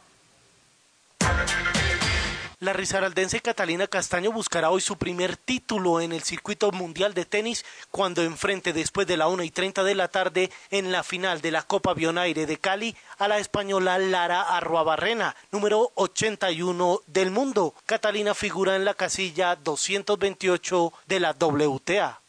La 2.62 2.74
risaraldense 2.74 3.42
Catalina 3.42 3.88
Castaño 3.88 4.32
buscará 4.32 4.70
hoy 4.70 4.82
su 4.82 4.96
primer 4.96 5.36
título 5.36 6.00
en 6.00 6.12
el 6.12 6.22
circuito 6.22 6.72
mundial 6.72 7.16
de 7.16 7.26
tenis 7.26 7.66
cuando 7.90 8.22
enfrente 8.22 8.72
después 8.72 9.08
de 9.08 9.18
la 9.18 9.30
una 9.30 9.44
y 9.44 9.50
treinta 9.50 9.84
de 9.84 9.96
la 9.96 10.10
tarde 10.10 10.52
en 10.70 10.92
la 10.92 11.02
final 11.02 11.42
de 11.42 11.50
la 11.50 11.64
Copa 11.64 11.96
Bionaire 11.96 12.46
de 12.46 12.58
Cali 12.58 12.96
a 13.18 13.28
la 13.28 13.40
española 13.40 13.98
Lara 13.98 14.44
Arruabarrena, 14.44 15.36
número 15.52 15.92
81 15.96 17.00
del 17.08 17.32
mundo. 17.32 17.74
Catalina 17.88 18.36
figura 18.36 18.76
en 18.76 18.86
la 18.86 18.94
casilla 18.94 19.56
228 19.56 20.94
de 21.08 21.20
la 21.20 21.32
WTA. 21.32 22.22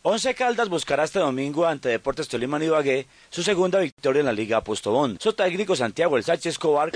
Once 0.00 0.34
Caldas 0.34 0.70
buscará 0.70 1.04
este 1.04 1.18
domingo 1.18 1.66
ante 1.66 1.90
Deportes 1.90 2.28
Tolima 2.28 2.64
Ibagué 2.64 3.06
su 3.28 3.42
segunda 3.42 3.80
victoria 3.80 4.20
en 4.20 4.26
la 4.26 4.32
Liga 4.32 4.62
Postobón. 4.62 5.18
Su 5.20 5.34
técnico 5.34 5.76
Santiago 5.76 6.16
El 6.16 6.24
Sánchez 6.24 6.54
Escobar. 6.54 6.90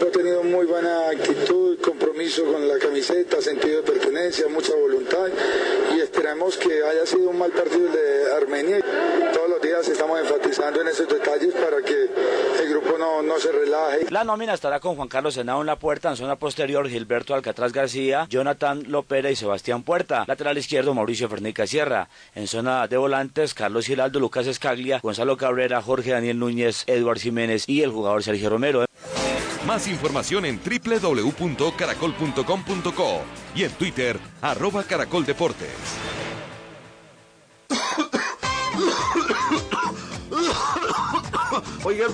Ha 0.00 0.10
tenido 0.10 0.42
muy 0.42 0.66
buena 0.66 1.10
actitud, 1.10 1.78
compromiso 1.80 2.44
con 2.44 2.66
la 2.66 2.78
camiseta, 2.78 3.40
sentido 3.42 3.82
de 3.82 3.92
pertenencia, 3.92 4.48
mucha 4.48 4.74
voluntad 4.74 5.28
y 5.94 6.00
esperamos 6.00 6.56
que 6.56 6.82
haya 6.82 7.04
sido 7.04 7.30
un 7.30 7.38
mal 7.38 7.50
partido 7.50 7.90
de 7.90 8.32
Armenia. 8.36 8.80
Todos 9.32 9.50
los 9.50 9.60
días 9.60 9.68
días 9.68 9.88
estamos 9.88 10.18
enfatizando 10.18 10.80
en 10.80 10.88
esos 10.88 11.08
detalles 11.08 11.52
para 11.52 11.82
que 11.82 12.08
el 12.62 12.70
grupo 12.70 12.96
no, 12.96 13.22
no 13.22 13.38
se 13.38 13.52
relaje. 13.52 14.06
La 14.10 14.24
nómina 14.24 14.54
estará 14.54 14.80
con 14.80 14.96
Juan 14.96 15.08
Carlos 15.08 15.34
Senado 15.34 15.60
en 15.60 15.66
la 15.66 15.78
puerta, 15.78 16.08
en 16.08 16.16
zona 16.16 16.36
posterior 16.36 16.88
Gilberto 16.88 17.34
Alcatraz 17.34 17.72
García, 17.72 18.26
Jonathan 18.30 18.84
Lopera 18.88 19.30
y 19.30 19.36
Sebastián 19.36 19.82
Puerta. 19.82 20.24
Lateral 20.26 20.56
izquierdo 20.56 20.94
Mauricio 20.94 21.28
Fernica 21.28 21.66
Sierra. 21.66 22.08
En 22.34 22.46
zona 22.46 22.86
de 22.86 22.96
volantes 22.96 23.52
Carlos 23.52 23.86
Giraldo, 23.86 24.20
Lucas 24.20 24.46
Escaglia, 24.46 25.00
Gonzalo 25.02 25.36
Cabrera, 25.36 25.82
Jorge 25.82 26.12
Daniel 26.12 26.38
Núñez, 26.38 26.84
Eduard 26.86 27.18
Jiménez 27.18 27.68
y 27.68 27.82
el 27.82 27.90
jugador 27.90 28.22
Sergio 28.22 28.48
Romero. 28.48 28.86
Más 29.66 29.88
información 29.88 30.44
en 30.44 30.60
www.caracol.com.co 30.62 33.20
y 33.54 33.64
en 33.64 33.72
Twitter, 33.72 34.20
arroba 34.40 34.84
caracoldeportes. 34.84 35.70
Oiga, 41.84 42.06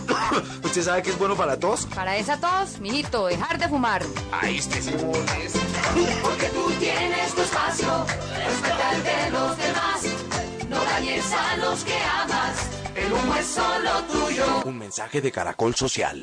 ¿usted 0.62 0.82
sabe 0.82 1.02
que 1.02 1.10
es 1.10 1.18
bueno 1.18 1.36
para 1.36 1.58
tos? 1.58 1.86
Para 1.94 2.16
esa 2.16 2.38
tos, 2.38 2.78
mijito, 2.80 3.26
dejar 3.26 3.58
de 3.58 3.68
fumar. 3.68 4.02
Ahí 4.32 4.56
este 4.58 4.80
sí. 4.80 4.92
Porque 6.22 6.46
tú 6.48 6.70
tienes 6.78 7.34
tu 7.34 7.42
espacio, 7.42 8.06
respeta 8.36 8.94
el 8.94 9.02
de 9.02 9.30
los 9.30 9.58
demás. 9.58 10.02
No 10.68 10.82
dañes 10.84 11.24
a 11.32 11.56
los 11.56 11.82
que 11.84 11.98
amas, 11.98 12.68
el 12.94 13.12
humo 13.12 13.34
es 13.36 13.46
solo 13.46 14.02
tuyo. 14.04 14.62
Un 14.64 14.78
mensaje 14.78 15.20
de 15.20 15.32
Caracol 15.32 15.74
Social. 15.74 16.22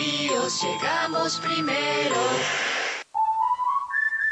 Llegamos 0.59 1.39
primero. 1.39 2.15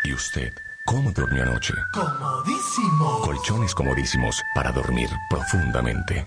¿Y 0.04 0.14
usted 0.14 0.52
cómo 0.86 1.12
durmió 1.12 1.44
anoche? 1.44 1.74
Comodísimo. 1.94 3.22
Colchones 3.22 3.74
comodísimos 3.74 4.44
para 4.54 4.72
dormir 4.72 5.10
profundamente. 5.30 6.26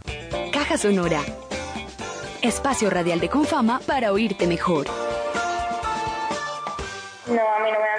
Caja 0.51 0.79
Sonora. 0.79 1.21
Espacio 2.41 2.89
radial 2.89 3.21
de 3.21 3.29
Confama 3.29 3.81
para 3.87 4.13
oírte 4.13 4.47
mejor. 4.47 4.87
No, 7.27 7.33
a 7.55 7.61
mí 7.61 7.71
no 7.71 7.79
me 7.79 7.92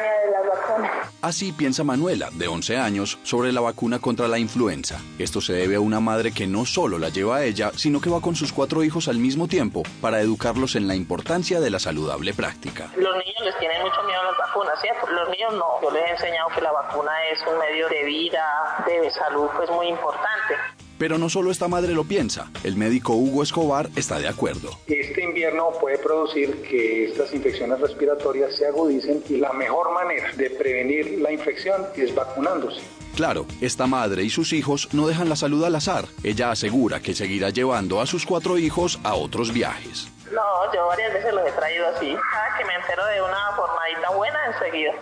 Así 1.23 1.53
piensa 1.53 1.85
Manuela, 1.85 2.27
de 2.33 2.49
11 2.49 2.75
años, 2.75 3.17
sobre 3.23 3.53
la 3.53 3.61
vacuna 3.61 3.99
contra 3.99 4.27
la 4.27 4.39
influenza. 4.39 4.99
Esto 5.17 5.39
se 5.39 5.53
debe 5.53 5.75
a 5.75 5.79
una 5.79 6.01
madre 6.01 6.33
que 6.33 6.47
no 6.47 6.65
solo 6.65 6.99
la 6.99 7.07
lleva 7.07 7.37
a 7.37 7.45
ella, 7.45 7.71
sino 7.77 8.01
que 8.01 8.09
va 8.09 8.19
con 8.19 8.35
sus 8.35 8.51
cuatro 8.51 8.83
hijos 8.83 9.07
al 9.07 9.19
mismo 9.19 9.47
tiempo 9.47 9.83
para 10.01 10.19
educarlos 10.19 10.75
en 10.75 10.85
la 10.85 10.95
importancia 10.95 11.61
de 11.61 11.69
la 11.69 11.79
saludable 11.79 12.33
práctica. 12.33 12.91
Los 12.97 13.15
niños 13.15 13.41
les 13.45 13.57
tienen 13.57 13.81
mucho 13.83 14.03
miedo 14.03 14.19
a 14.19 14.25
las 14.25 14.37
vacunas, 14.37 14.81
¿cierto? 14.81 15.07
Los 15.07 15.29
niños 15.29 15.53
no. 15.53 15.81
Yo 15.81 15.91
les 15.91 16.03
he 16.03 16.11
enseñado 16.11 16.49
que 16.53 16.59
la 16.59 16.73
vacuna 16.73 17.11
es 17.31 17.39
un 17.49 17.57
medio 17.57 17.87
de 17.87 18.03
vida, 18.03 18.83
de 18.85 19.09
salud, 19.11 19.47
pues 19.55 19.69
muy 19.69 19.87
importante. 19.87 20.55
Pero 21.03 21.17
no 21.17 21.27
solo 21.29 21.51
esta 21.51 21.67
madre 21.67 21.93
lo 21.93 22.05
piensa, 22.05 22.49
el 22.63 22.77
médico 22.77 23.11
Hugo 23.11 23.43
Escobar 23.43 23.89
está 23.97 24.19
de 24.19 24.29
acuerdo. 24.29 24.69
Este 24.87 25.21
invierno 25.21 25.71
puede 25.81 25.97
producir 25.97 26.61
que 26.61 27.09
estas 27.09 27.33
infecciones 27.33 27.81
respiratorias 27.81 28.55
se 28.55 28.65
agudicen 28.67 29.21
y 29.27 29.35
la 29.35 29.51
mejor 29.51 29.93
manera 29.93 30.31
de 30.37 30.49
prevenir 30.51 31.19
la 31.19 31.33
infección 31.33 31.87
es 31.97 32.15
vacunándose. 32.15 32.79
Claro, 33.17 33.45
esta 33.59 33.85
madre 33.85 34.23
y 34.23 34.29
sus 34.29 34.53
hijos 34.53 34.87
no 34.93 35.05
dejan 35.05 35.27
la 35.27 35.35
salud 35.35 35.65
al 35.65 35.75
azar. 35.75 36.05
Ella 36.23 36.51
asegura 36.51 37.01
que 37.01 37.13
seguirá 37.13 37.49
llevando 37.49 37.99
a 37.99 38.05
sus 38.05 38.25
cuatro 38.25 38.57
hijos 38.57 38.97
a 39.03 39.15
otros 39.15 39.51
viajes. 39.51 40.07
No, 40.31 40.73
yo 40.73 40.87
varias 40.87 41.11
veces 41.11 41.33
los 41.33 41.45
he 41.45 41.51
traído 41.51 41.85
así. 41.89 42.15
Cada 42.31 42.57
que 42.57 42.63
me 42.63 42.75
entero 42.75 43.05
de 43.07 43.21
una 43.21 43.51
formadita 43.57 44.09
buena, 44.15 44.39
enseguida. 44.53 44.93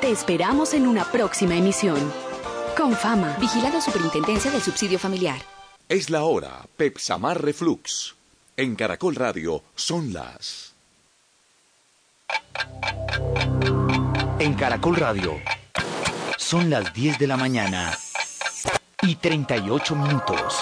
Te 0.00 0.12
esperamos 0.12 0.74
en 0.74 0.86
una 0.86 1.10
próxima 1.10 1.56
emisión. 1.56 1.98
Con 2.76 2.94
fama. 2.94 3.36
Vigilado 3.40 3.80
Superintendencia 3.80 4.50
del 4.50 4.60
Subsidio 4.60 4.98
Familiar. 4.98 5.40
Es 5.88 6.10
la 6.10 6.24
hora, 6.24 6.66
Pepsamar 6.76 7.42
Reflux. 7.42 8.14
En 8.56 8.76
Caracol 8.76 9.14
Radio 9.14 9.62
son 9.74 10.12
las... 10.12 10.74
En 14.38 14.54
Caracol 14.54 14.96
Radio 14.96 15.40
son 16.36 16.68
las 16.68 16.92
10 16.92 17.18
de 17.18 17.26
la 17.26 17.36
mañana 17.36 17.96
y 19.02 19.14
38 19.16 19.96
minutos. 19.96 20.54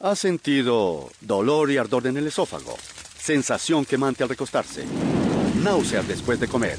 ¿Ha 0.00 0.16
sentido 0.16 1.10
dolor 1.20 1.70
y 1.70 1.76
ardor 1.76 2.06
en 2.06 2.16
el 2.16 2.28
esófago? 2.28 2.76
Sensación 3.18 3.84
quemante 3.84 4.22
al 4.22 4.30
recostarse. 4.30 4.86
Náuseas 5.62 6.08
después 6.08 6.40
de 6.40 6.48
comer. 6.48 6.78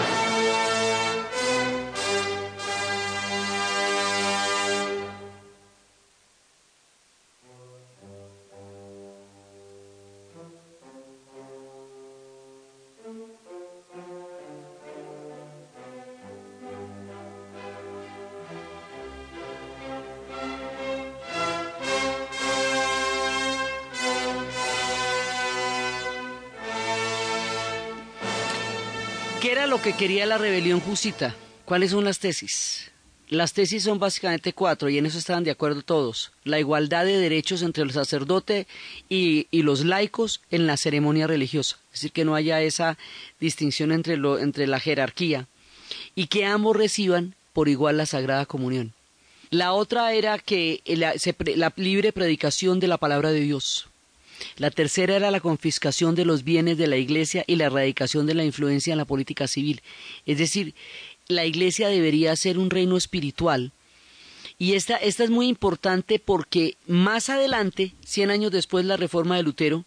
Quería 30.01 30.25
la 30.25 30.39
rebelión 30.39 30.79
jusita? 30.79 31.35
¿Cuáles 31.63 31.91
son 31.91 32.05
las 32.05 32.17
tesis? 32.17 32.89
Las 33.29 33.53
tesis 33.53 33.83
son 33.83 33.99
básicamente 33.99 34.51
cuatro 34.51 34.89
y 34.89 34.97
en 34.97 35.05
eso 35.05 35.19
estaban 35.19 35.43
de 35.43 35.51
acuerdo 35.51 35.83
todos. 35.83 36.31
La 36.43 36.59
igualdad 36.59 37.05
de 37.05 37.19
derechos 37.19 37.61
entre 37.61 37.83
el 37.83 37.91
sacerdote 37.91 38.65
y, 39.09 39.45
y 39.51 39.61
los 39.61 39.85
laicos 39.85 40.41
en 40.49 40.65
la 40.65 40.75
ceremonia 40.75 41.27
religiosa. 41.27 41.77
Es 41.93 41.99
decir, 41.99 42.13
que 42.13 42.25
no 42.25 42.33
haya 42.33 42.63
esa 42.63 42.97
distinción 43.39 43.91
entre, 43.91 44.17
lo, 44.17 44.39
entre 44.39 44.65
la 44.65 44.79
jerarquía 44.79 45.45
y 46.15 46.25
que 46.25 46.45
ambos 46.45 46.75
reciban 46.75 47.35
por 47.53 47.69
igual 47.69 47.97
la 47.97 48.07
Sagrada 48.07 48.47
Comunión. 48.47 48.93
La 49.51 49.71
otra 49.71 50.13
era 50.13 50.39
que 50.39 50.81
la, 50.87 51.13
se, 51.19 51.35
la 51.57 51.73
libre 51.75 52.11
predicación 52.11 52.79
de 52.79 52.87
la 52.87 52.97
palabra 52.97 53.31
de 53.31 53.41
Dios. 53.41 53.85
La 54.57 54.71
tercera 54.71 55.15
era 55.15 55.31
la 55.31 55.39
confiscación 55.39 56.15
de 56.15 56.25
los 56.25 56.43
bienes 56.43 56.77
de 56.77 56.87
la 56.87 56.97
Iglesia 56.97 57.43
y 57.47 57.55
la 57.55 57.65
erradicación 57.65 58.25
de 58.25 58.33
la 58.33 58.43
influencia 58.43 58.91
en 58.91 58.97
la 58.97 59.05
política 59.05 59.47
civil. 59.47 59.81
Es 60.25 60.37
decir, 60.37 60.73
la 61.27 61.45
Iglesia 61.45 61.89
debería 61.89 62.35
ser 62.35 62.57
un 62.57 62.69
reino 62.69 62.97
espiritual. 62.97 63.71
Y 64.57 64.73
esta, 64.73 64.95
esta 64.97 65.23
es 65.23 65.29
muy 65.29 65.47
importante 65.47 66.19
porque 66.19 66.77
más 66.85 67.29
adelante, 67.29 67.93
cien 68.05 68.29
años 68.29 68.51
después, 68.51 68.85
la 68.85 68.97
reforma 68.97 69.35
de 69.35 69.43
Lutero 69.43 69.85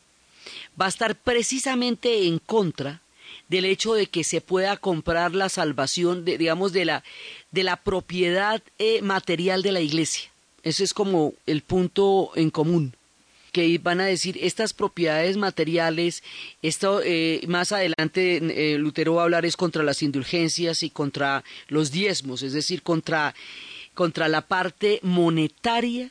va 0.80 0.86
a 0.86 0.88
estar 0.88 1.14
precisamente 1.14 2.26
en 2.26 2.38
contra 2.38 3.00
del 3.48 3.66
hecho 3.66 3.94
de 3.94 4.06
que 4.06 4.24
se 4.24 4.40
pueda 4.40 4.76
comprar 4.76 5.34
la 5.34 5.48
salvación, 5.48 6.24
de, 6.24 6.38
digamos, 6.38 6.72
de 6.72 6.86
la, 6.86 7.04
de 7.50 7.62
la 7.62 7.76
propiedad 7.76 8.62
eh, 8.78 9.00
material 9.02 9.62
de 9.62 9.72
la 9.72 9.80
Iglesia. 9.80 10.30
Ese 10.62 10.82
es 10.82 10.94
como 10.94 11.34
el 11.46 11.60
punto 11.62 12.32
en 12.34 12.50
común 12.50 12.94
que 13.54 13.78
van 13.78 14.00
a 14.00 14.06
decir 14.06 14.36
estas 14.42 14.72
propiedades 14.72 15.36
materiales, 15.36 16.24
esto 16.60 17.00
eh, 17.04 17.40
más 17.46 17.70
adelante 17.70 18.38
eh, 18.42 18.78
Lutero 18.78 19.14
va 19.14 19.20
a 19.20 19.24
hablar 19.26 19.46
es 19.46 19.56
contra 19.56 19.84
las 19.84 20.02
indulgencias 20.02 20.82
y 20.82 20.90
contra 20.90 21.44
los 21.68 21.92
diezmos, 21.92 22.42
es 22.42 22.52
decir, 22.52 22.82
contra, 22.82 23.32
contra 23.94 24.26
la 24.26 24.40
parte 24.40 24.98
monetaria 25.02 26.10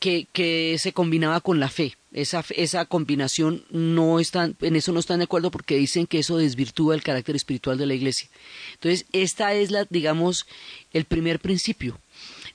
que, 0.00 0.28
que 0.32 0.76
se 0.78 0.94
combinaba 0.94 1.42
con 1.42 1.60
la 1.60 1.68
fe. 1.68 1.94
esa, 2.10 2.42
esa 2.56 2.86
combinación 2.86 3.64
no 3.68 4.18
están, 4.18 4.56
en 4.62 4.74
eso 4.74 4.92
no 4.92 5.00
están 5.00 5.18
de 5.18 5.24
acuerdo 5.24 5.50
porque 5.50 5.76
dicen 5.76 6.06
que 6.06 6.20
eso 6.20 6.38
desvirtúa 6.38 6.94
el 6.94 7.02
carácter 7.02 7.36
espiritual 7.36 7.76
de 7.76 7.84
la 7.84 7.94
iglesia. 7.94 8.30
Entonces, 8.72 9.04
esta 9.12 9.52
es 9.52 9.70
la, 9.70 9.86
digamos, 9.90 10.46
el 10.94 11.04
primer 11.04 11.38
principio. 11.38 12.00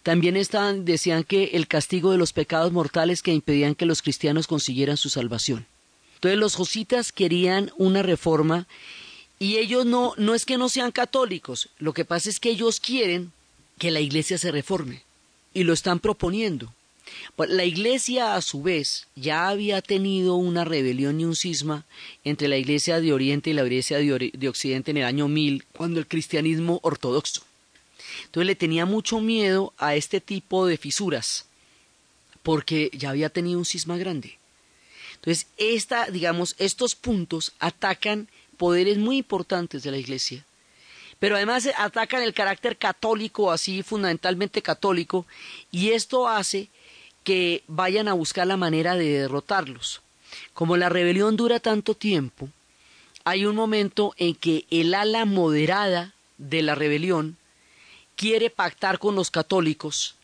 También 0.03 0.35
decían 0.35 1.23
que 1.23 1.51
el 1.53 1.67
castigo 1.67 2.11
de 2.11 2.17
los 2.17 2.33
pecados 2.33 2.71
mortales 2.71 3.21
que 3.21 3.33
impedían 3.33 3.75
que 3.75 3.85
los 3.85 4.01
cristianos 4.01 4.47
consiguieran 4.47 4.97
su 4.97 5.09
salvación. 5.09 5.65
Entonces 6.15 6.39
los 6.39 6.55
jositas 6.55 7.11
querían 7.11 7.71
una 7.77 8.03
reforma 8.03 8.67
y 9.39 9.57
ellos 9.57 9.85
no, 9.85 10.13
no 10.17 10.35
es 10.35 10.45
que 10.45 10.57
no 10.57 10.69
sean 10.69 10.91
católicos, 10.91 11.69
lo 11.77 11.93
que 11.93 12.05
pasa 12.05 12.29
es 12.29 12.39
que 12.39 12.49
ellos 12.49 12.79
quieren 12.79 13.31
que 13.77 13.91
la 13.91 13.99
iglesia 13.99 14.37
se 14.37 14.51
reforme 14.51 15.03
y 15.53 15.63
lo 15.63 15.73
están 15.73 15.99
proponiendo. 15.99 16.73
Pues, 17.35 17.49
la 17.49 17.65
iglesia, 17.65 18.35
a 18.35 18.41
su 18.41 18.61
vez, 18.61 19.07
ya 19.15 19.49
había 19.49 19.81
tenido 19.81 20.35
una 20.35 20.63
rebelión 20.63 21.19
y 21.19 21.25
un 21.25 21.35
cisma 21.35 21.85
entre 22.23 22.47
la 22.47 22.57
iglesia 22.57 23.01
de 23.01 23.13
Oriente 23.13 23.49
y 23.49 23.53
la 23.53 23.63
iglesia 23.63 23.97
de, 23.97 24.47
Occidente 24.47 24.91
en 24.91 24.97
el 24.97 25.05
año 25.05 25.27
1000, 25.27 25.65
cuando 25.73 25.99
el 25.99 26.07
cristianismo 26.07 26.79
ortodoxo. 26.83 27.43
Entonces 28.25 28.47
le 28.47 28.55
tenía 28.55 28.85
mucho 28.85 29.19
miedo 29.19 29.73
a 29.77 29.95
este 29.95 30.21
tipo 30.21 30.65
de 30.65 30.77
fisuras, 30.77 31.45
porque 32.41 32.89
ya 32.93 33.09
había 33.09 33.29
tenido 33.29 33.59
un 33.59 33.65
cisma 33.65 33.97
grande. 33.97 34.37
Entonces, 35.15 35.47
esta, 35.57 36.07
digamos, 36.07 36.55
estos 36.57 36.95
puntos 36.95 37.53
atacan 37.59 38.27
poderes 38.57 38.97
muy 38.97 39.17
importantes 39.17 39.83
de 39.83 39.91
la 39.91 39.97
iglesia 39.97 40.45
pero 41.23 41.37
además 41.37 41.69
atacan 41.77 42.21
el 42.21 42.33
carácter 42.33 42.75
católico, 42.75 43.49
así 43.49 43.81
fundamentalmente 43.81 44.61
católico, 44.61 45.25
y 45.71 45.91
esto 45.91 46.27
hace 46.27 46.67
que 47.23 47.63
vayan 47.67 48.09
a 48.09 48.13
buscar 48.13 48.45
la 48.45 48.57
manera 48.57 48.95
de 48.95 49.19
derrotarlos. 49.19 50.01
Como 50.53 50.75
la 50.75 50.89
rebelión 50.89 51.37
dura 51.37 51.61
tanto 51.61 51.95
tiempo, 51.95 52.49
hay 53.23 53.45
un 53.45 53.55
momento 53.55 54.13
en 54.17 54.35
que 54.35 54.65
el 54.69 54.93
ala 54.93 55.23
moderada 55.23 56.13
de 56.37 56.61
la 56.61 56.75
rebelión 56.75 57.37
quiere 58.15 58.49
pactar 58.49 58.99
con 58.99 59.15
los 59.15 59.31
católicos 59.31 60.15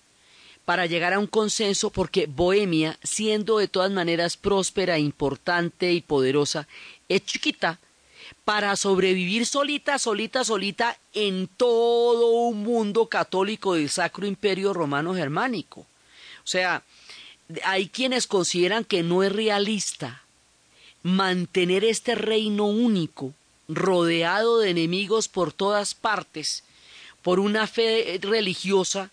para 0.65 0.85
llegar 0.85 1.13
a 1.13 1.19
un 1.19 1.27
consenso 1.27 1.89
porque 1.89 2.27
Bohemia, 2.27 2.97
siendo 3.03 3.57
de 3.57 3.67
todas 3.67 3.91
maneras 3.91 4.37
próspera, 4.37 4.99
importante 4.99 5.91
y 5.93 6.01
poderosa, 6.01 6.67
es 7.07 7.25
chiquita 7.25 7.79
para 8.45 8.75
sobrevivir 8.75 9.45
solita, 9.45 9.97
solita, 9.97 10.43
solita 10.43 10.97
en 11.13 11.47
todo 11.47 12.29
un 12.29 12.63
mundo 12.63 13.07
católico 13.07 13.73
del 13.73 13.89
Sacro 13.89 14.27
Imperio 14.27 14.73
Romano 14.73 15.15
Germánico. 15.15 15.81
O 15.81 16.47
sea, 16.47 16.83
hay 17.63 17.89
quienes 17.89 18.27
consideran 18.27 18.83
que 18.83 19.03
no 19.03 19.23
es 19.23 19.31
realista 19.31 20.23
mantener 21.03 21.83
este 21.83 22.15
reino 22.15 22.65
único, 22.65 23.33
rodeado 23.67 24.59
de 24.59 24.71
enemigos 24.71 25.27
por 25.27 25.53
todas 25.53 25.95
partes, 25.95 26.63
por 27.21 27.39
una 27.39 27.67
fe 27.67 28.19
religiosa 28.21 29.11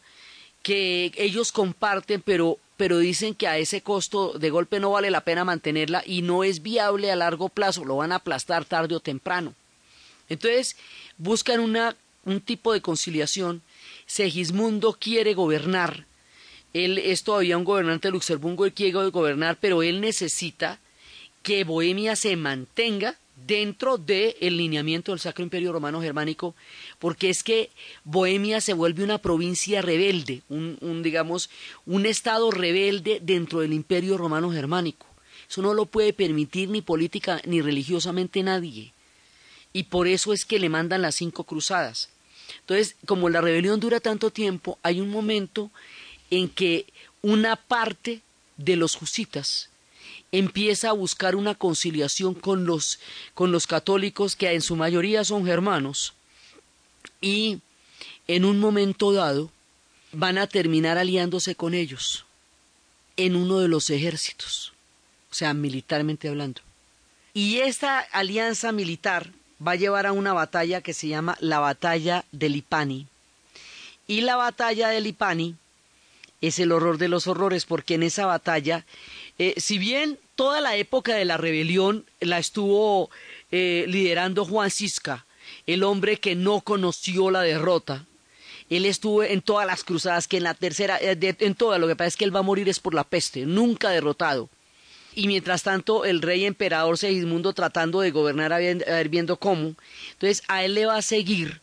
que 0.63 1.13
ellos 1.17 1.53
comparten, 1.53 2.23
pero, 2.23 2.59
pero 2.77 2.99
dicen 2.99 3.35
que 3.35 3.47
a 3.47 3.59
ese 3.59 3.83
costo 3.83 4.33
de 4.39 4.51
golpe 4.51 4.81
no 4.81 4.91
vale 4.91 5.11
la 5.11 5.23
pena 5.23 5.45
mantenerla 5.45 6.03
y 6.05 6.23
no 6.23 6.45
es 6.45 6.63
viable 6.63 7.11
a 7.11 7.17
largo 7.17 7.49
plazo, 7.49 7.85
lo 7.85 7.97
van 7.97 8.13
a 8.13 8.17
aplastar 8.17 8.65
tarde 8.65 8.95
o 8.95 9.01
temprano. 9.01 9.55
Entonces, 10.29 10.77
buscan 11.19 11.61
una, 11.61 11.97
un 12.25 12.41
tipo 12.41 12.73
de 12.73 12.81
conciliación. 12.81 13.63
Segismundo 14.07 14.97
quiere 14.99 15.35
gobernar 15.35 16.07
él 16.85 16.99
es 16.99 17.23
todavía 17.23 17.57
un 17.57 17.65
gobernante 17.65 18.09
de 18.09 18.13
Luxemburgo 18.13 18.67
y 18.67 18.71
quiere 18.71 19.09
gobernar, 19.09 19.57
pero 19.61 19.83
él 19.83 20.03
necesita 20.03 20.79
que 21.43 21.65
Bohemia 21.65 22.17
se 22.17 22.37
mantenga 22.37 23.17
dentro 23.37 23.99
del 23.99 24.35
lineamiento 24.57 25.13
del 25.13 25.21
Sacro 25.21 25.45
Imperio 25.45 25.73
Romano 25.73 26.01
Germánico, 26.01 26.55
porque 26.99 27.29
es 27.29 27.43
que 27.43 27.71
Bohemia 28.05 28.61
se 28.61 28.73
vuelve 28.73 29.05
una 29.05 29.19
provincia 29.19 29.83
rebelde, 29.83 30.43
un, 30.49 30.79
un, 30.81 31.03
digamos, 31.03 31.51
un 31.85 32.07
estado 32.07 32.51
rebelde 32.51 33.21
dentro 33.23 33.61
del 33.61 33.73
Imperio 33.73 34.17
Romano 34.17 34.51
Germánico. 34.51 35.07
Eso 35.49 35.63
no 35.63 35.75
lo 35.75 35.87
puede 35.87 36.13
permitir 36.13 36.71
ni 36.71 36.83
política 36.83 37.41
ni 37.45 37.61
religiosamente 37.61 38.43
nadie. 38.43 38.93
Y 39.73 39.85
por 39.85 40.09
eso 40.09 40.33
es 40.33 40.45
que 40.45 40.59
le 40.59 40.69
mandan 40.69 41.03
las 41.03 41.17
cinco 41.17 41.45
cruzadas. 41.45 42.09
Entonces, 42.61 42.97
como 43.05 43.29
la 43.29 43.41
rebelión 43.41 43.79
dura 43.79 44.01
tanto 44.01 44.31
tiempo, 44.31 44.79
hay 44.83 45.01
un 45.01 45.11
momento 45.11 45.71
en 46.31 46.49
que 46.49 46.87
una 47.23 47.57
parte 47.57 48.23
de 48.57 48.77
los 48.77 48.97
jusitas 48.97 49.69
empieza 50.39 50.91
a 50.91 50.93
buscar 50.93 51.35
una 51.37 51.55
conciliación 51.55 52.35
con 52.35 52.67
los, 52.67 52.99
con 53.35 53.53
los 53.53 53.67
católicos 53.67 54.37
que 54.37 54.53
en 54.53 54.61
su 54.61 54.77
mayoría 54.77 55.25
son 55.25 55.47
germanos 55.47 56.13
y 57.21 57.61
en 58.29 58.45
un 58.45 58.59
momento 58.59 59.13
dado 59.13 59.51
van 60.13 60.39
a 60.39 60.47
terminar 60.47 60.99
aliándose 60.99 61.55
con 61.55 61.75
ellos 61.75 62.25
en 63.17 63.35
uno 63.35 63.61
de 63.61 63.69
los 63.69 63.89
ejércitos, 63.89 64.73
o 65.31 65.35
sea, 65.35 65.55
militarmente 65.55 66.29
hablando. 66.29 66.61
Y 67.33 67.59
esta 67.59 67.99
alianza 67.99 68.73
militar 68.73 69.31
va 69.67 69.73
a 69.73 69.77
llevar 69.77 70.07
a 70.07 70.13
una 70.13 70.33
batalla 70.33 70.83
que 70.83 70.93
se 70.93 71.09
llama 71.09 71.37
la 71.41 71.61
batalla 71.61 72.25
de 72.33 72.49
Lipani. 72.51 73.07
Y 74.07 74.21
la 74.21 74.37
batalla 74.37 74.89
de 74.89 75.01
Lipani 75.01 75.57
es 76.41 76.59
el 76.59 76.73
horror 76.73 76.99
de 76.99 77.09
los 77.09 77.27
horrores, 77.27 77.65
porque 77.65 77.95
en 77.95 78.03
esa 78.03 78.27
batalla, 78.27 78.85
eh, 79.39 79.55
si 79.57 79.79
bien 79.79 80.19
toda 80.35 80.61
la 80.61 80.77
época 80.77 81.15
de 81.15 81.25
la 81.25 81.37
rebelión 81.37 82.05
la 82.21 82.39
estuvo 82.39 83.11
eh, 83.51 83.85
liderando 83.89 84.45
Juan 84.45 84.71
Cisca, 84.71 85.25
el 85.67 85.83
hombre 85.83 86.19
que 86.19 86.35
no 86.35 86.61
conoció 86.61 87.31
la 87.31 87.43
derrota, 87.43 88.05
él 88.69 88.85
estuvo 88.85 89.23
en 89.23 89.43
todas 89.43 89.67
las 89.67 89.85
cruzadas, 89.85 90.27
que 90.29 90.39
en 90.39 90.43
la 90.43 90.55
tercera, 90.55 90.99
eh, 91.01 91.17
en 91.21 91.55
todas, 91.55 91.81
lo 91.81 91.87
que 91.87 91.97
pasa 91.97 92.09
es 92.09 92.17
que 92.17 92.25
él 92.25 92.35
va 92.35 92.41
a 92.41 92.43
morir 92.43 92.69
es 92.69 92.81
por 92.81 92.95
la 92.95 93.05
peste, 93.05 93.47
nunca 93.47 93.91
derrotado. 93.91 94.49
Y 95.15 95.29
mientras 95.29 95.63
tanto, 95.63 96.05
el 96.05 96.21
rey 96.21 96.45
emperador 96.45 96.99
Segismundo 96.99 97.55
tratando 97.55 98.01
de 98.01 98.11
gobernar 98.11 98.53
a 98.53 98.59
ver 98.59 99.09
viendo 99.09 99.39
cómo, 99.39 99.75
entonces 100.13 100.43
a 100.49 100.65
él 100.65 100.75
le 100.75 100.85
va 100.85 100.97
a 100.97 101.03
seguir 101.03 101.61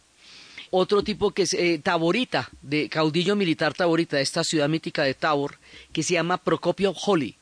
otro 0.76 1.04
tipo 1.04 1.30
que 1.30 1.44
es 1.44 1.54
eh, 1.54 1.80
Taborita, 1.82 2.50
de 2.64 2.90
caudillo 2.90 3.36
militar 3.36 3.76
Taborita, 3.76 4.18
de 4.18 4.24
esta 4.24 4.44
ciudad 4.44 4.68
mítica 4.68 5.04
de 5.04 5.14
Tabor, 5.14 5.60
que 5.92 6.02
se 6.02 6.16
llama 6.16 6.40
Procopio 6.40 6.96
Holly. 7.06 7.36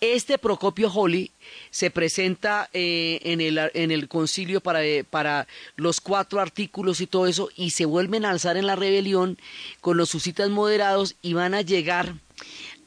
Este 0.00 0.36
Procopio 0.36 0.90
Holly 0.92 1.30
se 1.70 1.92
presenta 1.92 2.68
eh, 2.72 3.20
en, 3.22 3.40
el, 3.40 3.60
en, 3.72 3.92
el, 3.92 4.08
concilio 4.08 4.60
para, 4.60 4.84
eh, 4.84 5.04
para, 5.04 5.46
los 5.76 6.00
cuatro 6.00 6.40
artículos 6.40 7.00
y 7.00 7.06
todo 7.06 7.28
eso, 7.28 7.50
y 7.54 7.70
se 7.70 7.84
vuelven 7.84 8.24
a 8.24 8.30
alzar 8.30 8.56
en 8.56 8.66
la 8.66 8.74
rebelión 8.74 9.38
con 9.80 9.96
los 9.96 10.08
susitas 10.08 10.50
moderados 10.50 11.14
y 11.22 11.34
van 11.34 11.54
a 11.54 11.62
llegar 11.62 12.16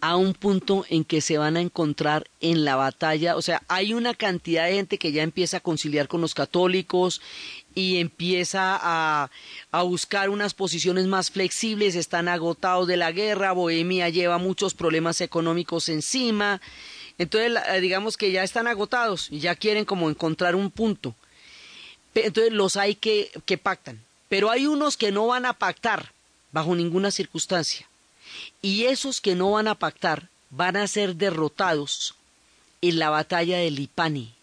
a 0.01 0.15
un 0.15 0.33
punto 0.33 0.85
en 0.89 1.03
que 1.03 1.21
se 1.21 1.37
van 1.37 1.57
a 1.57 1.61
encontrar 1.61 2.29
en 2.41 2.63
la 2.63 2.75
batalla, 2.75 3.35
o 3.35 3.41
sea, 3.41 3.61
hay 3.67 3.93
una 3.93 4.13
cantidad 4.13 4.65
de 4.65 4.73
gente 4.73 4.97
que 4.97 5.11
ya 5.11 5.23
empieza 5.23 5.57
a 5.57 5.61
conciliar 5.61 6.07
con 6.07 6.21
los 6.21 6.33
católicos 6.33 7.21
y 7.79 7.97
empieza 7.97 8.77
a, 8.81 9.29
a, 9.71 9.81
buscar 9.83 10.29
unas 10.29 10.53
posiciones 10.53 11.07
más 11.07 11.31
flexibles, 11.31 11.95
están 11.95 12.27
agotados 12.27 12.87
de 12.87 12.97
la 12.97 13.11
guerra, 13.11 13.53
Bohemia 13.53 14.09
lleva 14.09 14.37
muchos 14.37 14.73
problemas 14.73 15.21
económicos 15.21 15.87
encima, 15.87 16.59
entonces 17.17 17.57
eh, 17.69 17.79
digamos 17.79 18.17
que 18.17 18.31
ya 18.31 18.43
están 18.43 18.67
agotados 18.67 19.27
y 19.31 19.39
ya 19.39 19.55
quieren 19.55 19.85
como 19.85 20.09
encontrar 20.09 20.55
un 20.55 20.71
punto. 20.71 21.15
Entonces 22.13 22.51
los 22.51 22.75
hay 22.75 22.95
que, 22.95 23.31
que 23.45 23.57
pactan, 23.57 24.03
pero 24.27 24.51
hay 24.51 24.67
unos 24.67 24.97
que 24.97 25.11
no 25.11 25.27
van 25.27 25.45
a 25.45 25.53
pactar 25.53 26.11
bajo 26.51 26.75
ninguna 26.75 27.11
circunstancia. 27.11 27.87
Y 28.61 28.85
esos 28.85 29.21
que 29.21 29.35
no 29.35 29.51
van 29.51 29.67
a 29.69 29.75
pactar 29.75 30.27
van 30.49 30.75
a 30.75 30.87
ser 30.87 31.15
derrotados 31.15 32.15
en 32.81 32.99
la 32.99 33.09
batalla 33.09 33.59
de 33.59 33.71
Lipani, 33.71 34.33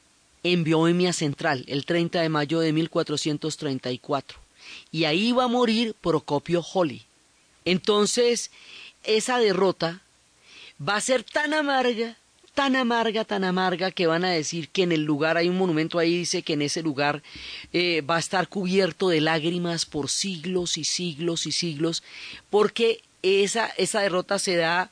en 0.53 0.62
Bohemia 0.64 1.12
Central, 1.12 1.64
el 1.66 1.84
30 1.84 2.20
de 2.20 2.28
mayo 2.28 2.61
de 2.61 2.72
1434. 2.72 4.38
Y 4.92 5.05
ahí 5.05 5.32
va 5.32 5.44
a 5.44 5.49
morir 5.49 5.94
Procopio 6.01 6.61
Holly. 6.61 7.03
Entonces, 7.64 8.53
esa 9.03 9.38
derrota 9.38 10.03
va 10.80 10.97
a 10.97 11.01
ser 11.01 11.24
tan 11.24 11.53
amarga, 11.53 12.16
tan 12.55 12.76
amarga, 12.76 13.24
tan 13.24 13.42
amarga, 13.42 13.90
que 13.90 14.07
van 14.07 14.24
a 14.24 14.30
decir 14.30 14.68
que 14.68 14.84
en 14.84 14.92
el 14.92 15.03
lugar, 15.03 15.36
hay 15.36 15.49
un 15.49 15.59
monumento 15.59 15.99
ahí, 15.99 16.18
dice 16.18 16.42
que 16.42 16.53
en 16.53 16.62
ese 16.62 16.82
lugar 16.82 17.22
eh, 17.72 18.03
va 18.03 18.16
a 18.16 18.20
estar 18.20 18.49
cubierto 18.49 19.09
de 19.09 19.20
lágrimas 19.20 19.84
por 19.84 20.09
siglos 20.09 20.78
y 20.78 20.84
siglos 20.84 21.47
y 21.47 21.53
siglos, 21.53 22.05
porque 22.51 23.03
esa, 23.22 23.66
esa 23.78 24.01
derrota 24.01 24.38
se 24.38 24.55
da 24.55 24.90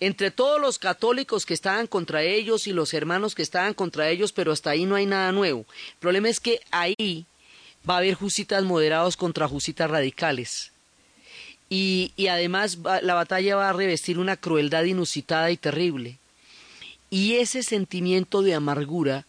entre 0.00 0.30
todos 0.30 0.60
los 0.60 0.78
católicos 0.78 1.44
que 1.44 1.54
estaban 1.54 1.86
contra 1.86 2.22
ellos 2.22 2.66
y 2.66 2.72
los 2.72 2.94
hermanos 2.94 3.34
que 3.34 3.42
estaban 3.42 3.74
contra 3.74 4.08
ellos, 4.08 4.32
pero 4.32 4.52
hasta 4.52 4.70
ahí 4.70 4.84
no 4.84 4.94
hay 4.94 5.06
nada 5.06 5.32
nuevo. 5.32 5.66
El 5.94 5.98
problema 5.98 6.28
es 6.28 6.40
que 6.40 6.60
ahí 6.70 7.26
va 7.88 7.94
a 7.94 7.98
haber 7.98 8.14
jusitas 8.14 8.64
moderados 8.64 9.16
contra 9.16 9.48
jusitas 9.48 9.90
radicales. 9.90 10.72
Y, 11.70 12.12
y 12.16 12.28
además 12.28 12.78
la 13.02 13.14
batalla 13.14 13.56
va 13.56 13.70
a 13.70 13.74
revestir 13.74 14.18
una 14.18 14.36
crueldad 14.36 14.84
inusitada 14.84 15.50
y 15.50 15.56
terrible. 15.56 16.18
Y 17.10 17.34
ese 17.34 17.62
sentimiento 17.62 18.42
de 18.42 18.54
amargura, 18.54 19.26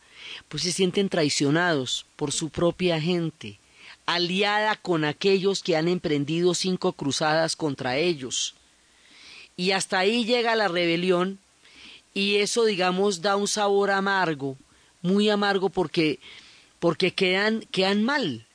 pues 0.48 0.64
se 0.64 0.72
sienten 0.72 1.10
traicionados 1.10 2.06
por 2.16 2.32
su 2.32 2.50
propia 2.50 3.02
gente, 3.02 3.60
aliada 4.06 4.76
con 4.76 5.06
aquellos 5.06 5.64
que 5.64 5.78
han 5.78 5.88
emprendido 5.88 6.54
cinco 6.54 6.94
cruzadas 6.94 7.56
contra 7.56 7.98
ellos. 7.98 8.56
Y 9.60 9.74
hasta 9.74 10.00
ahí 10.00 10.24
llega 10.24 10.56
la 10.56 10.70
rebelión 10.70 11.38
y 12.14 12.38
eso, 12.38 12.64
digamos, 12.64 13.22
da 13.22 13.36
un 13.36 13.50
sabor 13.50 13.92
amargo, 13.92 14.56
muy 15.02 15.30
amargo 15.30 15.68
porque, 15.68 16.20
porque 16.80 17.14
quedan, 17.14 17.66
quedan 17.70 18.02
mal. 18.02 18.46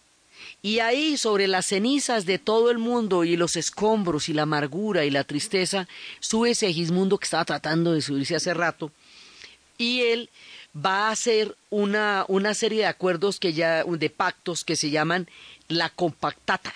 Y 0.62 0.78
ahí, 0.78 1.18
sobre 1.18 1.46
las 1.46 1.66
cenizas 1.66 2.24
de 2.24 2.38
todo 2.38 2.70
el 2.70 2.78
mundo 2.78 3.24
y 3.24 3.36
los 3.36 3.56
escombros 3.56 4.30
y 4.30 4.32
la 4.32 4.44
amargura 4.44 5.04
y 5.04 5.10
la 5.10 5.24
tristeza, 5.24 5.88
sube 6.20 6.54
Segismundo 6.54 7.18
que 7.18 7.24
estaba 7.24 7.44
tratando 7.44 7.92
de 7.92 8.00
subirse 8.00 8.36
hace 8.36 8.54
rato, 8.54 8.90
y 9.76 10.04
él 10.04 10.30
va 10.74 11.08
a 11.08 11.10
hacer 11.10 11.54
una, 11.68 12.24
una 12.28 12.54
serie 12.54 12.78
de 12.78 12.86
acuerdos 12.86 13.38
que 13.38 13.52
ya, 13.52 13.84
de 13.84 14.08
pactos 14.08 14.64
que 14.64 14.74
se 14.74 14.88
llaman 14.88 15.28
la 15.68 15.90
compactata. 15.90 16.72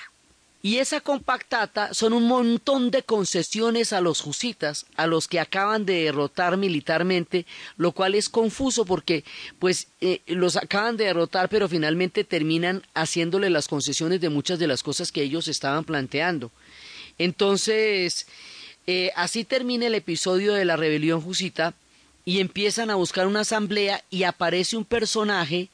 Y 0.61 0.79
esa 0.79 1.01
compactata 1.01 1.95
son 1.95 2.13
un 2.13 2.27
montón 2.27 2.91
de 2.91 3.05
concesiones 3.05 3.93
a 3.93 4.01
los 4.01 4.27
husitas, 4.27 4.87
a 4.97 5.07
los 5.07 5.29
que 5.29 5.39
acaban 5.39 5.87
de 5.87 6.05
derrotar 6.05 6.57
militarmente, 6.57 7.47
lo 7.77 7.93
cual 7.93 8.17
es 8.17 8.29
confuso 8.29 8.85
porque 8.85 9.23
pues 9.61 9.87
eh, 10.01 10.21
los 10.27 10.57
acaban 10.57 10.97
de 10.97 11.05
derrotar, 11.05 11.49
pero 11.49 11.69
finalmente 11.69 12.25
terminan 12.25 12.83
haciéndole 12.95 13.51
las 13.51 13.69
concesiones 13.69 14.21
de 14.21 14.31
muchas 14.31 14.59
de 14.59 14.67
las 14.67 14.83
cosas 14.83 15.13
que 15.13 15.23
ellos 15.23 15.47
estaban 15.47 15.85
planteando. 15.85 16.51
Entonces, 17.19 18.27
eh, 18.89 19.13
así 19.15 19.45
termina 19.45 19.87
el 19.87 19.95
episodio 19.95 20.55
de 20.55 20.65
la 20.65 20.77
rebelión 20.77 21.23
husita 21.25 21.75
y 22.25 22.41
empiezan 22.41 22.91
a 22.91 22.97
buscar 22.97 23.29
una 23.29 23.41
asamblea 23.41 24.03
y 24.11 24.25
aparece 24.25 24.77
un 24.77 24.85
personaje 24.85 25.69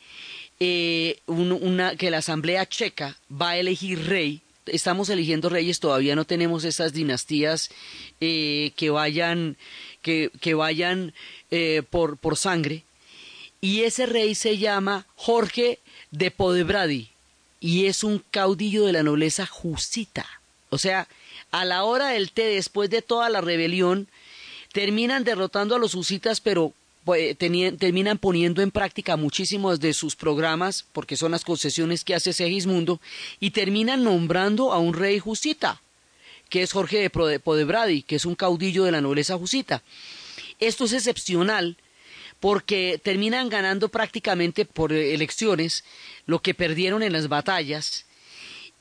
eh, 0.60 1.18
una, 1.26 1.96
que 1.96 2.10
la 2.10 2.18
asamblea 2.18 2.66
checa 2.66 3.16
va 3.30 3.50
a 3.50 3.56
elegir 3.56 4.06
rey 4.06 4.43
estamos 4.66 5.08
eligiendo 5.08 5.48
reyes, 5.48 5.80
todavía 5.80 6.16
no 6.16 6.24
tenemos 6.24 6.64
esas 6.64 6.92
dinastías 6.92 7.70
eh, 8.20 8.72
que 8.76 8.90
vayan, 8.90 9.56
que, 10.02 10.30
que 10.40 10.54
vayan 10.54 11.12
eh, 11.50 11.82
por, 11.88 12.16
por 12.18 12.36
sangre. 12.36 12.84
Y 13.60 13.82
ese 13.82 14.06
rey 14.06 14.34
se 14.34 14.58
llama 14.58 15.06
Jorge 15.16 15.78
de 16.10 16.30
Podebradi 16.30 17.10
y 17.60 17.86
es 17.86 18.04
un 18.04 18.22
caudillo 18.30 18.84
de 18.84 18.92
la 18.92 19.02
nobleza 19.02 19.46
jusita. 19.46 20.26
O 20.68 20.78
sea, 20.78 21.08
a 21.50 21.64
la 21.64 21.84
hora 21.84 22.08
del 22.08 22.30
té, 22.30 22.44
después 22.44 22.90
de 22.90 23.00
toda 23.00 23.30
la 23.30 23.40
rebelión, 23.40 24.08
terminan 24.72 25.24
derrotando 25.24 25.76
a 25.76 25.78
los 25.78 25.94
husitas, 25.94 26.40
pero 26.40 26.74
pues, 27.04 27.36
terminan 27.38 28.18
poniendo 28.18 28.62
en 28.62 28.70
práctica 28.70 29.16
muchísimos 29.16 29.80
de 29.80 29.92
sus 29.92 30.16
programas, 30.16 30.86
porque 30.92 31.16
son 31.16 31.32
las 31.32 31.44
concesiones 31.44 32.04
que 32.04 32.14
hace 32.14 32.32
Segismundo, 32.32 33.00
y 33.40 33.50
terminan 33.50 34.04
nombrando 34.04 34.72
a 34.72 34.78
un 34.78 34.94
rey 34.94 35.18
jusita, 35.18 35.82
que 36.48 36.62
es 36.62 36.72
Jorge 36.72 36.98
de 36.98 37.40
Podebradi, 37.40 38.02
que 38.02 38.16
es 38.16 38.24
un 38.24 38.34
caudillo 38.34 38.84
de 38.84 38.92
la 38.92 39.00
nobleza 39.00 39.36
jusita. 39.36 39.82
Esto 40.60 40.84
es 40.84 40.92
excepcional 40.92 41.76
porque 42.40 43.00
terminan 43.02 43.48
ganando 43.48 43.88
prácticamente 43.88 44.64
por 44.64 44.92
elecciones 44.92 45.84
lo 46.26 46.40
que 46.40 46.54
perdieron 46.54 47.02
en 47.02 47.12
las 47.12 47.28
batallas 47.28 48.04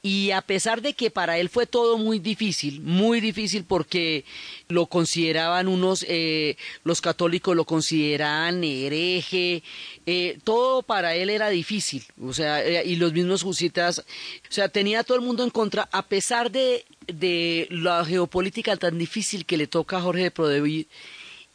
y 0.05 0.31
a 0.31 0.41
pesar 0.41 0.81
de 0.81 0.93
que 0.93 1.09
para 1.09 1.37
él 1.37 1.47
fue 1.47 1.65
todo 1.65 1.97
muy 1.97 2.19
difícil, 2.19 2.81
muy 2.81 3.21
difícil 3.21 3.63
porque 3.63 4.25
lo 4.67 4.87
consideraban 4.87 5.69
unos, 5.69 6.05
eh, 6.09 6.57
los 6.83 6.99
católicos 6.99 7.55
lo 7.55 7.63
consideraban 7.63 8.65
hereje, 8.65 9.63
eh, 10.05 10.39
todo 10.43 10.83
para 10.83 11.15
él 11.15 11.29
era 11.29 11.47
difícil, 11.49 12.03
o 12.21 12.33
sea, 12.33 12.61
eh, 12.65 12.83
y 12.85 12.97
los 12.97 13.13
mismos 13.13 13.43
jusitas, 13.43 13.99
o 13.99 14.03
sea, 14.49 14.67
tenía 14.67 15.05
todo 15.05 15.17
el 15.17 15.23
mundo 15.23 15.41
en 15.45 15.49
contra, 15.49 15.87
a 15.89 16.05
pesar 16.05 16.51
de, 16.51 16.83
de 17.07 17.69
la 17.71 18.03
geopolítica 18.03 18.75
tan 18.75 18.97
difícil 18.97 19.45
que 19.45 19.55
le 19.55 19.67
toca 19.67 19.97
a 19.97 20.01
Jorge 20.01 20.23
de 20.23 20.31
Prodeví, 20.31 20.87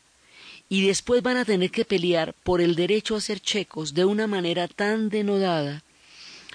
Y 0.69 0.87
después 0.87 1.23
van 1.23 1.37
a 1.37 1.45
tener 1.45 1.71
que 1.71 1.85
pelear 1.85 2.35
por 2.43 2.61
el 2.61 2.75
derecho 2.75 3.15
a 3.15 3.21
ser 3.21 3.39
checos 3.41 3.95
de 3.95 4.05
una 4.05 4.27
manera 4.27 4.67
tan 4.67 5.09
denodada 5.09 5.85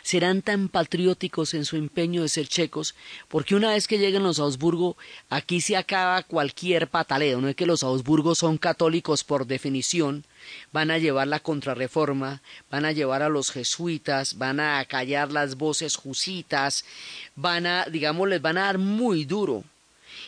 serán 0.03 0.41
tan 0.41 0.69
patrióticos 0.69 1.53
en 1.53 1.65
su 1.65 1.75
empeño 1.77 2.21
de 2.21 2.29
ser 2.29 2.47
checos, 2.47 2.95
porque 3.27 3.55
una 3.55 3.71
vez 3.71 3.87
que 3.87 3.97
lleguen 3.97 4.23
los 4.23 4.39
Augsburgo, 4.39 4.97
aquí 5.29 5.61
se 5.61 5.77
acaba 5.77 6.23
cualquier 6.23 6.87
pataleo, 6.87 7.41
no 7.41 7.49
es 7.49 7.55
que 7.55 7.65
los 7.65 7.83
Augsburgos 7.83 8.39
son 8.39 8.57
católicos 8.57 9.23
por 9.23 9.47
definición, 9.47 10.25
van 10.71 10.91
a 10.91 10.97
llevar 10.97 11.27
la 11.27 11.39
contrarreforma, 11.39 12.41
van 12.69 12.85
a 12.85 12.91
llevar 12.91 13.21
a 13.21 13.29
los 13.29 13.51
jesuitas, 13.51 14.37
van 14.37 14.59
a 14.59 14.83
callar 14.85 15.31
las 15.31 15.55
voces 15.55 15.95
jusitas, 15.95 16.85
van 17.35 17.65
a, 17.65 17.85
digamos, 17.85 18.27
les 18.29 18.41
van 18.41 18.57
a 18.57 18.65
dar 18.65 18.77
muy 18.77 19.25
duro. 19.25 19.63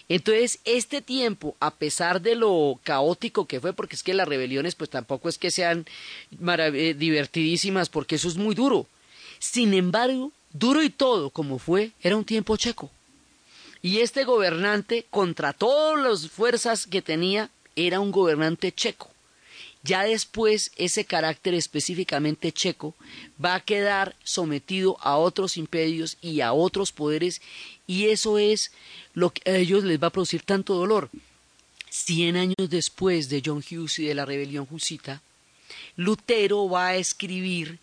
Entonces, 0.10 0.60
este 0.66 1.02
tiempo, 1.02 1.56
a 1.60 1.76
pesar 1.76 2.22
de 2.22 2.36
lo 2.36 2.80
caótico 2.84 3.48
que 3.48 3.60
fue, 3.62 3.74
porque 3.74 3.96
es 3.96 4.04
que 4.04 4.14
las 4.14 4.28
rebeliones, 4.28 4.76
pues 4.76 4.90
tampoco 4.90 5.30
es 5.30 5.38
que 5.38 5.52
sean 5.52 5.86
eh, 6.32 6.96
divertidísimas, 6.98 7.90
porque 7.90 8.16
eso 8.16 8.28
es 8.28 8.36
muy 8.36 8.54
duro. 8.54 8.88
Sin 9.44 9.74
embargo, 9.74 10.32
duro 10.54 10.82
y 10.82 10.90
todo 10.90 11.30
como 11.30 11.60
fue, 11.60 11.92
era 12.02 12.16
un 12.16 12.24
tiempo 12.24 12.56
checo. 12.56 12.90
Y 13.82 13.98
este 13.98 14.24
gobernante, 14.24 15.06
contra 15.10 15.52
todas 15.52 16.02
las 16.02 16.32
fuerzas 16.32 16.88
que 16.88 17.02
tenía, 17.02 17.50
era 17.76 18.00
un 18.00 18.12
gobernante 18.12 18.72
checo. 18.72 19.12
Ya 19.84 20.06
después 20.06 20.72
ese 20.78 21.04
carácter 21.04 21.56
específicamente 21.56 22.54
checo 22.54 22.96
va 23.44 23.56
a 23.56 23.60
quedar 23.60 24.16
sometido 24.24 24.96
a 25.02 25.18
otros 25.18 25.58
imperios 25.58 26.16
y 26.22 26.40
a 26.40 26.54
otros 26.54 26.94
poderes 26.94 27.42
y 27.86 28.06
eso 28.06 28.38
es 28.38 28.72
lo 29.14 29.32
que 29.32 29.52
a 29.52 29.58
ellos 29.58 29.84
les 29.84 30.02
va 30.02 30.08
a 30.08 30.12
producir 30.12 30.44
tanto 30.44 30.74
dolor. 30.74 31.10
Cien 31.90 32.38
años 32.38 32.70
después 32.70 33.28
de 33.28 33.44
John 33.46 33.62
Hughes 33.62 34.00
y 34.00 34.06
de 34.06 34.16
la 34.16 34.26
rebelión 34.26 34.66
husita, 34.72 35.22
Lutero 35.98 36.70
va 36.70 36.88
a 36.88 36.96
escribir 36.96 37.80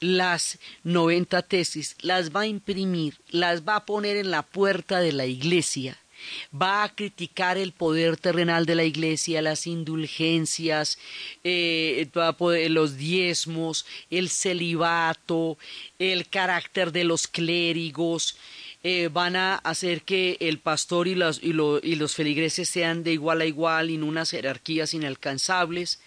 las 0.00 0.58
90 0.82 1.42
tesis, 1.42 1.96
las 2.00 2.34
va 2.34 2.40
a 2.40 2.46
imprimir, 2.46 3.18
las 3.28 3.62
va 3.62 3.76
a 3.76 3.86
poner 3.86 4.16
en 4.16 4.30
la 4.30 4.42
puerta 4.42 5.00
de 5.00 5.12
la 5.12 5.26
iglesia, 5.26 5.98
va 6.54 6.84
a 6.84 6.94
criticar 6.94 7.58
el 7.58 7.72
poder 7.72 8.16
terrenal 8.16 8.66
de 8.66 8.74
la 8.74 8.84
iglesia, 8.84 9.42
las 9.42 9.66
indulgencias, 9.66 10.98
eh, 11.44 12.08
los 12.68 12.96
diezmos, 12.96 13.86
el 14.10 14.28
celibato, 14.30 15.58
el 15.98 16.28
carácter 16.28 16.92
de 16.92 17.04
los 17.04 17.28
clérigos, 17.28 18.36
eh, 18.82 19.10
van 19.12 19.36
a 19.36 19.56
hacer 19.56 20.02
que 20.02 20.38
el 20.40 20.58
pastor 20.58 21.06
y 21.06 21.14
los, 21.14 21.42
y, 21.42 21.50
y 21.50 21.94
los 21.96 22.14
feligreses 22.14 22.68
sean 22.68 23.02
de 23.02 23.12
igual 23.12 23.42
a 23.42 23.46
igual 23.46 23.90
en 23.90 24.02
unas 24.02 24.30
jerarquías 24.30 24.94
inalcanzables 24.94 26.00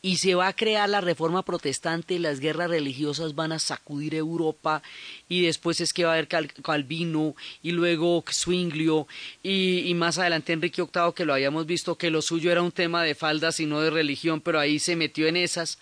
y 0.00 0.18
se 0.18 0.34
va 0.34 0.48
a 0.48 0.52
crear 0.56 0.88
la 0.88 1.00
reforma 1.00 1.44
protestante 1.44 2.18
las 2.18 2.40
guerras 2.40 2.70
religiosas 2.70 3.34
van 3.34 3.52
a 3.52 3.58
sacudir 3.58 4.14
Europa 4.14 4.82
y 5.28 5.42
después 5.42 5.80
es 5.80 5.92
que 5.92 6.04
va 6.04 6.10
a 6.10 6.12
haber 6.14 6.28
Calvino 6.28 7.34
y 7.62 7.72
luego 7.72 8.24
Zwinglio 8.30 9.08
y, 9.42 9.80
y, 9.88 9.94
más 9.94 10.18
adelante 10.18 10.52
Enrique 10.52 10.82
VIII 10.82 11.12
que 11.14 11.24
lo 11.24 11.34
habíamos 11.34 11.66
visto 11.66 11.96
que 11.96 12.10
lo 12.10 12.22
suyo 12.22 12.52
era 12.52 12.62
un 12.62 12.72
tema 12.72 13.02
de 13.02 13.14
faldas 13.14 13.58
y 13.60 13.66
no 13.66 13.80
de 13.80 13.90
religión 13.90 14.40
pero 14.40 14.60
ahí 14.60 14.78
se 14.78 14.94
metió 14.94 15.26
en 15.26 15.36
esas 15.36 15.78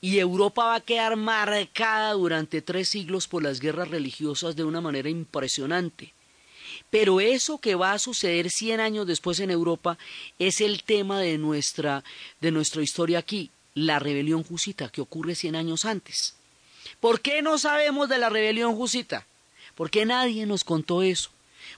y 0.00 0.18
Europa 0.18 0.64
va 0.64 0.74
a 0.76 0.80
quedar 0.80 1.16
marcada 1.16 2.12
durante 2.12 2.62
tres 2.62 2.88
siglos 2.88 3.28
por 3.28 3.42
las 3.42 3.60
guerras 3.60 3.88
religiosas 3.88 4.56
de 4.56 4.64
una 4.64 4.80
manera 4.80 5.10
impresionante. 5.10 6.14
Pero 6.88 7.20
eso 7.20 7.58
que 7.58 7.74
va 7.74 7.92
a 7.92 7.98
suceder 7.98 8.50
cien 8.50 8.80
años 8.80 9.06
después 9.06 9.38
en 9.40 9.50
Europa 9.50 9.98
es 10.38 10.60
el 10.60 10.82
tema 10.82 11.20
de 11.20 11.38
nuestra, 11.38 12.02
de 12.40 12.50
nuestra 12.50 12.82
historia 12.82 13.18
aquí, 13.18 13.50
la 13.74 13.98
rebelión 13.98 14.42
jusita 14.42 14.88
que 14.88 15.00
ocurre 15.00 15.34
cien 15.34 15.54
años 15.56 15.84
antes. 15.84 16.34
¿Por 16.98 17.20
qué 17.20 17.42
no 17.42 17.58
sabemos 17.58 18.08
de 18.08 18.18
la 18.18 18.28
rebelión 18.28 18.74
jusita? 18.74 19.26
¿Por 19.74 19.90
qué 19.90 20.04
nadie 20.04 20.46
nos 20.46 20.64
contó 20.64 21.02
eso? 21.02 21.30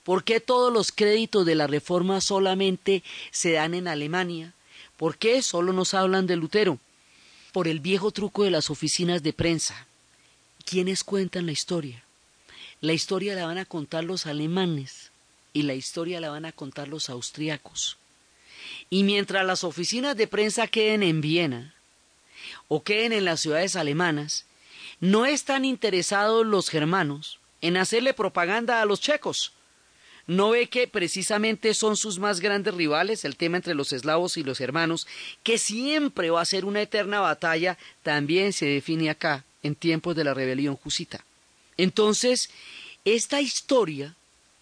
¿Por 0.03 0.25
qué 0.25 0.41
todos 0.41 0.73
los 0.73 0.91
créditos 0.91 1.45
de 1.47 1.55
la 1.55 1.67
reforma 1.67 2.21
solamente 2.21 3.03
se 3.31 3.53
dan 3.53 3.75
en 3.75 3.89
Alemania? 3.89 4.55
¿Por 4.97 5.19
qué 5.19 5.43
solo 5.43 5.73
nos 5.73 5.95
hablan 5.95 6.27
de 6.27 6.37
Lutero? 6.37 6.79
Por 7.53 7.69
el 7.69 7.81
viejo 7.81 8.11
truco 8.11 8.45
de 8.45 8.51
las 8.51 8.71
oficinas 8.71 9.23
de 9.23 9.33
prensa. 9.33 9.87
¿Quiénes 10.65 11.05
cuentan 11.05 11.47
la 11.47 11.53
historia? 11.53 12.03
La 12.83 12.95
historia 12.95 13.37
la 13.37 13.47
van 13.47 13.59
a 13.59 13.65
contar 13.65 14.03
los 14.03 14.27
alemanes 14.27 15.13
y 15.53 15.63
la 15.63 15.75
historia 15.75 16.21
la 16.21 16.31
van 16.31 16.45
a 16.45 16.51
contar 16.51 16.89
los 16.89 17.11
austriacos. 17.11 17.97
Y 18.91 19.05
mientras 19.05 19.47
las 19.47 19.63
oficinas 19.63 20.17
de 20.17 20.27
prensa 20.27 20.67
queden 20.67 21.05
en 21.05 21.21
Viena 21.21 21.77
o 22.67 22.83
queden 22.83 23.13
en 23.13 23.25
las 23.25 23.39
ciudades 23.39 23.77
alemanas, 23.77 24.47
no 24.99 25.27
están 25.27 25.65
interesados 25.65 26.45
los 26.45 26.71
germanos 26.71 27.39
en 27.61 27.77
hacerle 27.77 28.15
propaganda 28.15 28.83
a 28.83 28.85
los 28.85 29.01
checos. 29.01 29.53
No 30.27 30.51
ve 30.51 30.69
que 30.69 30.89
precisamente 30.89 31.75
son 31.75 31.97
sus 31.97 32.19
más 32.19 32.41
grandes 32.41 32.75
rivales, 32.75 33.25
el 33.25 33.37
tema 33.37 33.59
entre 33.59 33.77
los 33.77 33.93
eslavos 33.93 34.37
y 34.37 34.43
los 34.43 34.61
hermanos, 34.61 35.07
que 35.45 35.57
siempre 35.59 36.31
va 36.31 36.41
a 36.41 36.47
ser 36.47 36.65
una 36.65 36.83
eterna 36.83 37.21
batalla, 37.21 37.79
también 38.03 38.53
se 38.53 38.67
define 38.67 39.09
acá, 39.09 39.45
en 39.63 39.77
tiempos 39.77 40.17
de 40.17 40.25
la 40.25 40.35
rebelión 40.35 40.75
jusita. 40.75 41.25
Entonces, 41.77 42.51
esta 43.05 43.41
historia, 43.41 44.17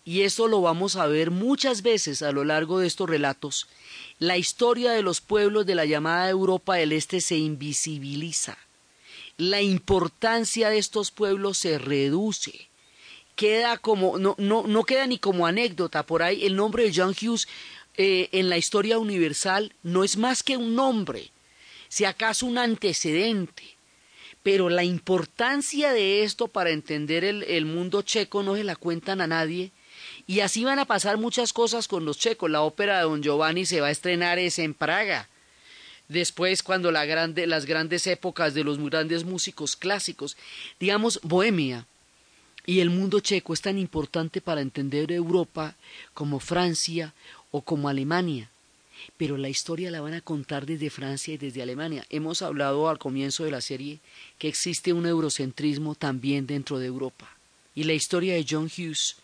y 0.04 0.22
eso 0.22 0.48
lo 0.48 0.60
vamos 0.60 0.96
a 0.96 1.06
ver 1.06 1.30
muchas 1.30 1.82
veces 1.82 2.22
a 2.22 2.32
lo 2.32 2.44
largo 2.44 2.78
de 2.78 2.86
estos 2.86 3.08
relatos, 3.08 3.68
la 4.18 4.38
historia 4.38 4.92
de 4.92 5.02
los 5.02 5.20
pueblos 5.20 5.66
de 5.66 5.74
la 5.74 5.84
llamada 5.84 6.28
Europa 6.30 6.76
del 6.76 6.92
Este 6.92 7.20
se 7.20 7.36
invisibiliza. 7.36 8.58
La 9.36 9.62
importancia 9.62 10.70
de 10.70 10.78
estos 10.78 11.10
pueblos 11.10 11.58
se 11.58 11.78
reduce. 11.78 12.68
Queda 13.36 13.78
como, 13.78 14.18
no, 14.18 14.34
no, 14.38 14.66
no 14.66 14.84
queda 14.84 15.06
ni 15.06 15.18
como 15.18 15.46
anécdota 15.46 16.04
por 16.04 16.22
ahí. 16.22 16.44
El 16.44 16.56
nombre 16.56 16.84
de 16.84 16.92
John 16.94 17.14
Hughes 17.20 17.48
eh, 17.96 18.28
en 18.32 18.48
la 18.48 18.58
historia 18.58 18.98
universal 18.98 19.74
no 19.82 20.04
es 20.04 20.16
más 20.16 20.42
que 20.42 20.56
un 20.56 20.74
nombre, 20.74 21.30
si 21.88 22.04
acaso 22.04 22.46
un 22.46 22.58
antecedente 22.58 23.79
pero 24.42 24.70
la 24.70 24.84
importancia 24.84 25.92
de 25.92 26.22
esto 26.22 26.48
para 26.48 26.70
entender 26.70 27.24
el, 27.24 27.64
mundo 27.66 28.02
checo 28.02 28.42
no 28.42 28.56
se 28.56 28.64
la 28.64 28.76
cuentan 28.76 29.20
a 29.20 29.26
nadie. 29.26 29.70
Y 30.26 30.40
así 30.40 30.64
van 30.64 30.78
a 30.78 30.86
pasar 30.86 31.18
muchas 31.18 31.52
cosas 31.52 31.88
con 31.88 32.04
los 32.04 32.18
checos. 32.18 32.50
La 32.50 32.62
ópera 32.62 32.98
de 32.98 33.02
Don 33.02 33.22
Giovanni 33.22 33.66
se 33.66 33.80
va 33.80 33.88
a 33.88 33.90
estrenar 33.90 34.38
es 34.38 34.58
en 34.58 34.74
Praga. 34.74 35.28
Después, 36.08 36.62
cuando 36.62 36.90
la 36.90 37.04
grande, 37.04 37.46
las 37.46 37.66
grandes 37.66 38.06
épocas 38.06 38.54
de 38.54 38.64
los 38.64 38.78
grandes 38.78 39.24
músicos 39.24 39.76
clásicos, 39.76 40.36
digamos 40.78 41.20
Bohemia 41.22 41.86
y 42.66 42.80
el 42.80 42.90
mundo 42.90 43.20
checo 43.20 43.52
es 43.52 43.60
tan 43.60 43.78
importante 43.78 44.40
para 44.40 44.60
entender 44.60 45.12
Europa 45.12 45.76
como 46.14 46.40
Francia 46.40 47.14
o 47.50 47.62
como 47.62 47.88
Alemania 47.88 48.50
pero 49.16 49.36
la 49.36 49.48
historia 49.48 49.90
la 49.90 50.00
van 50.00 50.14
a 50.14 50.20
contar 50.20 50.66
desde 50.66 50.90
Francia 50.90 51.34
y 51.34 51.38
desde 51.38 51.62
Alemania. 51.62 52.04
Hemos 52.10 52.42
hablado 52.42 52.88
al 52.88 52.98
comienzo 52.98 53.44
de 53.44 53.50
la 53.50 53.60
serie 53.60 54.00
que 54.38 54.48
existe 54.48 54.92
un 54.92 55.06
eurocentrismo 55.06 55.94
también 55.94 56.46
dentro 56.46 56.78
de 56.78 56.86
Europa. 56.86 57.36
Y 57.74 57.84
la 57.84 57.92
historia 57.92 58.34
de 58.34 58.46
John 58.48 58.66
Hughes 58.66 59.16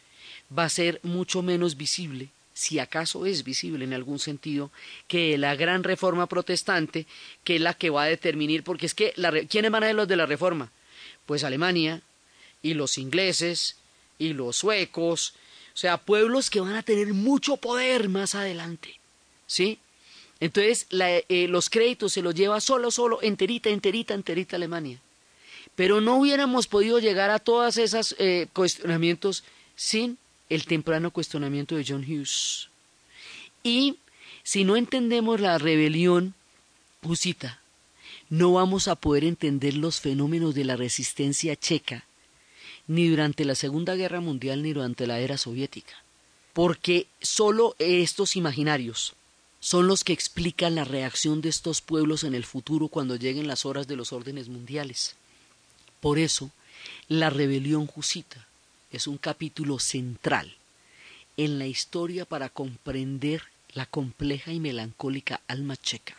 va 0.56 0.64
a 0.64 0.68
ser 0.68 1.00
mucho 1.02 1.42
menos 1.42 1.76
visible, 1.76 2.28
si 2.54 2.78
acaso 2.78 3.26
es 3.26 3.44
visible 3.44 3.84
en 3.84 3.92
algún 3.92 4.18
sentido, 4.18 4.70
que 5.08 5.36
la 5.36 5.54
gran 5.56 5.84
reforma 5.84 6.26
protestante, 6.26 7.06
que 7.44 7.56
es 7.56 7.60
la 7.60 7.74
que 7.74 7.90
va 7.90 8.04
a 8.04 8.08
determinar, 8.08 8.62
porque 8.62 8.86
es 8.86 8.94
que, 8.94 9.12
la, 9.16 9.32
¿quiénes 9.46 9.70
van 9.70 9.82
a 9.82 9.86
ser 9.88 9.96
los 9.96 10.08
de 10.08 10.16
la 10.16 10.26
reforma? 10.26 10.70
Pues 11.26 11.44
Alemania, 11.44 12.00
y 12.62 12.74
los 12.74 12.98
ingleses, 12.98 13.76
y 14.18 14.32
los 14.32 14.56
suecos, 14.56 15.34
o 15.74 15.78
sea, 15.78 15.98
pueblos 15.98 16.48
que 16.48 16.60
van 16.60 16.74
a 16.74 16.82
tener 16.82 17.12
mucho 17.12 17.58
poder 17.58 18.08
más 18.08 18.34
adelante. 18.34 18.98
¿Sí? 19.46 19.78
Entonces 20.40 20.86
eh, 20.90 21.48
los 21.48 21.70
créditos 21.70 22.12
se 22.12 22.22
los 22.22 22.34
lleva 22.34 22.60
solo, 22.60 22.90
solo, 22.90 23.20
enterita, 23.22 23.70
enterita, 23.70 24.14
enterita 24.14 24.56
Alemania. 24.56 25.00
Pero 25.74 26.00
no 26.00 26.16
hubiéramos 26.16 26.66
podido 26.66 26.98
llegar 26.98 27.30
a 27.30 27.38
todos 27.38 27.76
esos 27.78 28.14
eh, 28.18 28.48
cuestionamientos 28.52 29.44
sin 29.74 30.18
el 30.48 30.64
temprano 30.64 31.10
cuestionamiento 31.10 31.76
de 31.76 31.84
John 31.86 32.04
Hughes. 32.04 32.68
Y 33.62 33.96
si 34.42 34.64
no 34.64 34.76
entendemos 34.76 35.40
la 35.40 35.58
rebelión 35.58 36.34
husita, 37.02 37.60
no 38.28 38.52
vamos 38.52 38.88
a 38.88 38.96
poder 38.96 39.24
entender 39.24 39.74
los 39.74 40.00
fenómenos 40.00 40.54
de 40.54 40.64
la 40.64 40.76
resistencia 40.76 41.56
checa, 41.56 42.04
ni 42.86 43.08
durante 43.08 43.44
la 43.44 43.54
Segunda 43.54 43.96
Guerra 43.96 44.20
Mundial 44.20 44.62
ni 44.62 44.72
durante 44.72 45.06
la 45.06 45.18
era 45.18 45.36
soviética. 45.36 45.94
Porque 46.52 47.06
solo 47.20 47.74
estos 47.78 48.36
imaginarios, 48.36 49.14
son 49.66 49.88
los 49.88 50.04
que 50.04 50.12
explican 50.12 50.76
la 50.76 50.84
reacción 50.84 51.40
de 51.40 51.48
estos 51.48 51.80
pueblos 51.80 52.22
en 52.22 52.36
el 52.36 52.44
futuro 52.44 52.86
cuando 52.86 53.16
lleguen 53.16 53.48
las 53.48 53.66
horas 53.66 53.88
de 53.88 53.96
los 53.96 54.12
órdenes 54.12 54.48
mundiales. 54.48 55.16
Por 55.98 56.20
eso, 56.20 56.52
la 57.08 57.30
rebelión 57.30 57.88
jusita 57.88 58.46
es 58.92 59.08
un 59.08 59.18
capítulo 59.18 59.80
central 59.80 60.54
en 61.36 61.58
la 61.58 61.66
historia 61.66 62.24
para 62.24 62.48
comprender 62.48 63.42
la 63.74 63.86
compleja 63.86 64.52
y 64.52 64.60
melancólica 64.60 65.40
alma 65.48 65.76
checa. 65.76 66.16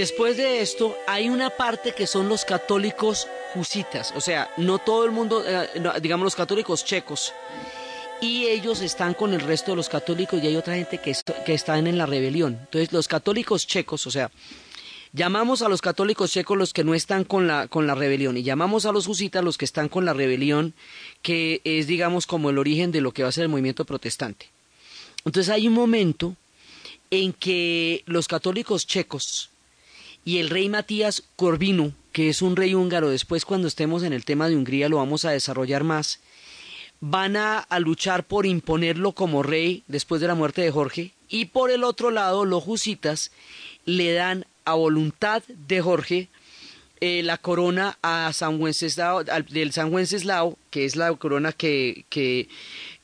Después 0.00 0.38
de 0.38 0.62
esto, 0.62 0.96
hay 1.06 1.28
una 1.28 1.50
parte 1.50 1.92
que 1.92 2.06
son 2.06 2.26
los 2.26 2.46
católicos 2.46 3.28
jusitas, 3.52 4.14
o 4.16 4.22
sea, 4.22 4.50
no 4.56 4.78
todo 4.78 5.04
el 5.04 5.10
mundo, 5.10 5.44
eh, 5.46 5.68
digamos 6.00 6.24
los 6.24 6.34
católicos 6.34 6.86
checos, 6.86 7.34
y 8.18 8.46
ellos 8.46 8.80
están 8.80 9.12
con 9.12 9.34
el 9.34 9.42
resto 9.42 9.72
de 9.72 9.76
los 9.76 9.90
católicos 9.90 10.42
y 10.42 10.46
hay 10.46 10.56
otra 10.56 10.76
gente 10.76 11.02
que, 11.02 11.14
que 11.44 11.52
están 11.52 11.86
en 11.86 11.98
la 11.98 12.06
rebelión. 12.06 12.56
Entonces, 12.62 12.90
los 12.92 13.08
católicos 13.08 13.66
checos, 13.66 14.06
o 14.06 14.10
sea, 14.10 14.30
llamamos 15.12 15.60
a 15.60 15.68
los 15.68 15.82
católicos 15.82 16.32
checos 16.32 16.56
los 16.56 16.72
que 16.72 16.82
no 16.82 16.94
están 16.94 17.24
con 17.24 17.46
la, 17.46 17.68
con 17.68 17.86
la 17.86 17.94
rebelión 17.94 18.38
y 18.38 18.42
llamamos 18.42 18.86
a 18.86 18.92
los 18.92 19.06
husitas 19.06 19.44
los 19.44 19.58
que 19.58 19.66
están 19.66 19.90
con 19.90 20.06
la 20.06 20.14
rebelión, 20.14 20.72
que 21.20 21.60
es, 21.64 21.86
digamos, 21.86 22.26
como 22.26 22.48
el 22.48 22.56
origen 22.56 22.90
de 22.90 23.02
lo 23.02 23.12
que 23.12 23.22
va 23.22 23.28
a 23.28 23.32
ser 23.32 23.42
el 23.42 23.50
movimiento 23.50 23.84
protestante. 23.84 24.46
Entonces 25.26 25.52
hay 25.52 25.68
un 25.68 25.74
momento 25.74 26.36
en 27.10 27.34
que 27.34 28.02
los 28.06 28.28
católicos 28.28 28.86
checos 28.86 29.50
y 30.24 30.38
el 30.38 30.50
rey 30.50 30.68
Matías 30.68 31.22
Corvino, 31.36 31.92
que 32.12 32.28
es 32.28 32.42
un 32.42 32.56
rey 32.56 32.74
húngaro, 32.74 33.10
después 33.10 33.44
cuando 33.44 33.68
estemos 33.68 34.02
en 34.02 34.12
el 34.12 34.24
tema 34.24 34.48
de 34.48 34.56
Hungría 34.56 34.88
lo 34.88 34.96
vamos 34.96 35.24
a 35.24 35.30
desarrollar 35.30 35.84
más, 35.84 36.20
van 37.00 37.36
a, 37.36 37.58
a, 37.58 37.78
luchar 37.80 38.24
por 38.24 38.44
imponerlo 38.46 39.12
como 39.12 39.42
rey 39.42 39.84
después 39.86 40.20
de 40.20 40.28
la 40.28 40.34
muerte 40.34 40.62
de 40.62 40.70
Jorge, 40.70 41.12
y 41.28 41.46
por 41.46 41.70
el 41.70 41.84
otro 41.84 42.10
lado 42.10 42.44
los 42.44 42.64
husitas 42.66 43.30
le 43.84 44.12
dan 44.12 44.46
a 44.64 44.74
voluntad 44.74 45.42
de 45.46 45.80
Jorge 45.80 46.28
eh, 47.00 47.22
la 47.22 47.38
corona 47.38 47.98
a 48.02 48.30
San 48.34 48.60
Wenceslao, 48.60 49.24
al, 49.30 49.46
del 49.46 49.72
San 49.72 49.92
Wenceslao, 49.92 50.58
que 50.70 50.84
es 50.84 50.96
la 50.96 51.10
corona 51.14 51.52
que, 51.52 52.04
que, 52.10 52.46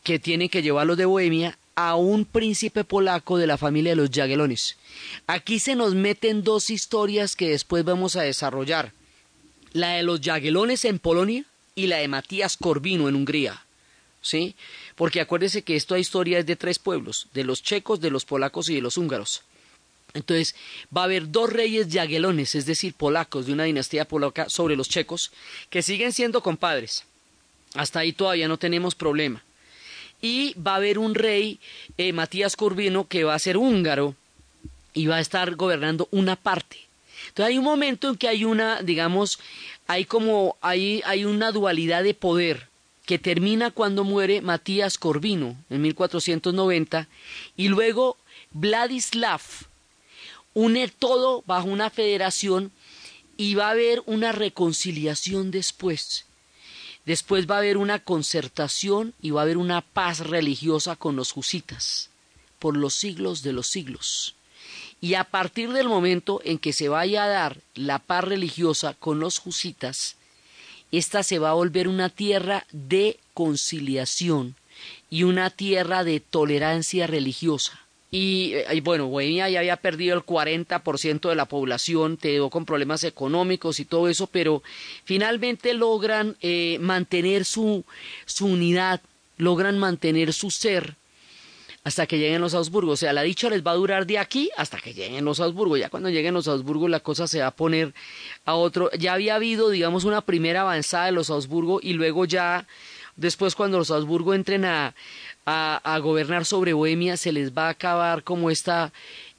que 0.02 0.18
tiene 0.18 0.50
que 0.50 0.60
llevarlos 0.60 0.98
de 0.98 1.06
Bohemia, 1.06 1.58
a 1.76 1.94
un 1.94 2.24
príncipe 2.24 2.84
polaco 2.84 3.36
de 3.36 3.46
la 3.46 3.58
familia 3.58 3.92
de 3.92 3.96
los 3.96 4.10
Jagiellones. 4.10 4.76
Aquí 5.26 5.60
se 5.60 5.76
nos 5.76 5.94
meten 5.94 6.42
dos 6.42 6.70
historias 6.70 7.36
que 7.36 7.50
después 7.50 7.84
vamos 7.84 8.16
a 8.16 8.22
desarrollar. 8.22 8.92
La 9.72 9.90
de 9.90 10.02
los 10.02 10.20
Jagiellones 10.20 10.86
en 10.86 10.98
Polonia 10.98 11.44
y 11.74 11.86
la 11.86 11.98
de 11.98 12.08
Matías 12.08 12.56
Corvino 12.56 13.08
en 13.08 13.14
Hungría. 13.14 13.62
¿Sí? 14.22 14.56
Porque 14.96 15.20
acuérdese 15.20 15.62
que 15.62 15.76
esta 15.76 15.98
historia 15.98 16.38
es 16.38 16.46
de 16.46 16.56
tres 16.56 16.78
pueblos, 16.78 17.28
de 17.34 17.44
los 17.44 17.62
checos, 17.62 18.00
de 18.00 18.10
los 18.10 18.24
polacos 18.24 18.70
y 18.70 18.74
de 18.74 18.80
los 18.80 18.96
húngaros. 18.96 19.42
Entonces 20.14 20.56
va 20.96 21.02
a 21.02 21.04
haber 21.04 21.30
dos 21.30 21.52
reyes 21.52 21.88
Jagiellones, 21.92 22.54
es 22.54 22.64
decir, 22.64 22.94
polacos 22.94 23.46
de 23.46 23.52
una 23.52 23.64
dinastía 23.64 24.08
polaca 24.08 24.48
sobre 24.48 24.76
los 24.76 24.88
checos, 24.88 25.30
que 25.68 25.82
siguen 25.82 26.12
siendo 26.12 26.42
compadres. 26.42 27.04
Hasta 27.74 28.00
ahí 28.00 28.14
todavía 28.14 28.48
no 28.48 28.56
tenemos 28.56 28.94
problema 28.94 29.44
y 30.26 30.54
va 30.54 30.72
a 30.72 30.76
haber 30.76 30.98
un 30.98 31.14
rey, 31.14 31.60
eh, 31.98 32.12
Matías 32.12 32.56
Corvino, 32.56 33.06
que 33.06 33.22
va 33.22 33.34
a 33.34 33.38
ser 33.38 33.56
húngaro 33.56 34.16
y 34.92 35.06
va 35.06 35.16
a 35.16 35.20
estar 35.20 35.54
gobernando 35.54 36.08
una 36.10 36.34
parte. 36.34 36.78
Entonces 37.28 37.50
hay 37.50 37.58
un 37.58 37.64
momento 37.64 38.08
en 38.08 38.16
que 38.16 38.26
hay 38.26 38.44
una, 38.44 38.82
digamos, 38.82 39.38
hay 39.86 40.04
como, 40.04 40.56
hay, 40.60 41.00
hay 41.04 41.24
una 41.24 41.52
dualidad 41.52 42.02
de 42.02 42.14
poder 42.14 42.68
que 43.04 43.20
termina 43.20 43.70
cuando 43.70 44.02
muere 44.02 44.40
Matías 44.40 44.98
Corvino 44.98 45.56
en 45.70 45.82
1490 45.82 47.06
y 47.56 47.68
luego 47.68 48.16
Vladislav 48.50 49.42
une 50.54 50.88
todo 50.88 51.44
bajo 51.46 51.68
una 51.68 51.88
federación 51.88 52.72
y 53.36 53.54
va 53.54 53.68
a 53.68 53.72
haber 53.72 54.02
una 54.06 54.32
reconciliación 54.32 55.52
después. 55.52 56.24
Después 57.06 57.48
va 57.48 57.54
a 57.54 57.58
haber 57.58 57.78
una 57.78 58.00
concertación 58.00 59.14
y 59.22 59.30
va 59.30 59.40
a 59.40 59.44
haber 59.44 59.56
una 59.56 59.80
paz 59.80 60.20
religiosa 60.20 60.96
con 60.96 61.16
los 61.16 61.36
husitas 61.36 62.10
por 62.58 62.76
los 62.76 62.94
siglos 62.94 63.42
de 63.42 63.52
los 63.52 63.68
siglos. 63.68 64.34
Y 65.00 65.14
a 65.14 65.24
partir 65.24 65.72
del 65.72 65.88
momento 65.88 66.40
en 66.44 66.58
que 66.58 66.72
se 66.72 66.88
vaya 66.88 67.24
a 67.24 67.28
dar 67.28 67.58
la 67.74 67.98
paz 67.98 68.24
religiosa 68.24 68.94
con 68.94 69.20
los 69.20 69.42
husitas, 69.44 70.16
esta 70.90 71.22
se 71.22 71.38
va 71.38 71.50
a 71.50 71.54
volver 71.54 71.86
una 71.88 72.08
tierra 72.08 72.66
de 72.72 73.18
conciliación 73.34 74.56
y 75.10 75.24
una 75.24 75.50
tierra 75.50 76.04
de 76.04 76.20
tolerancia 76.20 77.06
religiosa. 77.06 77.85
Y, 78.18 78.54
y, 78.72 78.80
bueno, 78.80 79.08
Bohemia 79.08 79.50
ya 79.50 79.58
había 79.58 79.76
perdido 79.76 80.16
el 80.16 80.24
40% 80.24 81.28
de 81.28 81.34
la 81.34 81.44
población, 81.44 82.16
quedó 82.16 82.48
con 82.48 82.64
problemas 82.64 83.04
económicos 83.04 83.78
y 83.78 83.84
todo 83.84 84.08
eso, 84.08 84.26
pero 84.26 84.62
finalmente 85.04 85.74
logran 85.74 86.34
eh, 86.40 86.78
mantener 86.80 87.44
su, 87.44 87.84
su 88.24 88.46
unidad, 88.46 89.02
logran 89.36 89.78
mantener 89.78 90.32
su 90.32 90.50
ser 90.50 90.96
hasta 91.84 92.06
que 92.06 92.16
lleguen 92.16 92.40
los 92.40 92.54
Augsburgo. 92.54 92.92
O 92.92 92.96
sea, 92.96 93.12
la 93.12 93.20
dicha 93.20 93.50
les 93.50 93.62
va 93.62 93.72
a 93.72 93.74
durar 93.74 94.06
de 94.06 94.18
aquí 94.18 94.50
hasta 94.56 94.78
que 94.78 94.94
lleguen 94.94 95.26
los 95.26 95.38
Augsburgo. 95.38 95.76
Ya 95.76 95.90
cuando 95.90 96.08
lleguen 96.08 96.32
los 96.32 96.48
Augsburgo 96.48 96.88
la 96.88 97.00
cosa 97.00 97.26
se 97.26 97.40
va 97.40 97.48
a 97.48 97.54
poner 97.54 97.92
a 98.46 98.54
otro. 98.54 98.90
Ya 98.98 99.12
había 99.12 99.34
habido, 99.34 99.68
digamos, 99.68 100.04
una 100.04 100.22
primera 100.22 100.62
avanzada 100.62 101.04
de 101.04 101.12
los 101.12 101.28
Augsburgo 101.28 101.80
y 101.82 101.92
luego 101.92 102.24
ya 102.24 102.66
después 103.16 103.54
cuando 103.54 103.78
los 103.78 103.90
Augsburgo 103.90 104.34
entren 104.34 104.64
a, 104.64 104.94
a, 105.46 105.98
gobernar 105.98 106.44
sobre 106.44 106.72
Bohemia, 106.72 107.16
se 107.16 107.32
les 107.32 107.56
va 107.56 107.66
a 107.66 107.70
acabar 107.70 108.22
como 108.22 108.50
esta, 108.50 108.92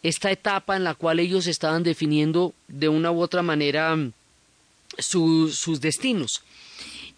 esta 0.04 0.32
etapa 0.32 0.76
en 0.76 0.84
la 0.84 0.96
cual 0.96 1.20
ellos 1.20 1.48
estaban 1.48 1.84
definiendo 1.84 2.54
de 2.68 2.90
una 2.90 3.12
u 3.12 3.22
otra 3.22 3.42
manera 3.42 3.98
su, 4.98 5.50
sus 5.50 5.82
destinos. 5.82 6.44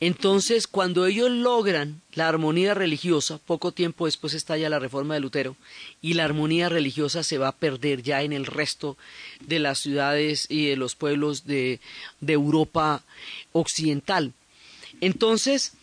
Entonces, 0.02 0.66
cuando 0.66 1.06
ellos 1.06 1.30
logran 1.30 2.02
la 2.14 2.30
armonía 2.30 2.74
religiosa, 2.74 3.38
poco 3.38 3.74
tiempo 3.74 4.06
después 4.06 4.34
estalla 4.34 4.70
la 4.70 4.80
reforma 4.80 5.14
de 5.14 5.20
Lutero, 5.20 5.58
y 6.02 6.14
la 6.14 6.24
armonía 6.24 6.70
religiosa 6.70 7.22
se 7.22 7.38
va 7.38 7.50
a 7.50 7.56
perder 7.56 8.02
ya 8.02 8.24
en 8.24 8.32
el 8.32 8.46
resto 8.46 8.98
de 9.42 9.60
las 9.60 9.80
ciudades 9.80 10.48
y 10.50 10.68
de 10.68 10.78
los 10.78 10.96
pueblos 10.96 11.46
de, 11.46 11.82
de 12.22 12.34
Europa 12.34 13.04
occidental. 13.52 14.32
Entonces, 15.02 15.74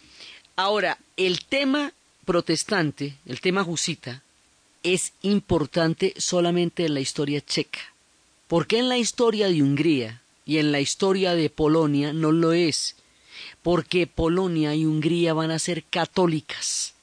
ahora, 0.56 0.98
el 1.16 1.44
tema 1.44 1.92
protestante, 2.24 3.16
el 3.24 3.40
tema 3.40 3.64
jusita, 3.64 4.22
es 4.82 5.12
importante 5.22 6.14
solamente 6.18 6.84
en 6.84 6.94
la 6.94 7.00
historia 7.00 7.40
checa. 7.40 7.80
porque 8.48 8.78
en 8.78 8.88
la 8.88 8.96
historia 8.96 9.48
de 9.48 9.60
Hungría 9.60 10.22
y 10.44 10.58
en 10.58 10.70
la 10.70 10.78
historia 10.78 11.34
de 11.34 11.50
Polonia 11.50 12.12
no 12.12 12.30
lo 12.30 12.52
es? 12.52 12.94
Porque 13.62 14.06
Polonia 14.06 14.72
y 14.76 14.86
Hungría 14.86 15.34
van 15.34 15.50
a 15.50 15.58
ser 15.58 15.82
católicas 15.82 16.94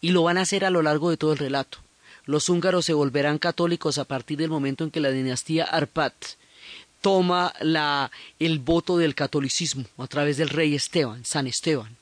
y 0.00 0.12
lo 0.12 0.22
van 0.22 0.38
a 0.38 0.42
hacer 0.42 0.64
a 0.64 0.70
lo 0.70 0.80
largo 0.80 1.10
de 1.10 1.18
todo 1.18 1.32
el 1.32 1.38
relato. 1.38 1.78
Los 2.24 2.48
húngaros 2.48 2.86
se 2.86 2.94
volverán 2.94 3.38
católicos 3.38 3.98
a 3.98 4.06
partir 4.06 4.38
del 4.38 4.48
momento 4.48 4.84
en 4.84 4.90
que 4.90 5.00
la 5.00 5.10
dinastía 5.10 5.64
Arpad 5.64 6.12
toma 7.02 7.52
la, 7.60 8.10
el 8.38 8.58
voto 8.58 8.96
del 8.96 9.14
catolicismo 9.14 9.84
a 9.98 10.06
través 10.06 10.38
del 10.38 10.48
rey 10.48 10.74
Esteban, 10.74 11.24
San 11.26 11.46
Esteban 11.46 11.95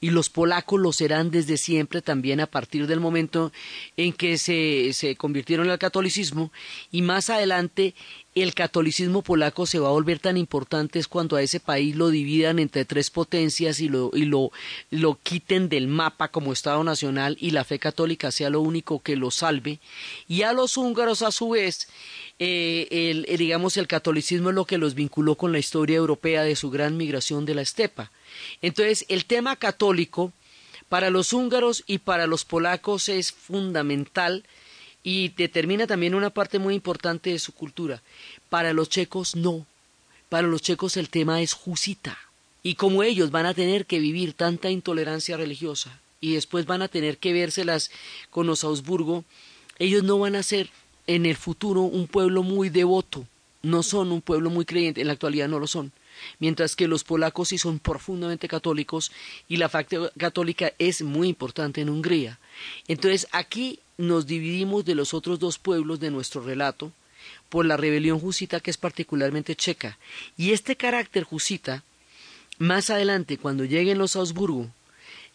y 0.00 0.10
los 0.10 0.30
polacos 0.30 0.80
lo 0.80 0.92
serán 0.92 1.30
desde 1.30 1.56
siempre 1.56 2.02
también 2.02 2.40
a 2.40 2.46
partir 2.46 2.86
del 2.86 3.00
momento 3.00 3.52
en 3.96 4.12
que 4.12 4.38
se, 4.38 4.92
se 4.92 5.16
convirtieron 5.16 5.70
al 5.70 5.78
catolicismo 5.78 6.52
y 6.90 7.02
más 7.02 7.30
adelante 7.30 7.94
el 8.42 8.54
catolicismo 8.54 9.22
polaco 9.22 9.66
se 9.66 9.78
va 9.78 9.88
a 9.88 9.92
volver 9.92 10.18
tan 10.18 10.36
importante 10.36 10.98
es 10.98 11.08
cuando 11.08 11.36
a 11.36 11.42
ese 11.42 11.60
país 11.60 11.96
lo 11.96 12.10
dividan 12.10 12.58
entre 12.58 12.84
tres 12.84 13.10
potencias 13.10 13.80
y 13.80 13.88
lo, 13.88 14.10
y 14.14 14.24
lo, 14.24 14.50
lo 14.90 15.18
quiten 15.22 15.68
del 15.68 15.88
mapa 15.88 16.28
como 16.28 16.52
Estado 16.52 16.84
nacional 16.84 17.36
y 17.40 17.50
la 17.50 17.64
fe 17.64 17.78
católica 17.78 18.30
sea 18.30 18.50
lo 18.50 18.60
único 18.60 19.00
que 19.00 19.16
lo 19.16 19.30
salve. 19.30 19.80
Y 20.28 20.42
a 20.42 20.52
los 20.52 20.76
húngaros, 20.76 21.22
a 21.22 21.32
su 21.32 21.50
vez, 21.50 21.88
eh, 22.38 22.86
el, 22.90 23.38
digamos, 23.38 23.76
el 23.76 23.88
catolicismo 23.88 24.50
es 24.50 24.54
lo 24.54 24.64
que 24.64 24.78
los 24.78 24.94
vinculó 24.94 25.34
con 25.34 25.52
la 25.52 25.58
historia 25.58 25.96
europea 25.96 26.42
de 26.42 26.56
su 26.56 26.70
gran 26.70 26.96
migración 26.96 27.44
de 27.44 27.54
la 27.54 27.62
estepa. 27.62 28.12
Entonces, 28.62 29.04
el 29.08 29.24
tema 29.24 29.56
católico 29.56 30.32
para 30.88 31.10
los 31.10 31.32
húngaros 31.32 31.84
y 31.86 31.98
para 31.98 32.26
los 32.26 32.44
polacos 32.44 33.08
es 33.08 33.32
fundamental 33.32 34.44
y 35.02 35.28
determina 35.30 35.86
también 35.86 36.14
una 36.14 36.30
parte 36.30 36.58
muy 36.58 36.74
importante 36.74 37.30
de 37.30 37.38
su 37.38 37.52
cultura. 37.52 38.02
Para 38.48 38.72
los 38.72 38.88
checos 38.88 39.36
no. 39.36 39.66
Para 40.28 40.48
los 40.48 40.62
checos 40.62 40.96
el 40.96 41.08
tema 41.08 41.40
es 41.40 41.52
jusita. 41.52 42.18
Y 42.62 42.74
como 42.74 43.02
ellos 43.02 43.30
van 43.30 43.46
a 43.46 43.54
tener 43.54 43.86
que 43.86 44.00
vivir 44.00 44.32
tanta 44.32 44.70
intolerancia 44.70 45.36
religiosa 45.36 46.00
y 46.20 46.34
después 46.34 46.66
van 46.66 46.82
a 46.82 46.88
tener 46.88 47.18
que 47.18 47.32
vérselas 47.32 47.90
con 48.30 48.46
los 48.46 48.64
Augsburgo, 48.64 49.24
ellos 49.78 50.02
no 50.02 50.18
van 50.18 50.36
a 50.36 50.42
ser 50.42 50.70
en 51.06 51.24
el 51.24 51.36
futuro 51.36 51.82
un 51.82 52.08
pueblo 52.08 52.42
muy 52.42 52.68
devoto. 52.68 53.26
No 53.62 53.82
son 53.82 54.12
un 54.12 54.20
pueblo 54.20 54.50
muy 54.50 54.64
creyente, 54.64 55.00
en 55.00 55.06
la 55.06 55.12
actualidad 55.12 55.48
no 55.48 55.58
lo 55.58 55.66
son 55.66 55.92
mientras 56.38 56.76
que 56.76 56.88
los 56.88 57.04
polacos 57.04 57.48
sí 57.48 57.58
son 57.58 57.78
profundamente 57.78 58.48
católicos 58.48 59.12
y 59.48 59.56
la 59.56 59.68
fe 59.68 59.86
católica 60.18 60.72
es 60.78 61.02
muy 61.02 61.28
importante 61.28 61.80
en 61.80 61.90
Hungría. 61.90 62.38
Entonces 62.86 63.26
aquí 63.32 63.80
nos 63.96 64.26
dividimos 64.26 64.84
de 64.84 64.94
los 64.94 65.14
otros 65.14 65.38
dos 65.38 65.58
pueblos 65.58 66.00
de 66.00 66.10
nuestro 66.10 66.42
relato 66.42 66.92
por 67.48 67.66
la 67.66 67.76
rebelión 67.76 68.20
jusita 68.20 68.60
que 68.60 68.70
es 68.70 68.76
particularmente 68.76 69.56
checa. 69.56 69.98
Y 70.36 70.52
este 70.52 70.76
carácter 70.76 71.24
jusita, 71.24 71.82
más 72.58 72.90
adelante, 72.90 73.38
cuando 73.38 73.64
lleguen 73.64 73.98
los 73.98 74.16
Augsburgo 74.16 74.68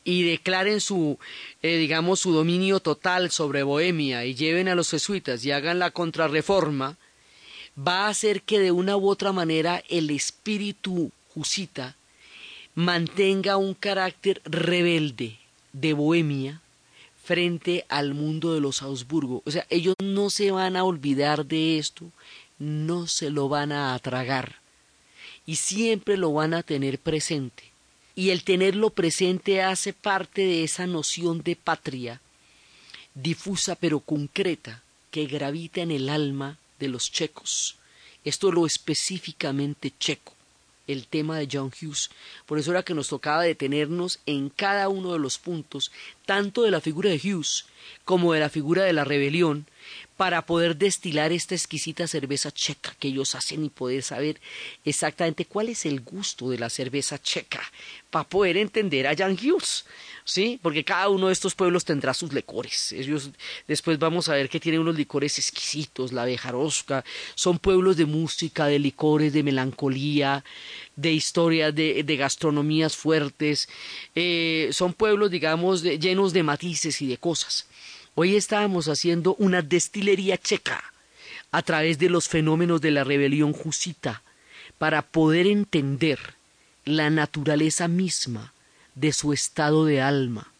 y 0.03 0.23
declaren 0.23 0.81
su, 0.81 1.17
eh, 1.61 1.77
digamos, 1.77 2.19
su 2.19 2.33
dominio 2.33 2.79
total 2.79 3.31
sobre 3.31 3.63
Bohemia 3.63 4.25
y 4.25 4.35
lleven 4.35 4.67
a 4.67 4.75
los 4.75 4.89
jesuitas 4.89 5.45
y 5.45 5.51
hagan 5.51 5.79
la 5.79 5.91
contrarreforma, 5.91 6.97
va 7.77 8.05
a 8.05 8.09
hacer 8.09 8.41
que 8.41 8.59
de 8.59 8.71
una 8.71 8.97
u 8.97 9.09
otra 9.09 9.31
manera 9.31 9.83
el 9.89 10.09
espíritu 10.09 11.11
jusita 11.33 11.95
mantenga 12.75 13.57
un 13.57 13.73
carácter 13.73 14.41
rebelde 14.45 15.37
de 15.71 15.93
Bohemia 15.93 16.61
frente 17.23 17.85
al 17.89 18.13
mundo 18.13 18.53
de 18.53 18.59
los 18.59 18.81
Augsburgo. 18.81 19.41
O 19.45 19.51
sea, 19.51 19.65
ellos 19.69 19.95
no 20.03 20.29
se 20.29 20.51
van 20.51 20.75
a 20.75 20.83
olvidar 20.83 21.45
de 21.45 21.77
esto 21.77 22.11
no 22.59 23.07
se 23.07 23.29
lo 23.29 23.49
van 23.49 23.71
a 23.71 23.93
atragar 23.93 24.55
y 25.45 25.57
siempre 25.57 26.17
lo 26.17 26.33
van 26.33 26.53
a 26.53 26.63
tener 26.63 26.99
presente. 26.99 27.63
Y 28.15 28.29
el 28.29 28.43
tenerlo 28.43 28.91
presente 28.91 29.61
hace 29.61 29.91
parte 29.91 30.41
de 30.41 30.63
esa 30.63 30.87
noción 30.87 31.41
de 31.41 31.55
patria 31.55 32.21
difusa 33.15 33.75
pero 33.75 33.99
concreta 33.99 34.81
que 35.11 35.25
gravita 35.25 35.81
en 35.81 35.91
el 35.91 36.09
alma 36.09 36.57
de 36.79 36.87
los 36.87 37.11
checos. 37.11 37.77
Esto 38.23 38.49
es 38.49 38.53
lo 38.53 38.65
específicamente 38.65 39.93
checo, 39.99 40.33
el 40.87 41.07
tema 41.07 41.37
de 41.37 41.47
John 41.51 41.71
Hughes. 41.71 42.09
Por 42.45 42.57
eso 42.57 42.71
era 42.71 42.83
que 42.83 42.93
nos 42.93 43.09
tocaba 43.09 43.43
detenernos 43.43 44.19
en 44.25 44.49
cada 44.49 44.89
uno 44.89 45.13
de 45.13 45.19
los 45.19 45.37
puntos, 45.37 45.91
tanto 46.25 46.63
de 46.63 46.71
la 46.71 46.81
figura 46.81 47.09
de 47.09 47.17
Hughes 47.17 47.65
como 48.05 48.33
de 48.33 48.39
la 48.39 48.49
figura 48.49 48.83
de 48.83 48.93
la 48.93 49.03
rebelión, 49.03 49.65
para 50.23 50.45
poder 50.45 50.77
destilar 50.77 51.33
esta 51.33 51.53
exquisita 51.53 52.07
cerveza 52.07 52.49
checa 52.49 52.95
que 52.97 53.09
ellos 53.09 53.35
hacen 53.35 53.65
y 53.65 53.69
poder 53.69 54.03
saber 54.03 54.39
exactamente 54.85 55.43
cuál 55.43 55.67
es 55.67 55.85
el 55.85 55.99
gusto 55.99 56.49
de 56.49 56.57
la 56.57 56.69
cerveza 56.69 57.21
checa, 57.21 57.61
para 58.09 58.23
poder 58.23 58.55
entender 58.55 59.05
a 59.05 59.17
Jan 59.17 59.33
Hughes, 59.33 59.83
¿sí? 60.23 60.61
Porque 60.61 60.85
cada 60.85 61.09
uno 61.09 61.27
de 61.27 61.33
estos 61.33 61.55
pueblos 61.55 61.83
tendrá 61.83 62.13
sus 62.13 62.31
licores. 62.31 62.93
Ellos 62.93 63.31
después 63.67 63.99
vamos 63.99 64.29
a 64.29 64.35
ver 64.35 64.47
que 64.47 64.61
tienen 64.61 64.79
unos 64.79 64.95
licores 64.95 65.37
exquisitos, 65.37 66.13
la 66.13 66.23
Bejarosca, 66.23 67.03
son 67.35 67.59
pueblos 67.59 67.97
de 67.97 68.05
música, 68.05 68.67
de 68.67 68.79
licores, 68.79 69.33
de 69.33 69.43
melancolía, 69.43 70.41
de 70.95 71.11
historias, 71.11 71.75
de, 71.75 72.01
de 72.01 72.15
gastronomías 72.15 72.95
fuertes, 72.95 73.67
eh, 74.15 74.69
son 74.71 74.93
pueblos, 74.93 75.29
digamos, 75.31 75.83
llenos 75.83 76.31
de 76.31 76.43
matices 76.43 77.01
y 77.01 77.07
de 77.07 77.17
cosas. 77.17 77.67
Hoy 78.15 78.35
estábamos 78.35 78.89
haciendo 78.89 79.35
una 79.39 79.63
destilería 79.63 80.37
checa 80.37 80.83
a 81.51 81.63
través 81.63 81.97
de 81.97 82.09
los 82.09 82.27
fenómenos 82.27 82.79
de 82.79 82.91
la 82.91 83.03
rebelión 83.03 83.53
jusita 83.53 84.21
para 84.77 85.01
poder 85.01 85.47
entender 85.47 86.19
la 86.85 87.09
naturaleza 87.09 87.87
misma 87.87 88.53
de 88.93 89.13
su 89.13 89.33
estado 89.33 89.85
de 89.85 89.99
alma 90.01 90.51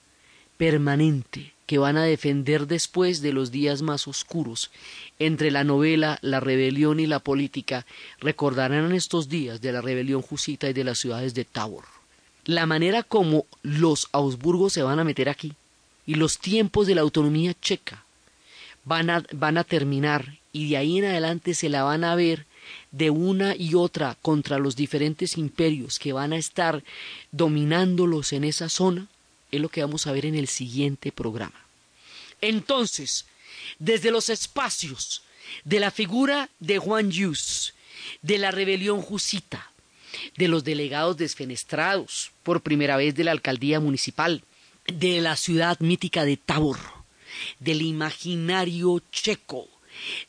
permanente 0.58 1.54
que 1.68 1.78
van 1.78 1.96
a 1.96 2.04
defender 2.04 2.66
después 2.66 3.22
de 3.22 3.34
los 3.34 3.52
días 3.52 3.84
más 3.84 4.08
oscuros. 4.08 4.72
Entre 5.20 5.52
la 5.52 5.64
novela, 5.64 6.18
la 6.22 6.40
rebelión 6.40 7.00
y 7.00 7.06
la 7.06 7.20
política, 7.20 7.86
recordarán 8.20 8.94
estos 8.94 9.30
días 9.30 9.62
de 9.62 9.72
la 9.72 9.82
rebelión 9.82 10.24
jusita 10.24 10.70
y 10.70 10.74
de 10.74 10.84
las 10.84 10.98
ciudades 10.98 11.36
de 11.36 11.46
Tabor. 11.46 11.86
La 12.46 12.66
manera 12.66 13.04
como 13.04 13.46
los 13.62 14.10
Augsburgos 14.12 14.74
se 14.74 14.82
van 14.82 14.98
a 14.98 15.04
meter 15.04 15.30
aquí 15.30 15.54
y 16.06 16.16
los 16.16 16.40
tiempos 16.40 16.88
de 16.88 16.96
la 16.96 17.02
autonomía 17.02 17.54
checa 17.60 18.04
van 18.86 19.10
a, 19.10 19.24
van 19.32 19.58
a 19.58 19.64
terminar 19.64 20.38
y 20.52 20.70
de 20.70 20.78
ahí 20.78 21.00
en 21.00 21.06
adelante 21.06 21.54
se 21.54 21.70
la 21.70 21.84
van 21.84 22.04
a 22.04 22.16
ver 22.16 22.46
de 22.92 23.10
una 23.10 23.56
y 23.56 23.76
otra 23.76 24.18
contra 24.22 24.60
los 24.60 24.76
diferentes 24.76 25.38
imperios 25.38 26.00
que 26.00 26.14
van 26.14 26.34
a 26.34 26.38
estar 26.38 26.84
dominándolos 27.32 28.34
en 28.34 28.44
esa 28.44 28.70
zona, 28.70 29.08
es 29.52 29.60
lo 29.60 29.70
que 29.70 29.82
vamos 29.82 30.08
a 30.08 30.12
ver 30.12 30.26
en 30.26 30.36
el 30.36 30.48
siguiente 30.48 31.12
programa. 31.12 31.60
Entonces, 32.42 33.26
desde 33.80 34.12
los 34.12 34.30
espacios 34.30 35.24
de 35.64 35.80
la 35.80 35.92
figura 35.92 36.50
de 36.60 36.78
Juan 36.78 37.12
Yus, 37.12 37.74
de 38.22 38.38
la 38.38 38.52
rebelión 38.52 39.02
jusita, 39.02 39.72
de 40.38 40.48
los 40.48 40.64
delegados 40.64 41.18
desfenestrados 41.18 42.32
por 42.44 42.62
primera 42.62 42.98
vez 42.98 43.16
de 43.16 43.24
la 43.24 43.32
alcaldía 43.32 43.80
municipal, 43.80 44.44
de 44.88 45.22
la 45.22 45.36
ciudad 45.38 45.80
mítica 45.80 46.26
de 46.26 46.38
Tabor, 46.38 46.80
del 47.60 47.82
imaginario 47.82 49.02
checo, 49.12 49.70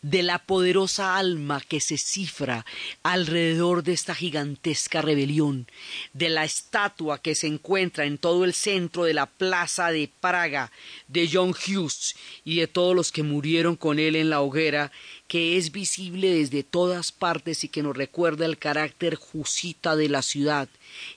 de 0.03 0.23
la 0.23 0.39
poderosa 0.39 1.17
alma 1.17 1.61
que 1.61 1.81
se 1.81 1.97
cifra 1.97 2.65
alrededor 3.03 3.83
de 3.83 3.93
esta 3.93 4.15
gigantesca 4.15 5.03
rebelión, 5.03 5.67
de 6.13 6.29
la 6.29 6.45
estatua 6.45 7.21
que 7.21 7.35
se 7.35 7.47
encuentra 7.47 8.05
en 8.05 8.19
todo 8.19 8.45
el 8.45 8.55
centro 8.55 9.05
de 9.05 9.15
la 9.15 9.27
plaza 9.27 9.91
de 9.91 10.11
Praga 10.21 10.71
de 11.09 11.29
John 11.33 11.51
Hughes 11.51 12.15
y 12.45 12.57
de 12.57 12.69
todos 12.69 12.95
los 12.95 13.11
que 13.11 13.23
murieron 13.23 13.77
con 13.77 13.99
él 13.99 14.17
en 14.17 14.31
la 14.31 14.41
hoguera, 14.41 14.93
que 15.27 15.57
es 15.57 15.73
visible 15.73 16.35
desde 16.35 16.63
todas 16.63 17.11
partes 17.11 17.65
y 17.65 17.69
que 17.69 17.83
nos 17.83 17.97
recuerda 17.97 18.45
el 18.45 18.59
carácter 18.59 19.17
jusita 19.17 19.97
de 19.97 20.09
la 20.09 20.23
ciudad 20.23 20.69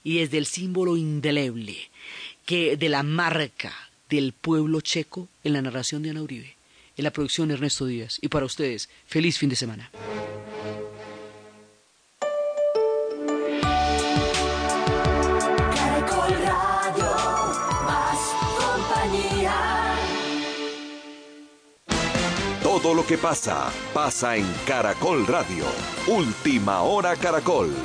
y 0.03 0.19
desde 0.19 0.37
el 0.37 0.45
símbolo 0.45 0.97
indeleble 0.97 1.89
que 2.47 2.77
de 2.77 2.87
la 2.87 3.03
marca 3.03 3.73
del 4.09 4.31
pueblo 4.31 4.79
checo 4.79 5.27
en 5.43 5.51
la 5.51 5.61
narración 5.61 6.01
de 6.01 6.11
Ana 6.11 6.21
Uribe, 6.21 6.55
en 6.95 7.03
la 7.03 7.11
producción 7.11 7.49
de 7.49 7.55
Ernesto 7.55 7.85
Díaz. 7.85 8.19
Y 8.21 8.29
para 8.29 8.45
ustedes, 8.45 8.89
feliz 9.05 9.37
fin 9.37 9.49
de 9.49 9.57
semana. 9.57 9.91
Caracol 15.75 16.31
Radio, 16.45 17.11
más 17.85 18.19
compañía. 18.57 19.95
Todo 22.63 22.93
lo 22.93 23.05
que 23.05 23.17
pasa, 23.17 23.69
pasa 23.93 24.37
en 24.37 24.45
Caracol 24.65 25.27
Radio. 25.27 25.65
Última 26.07 26.81
hora 26.83 27.17
Caracol. 27.17 27.75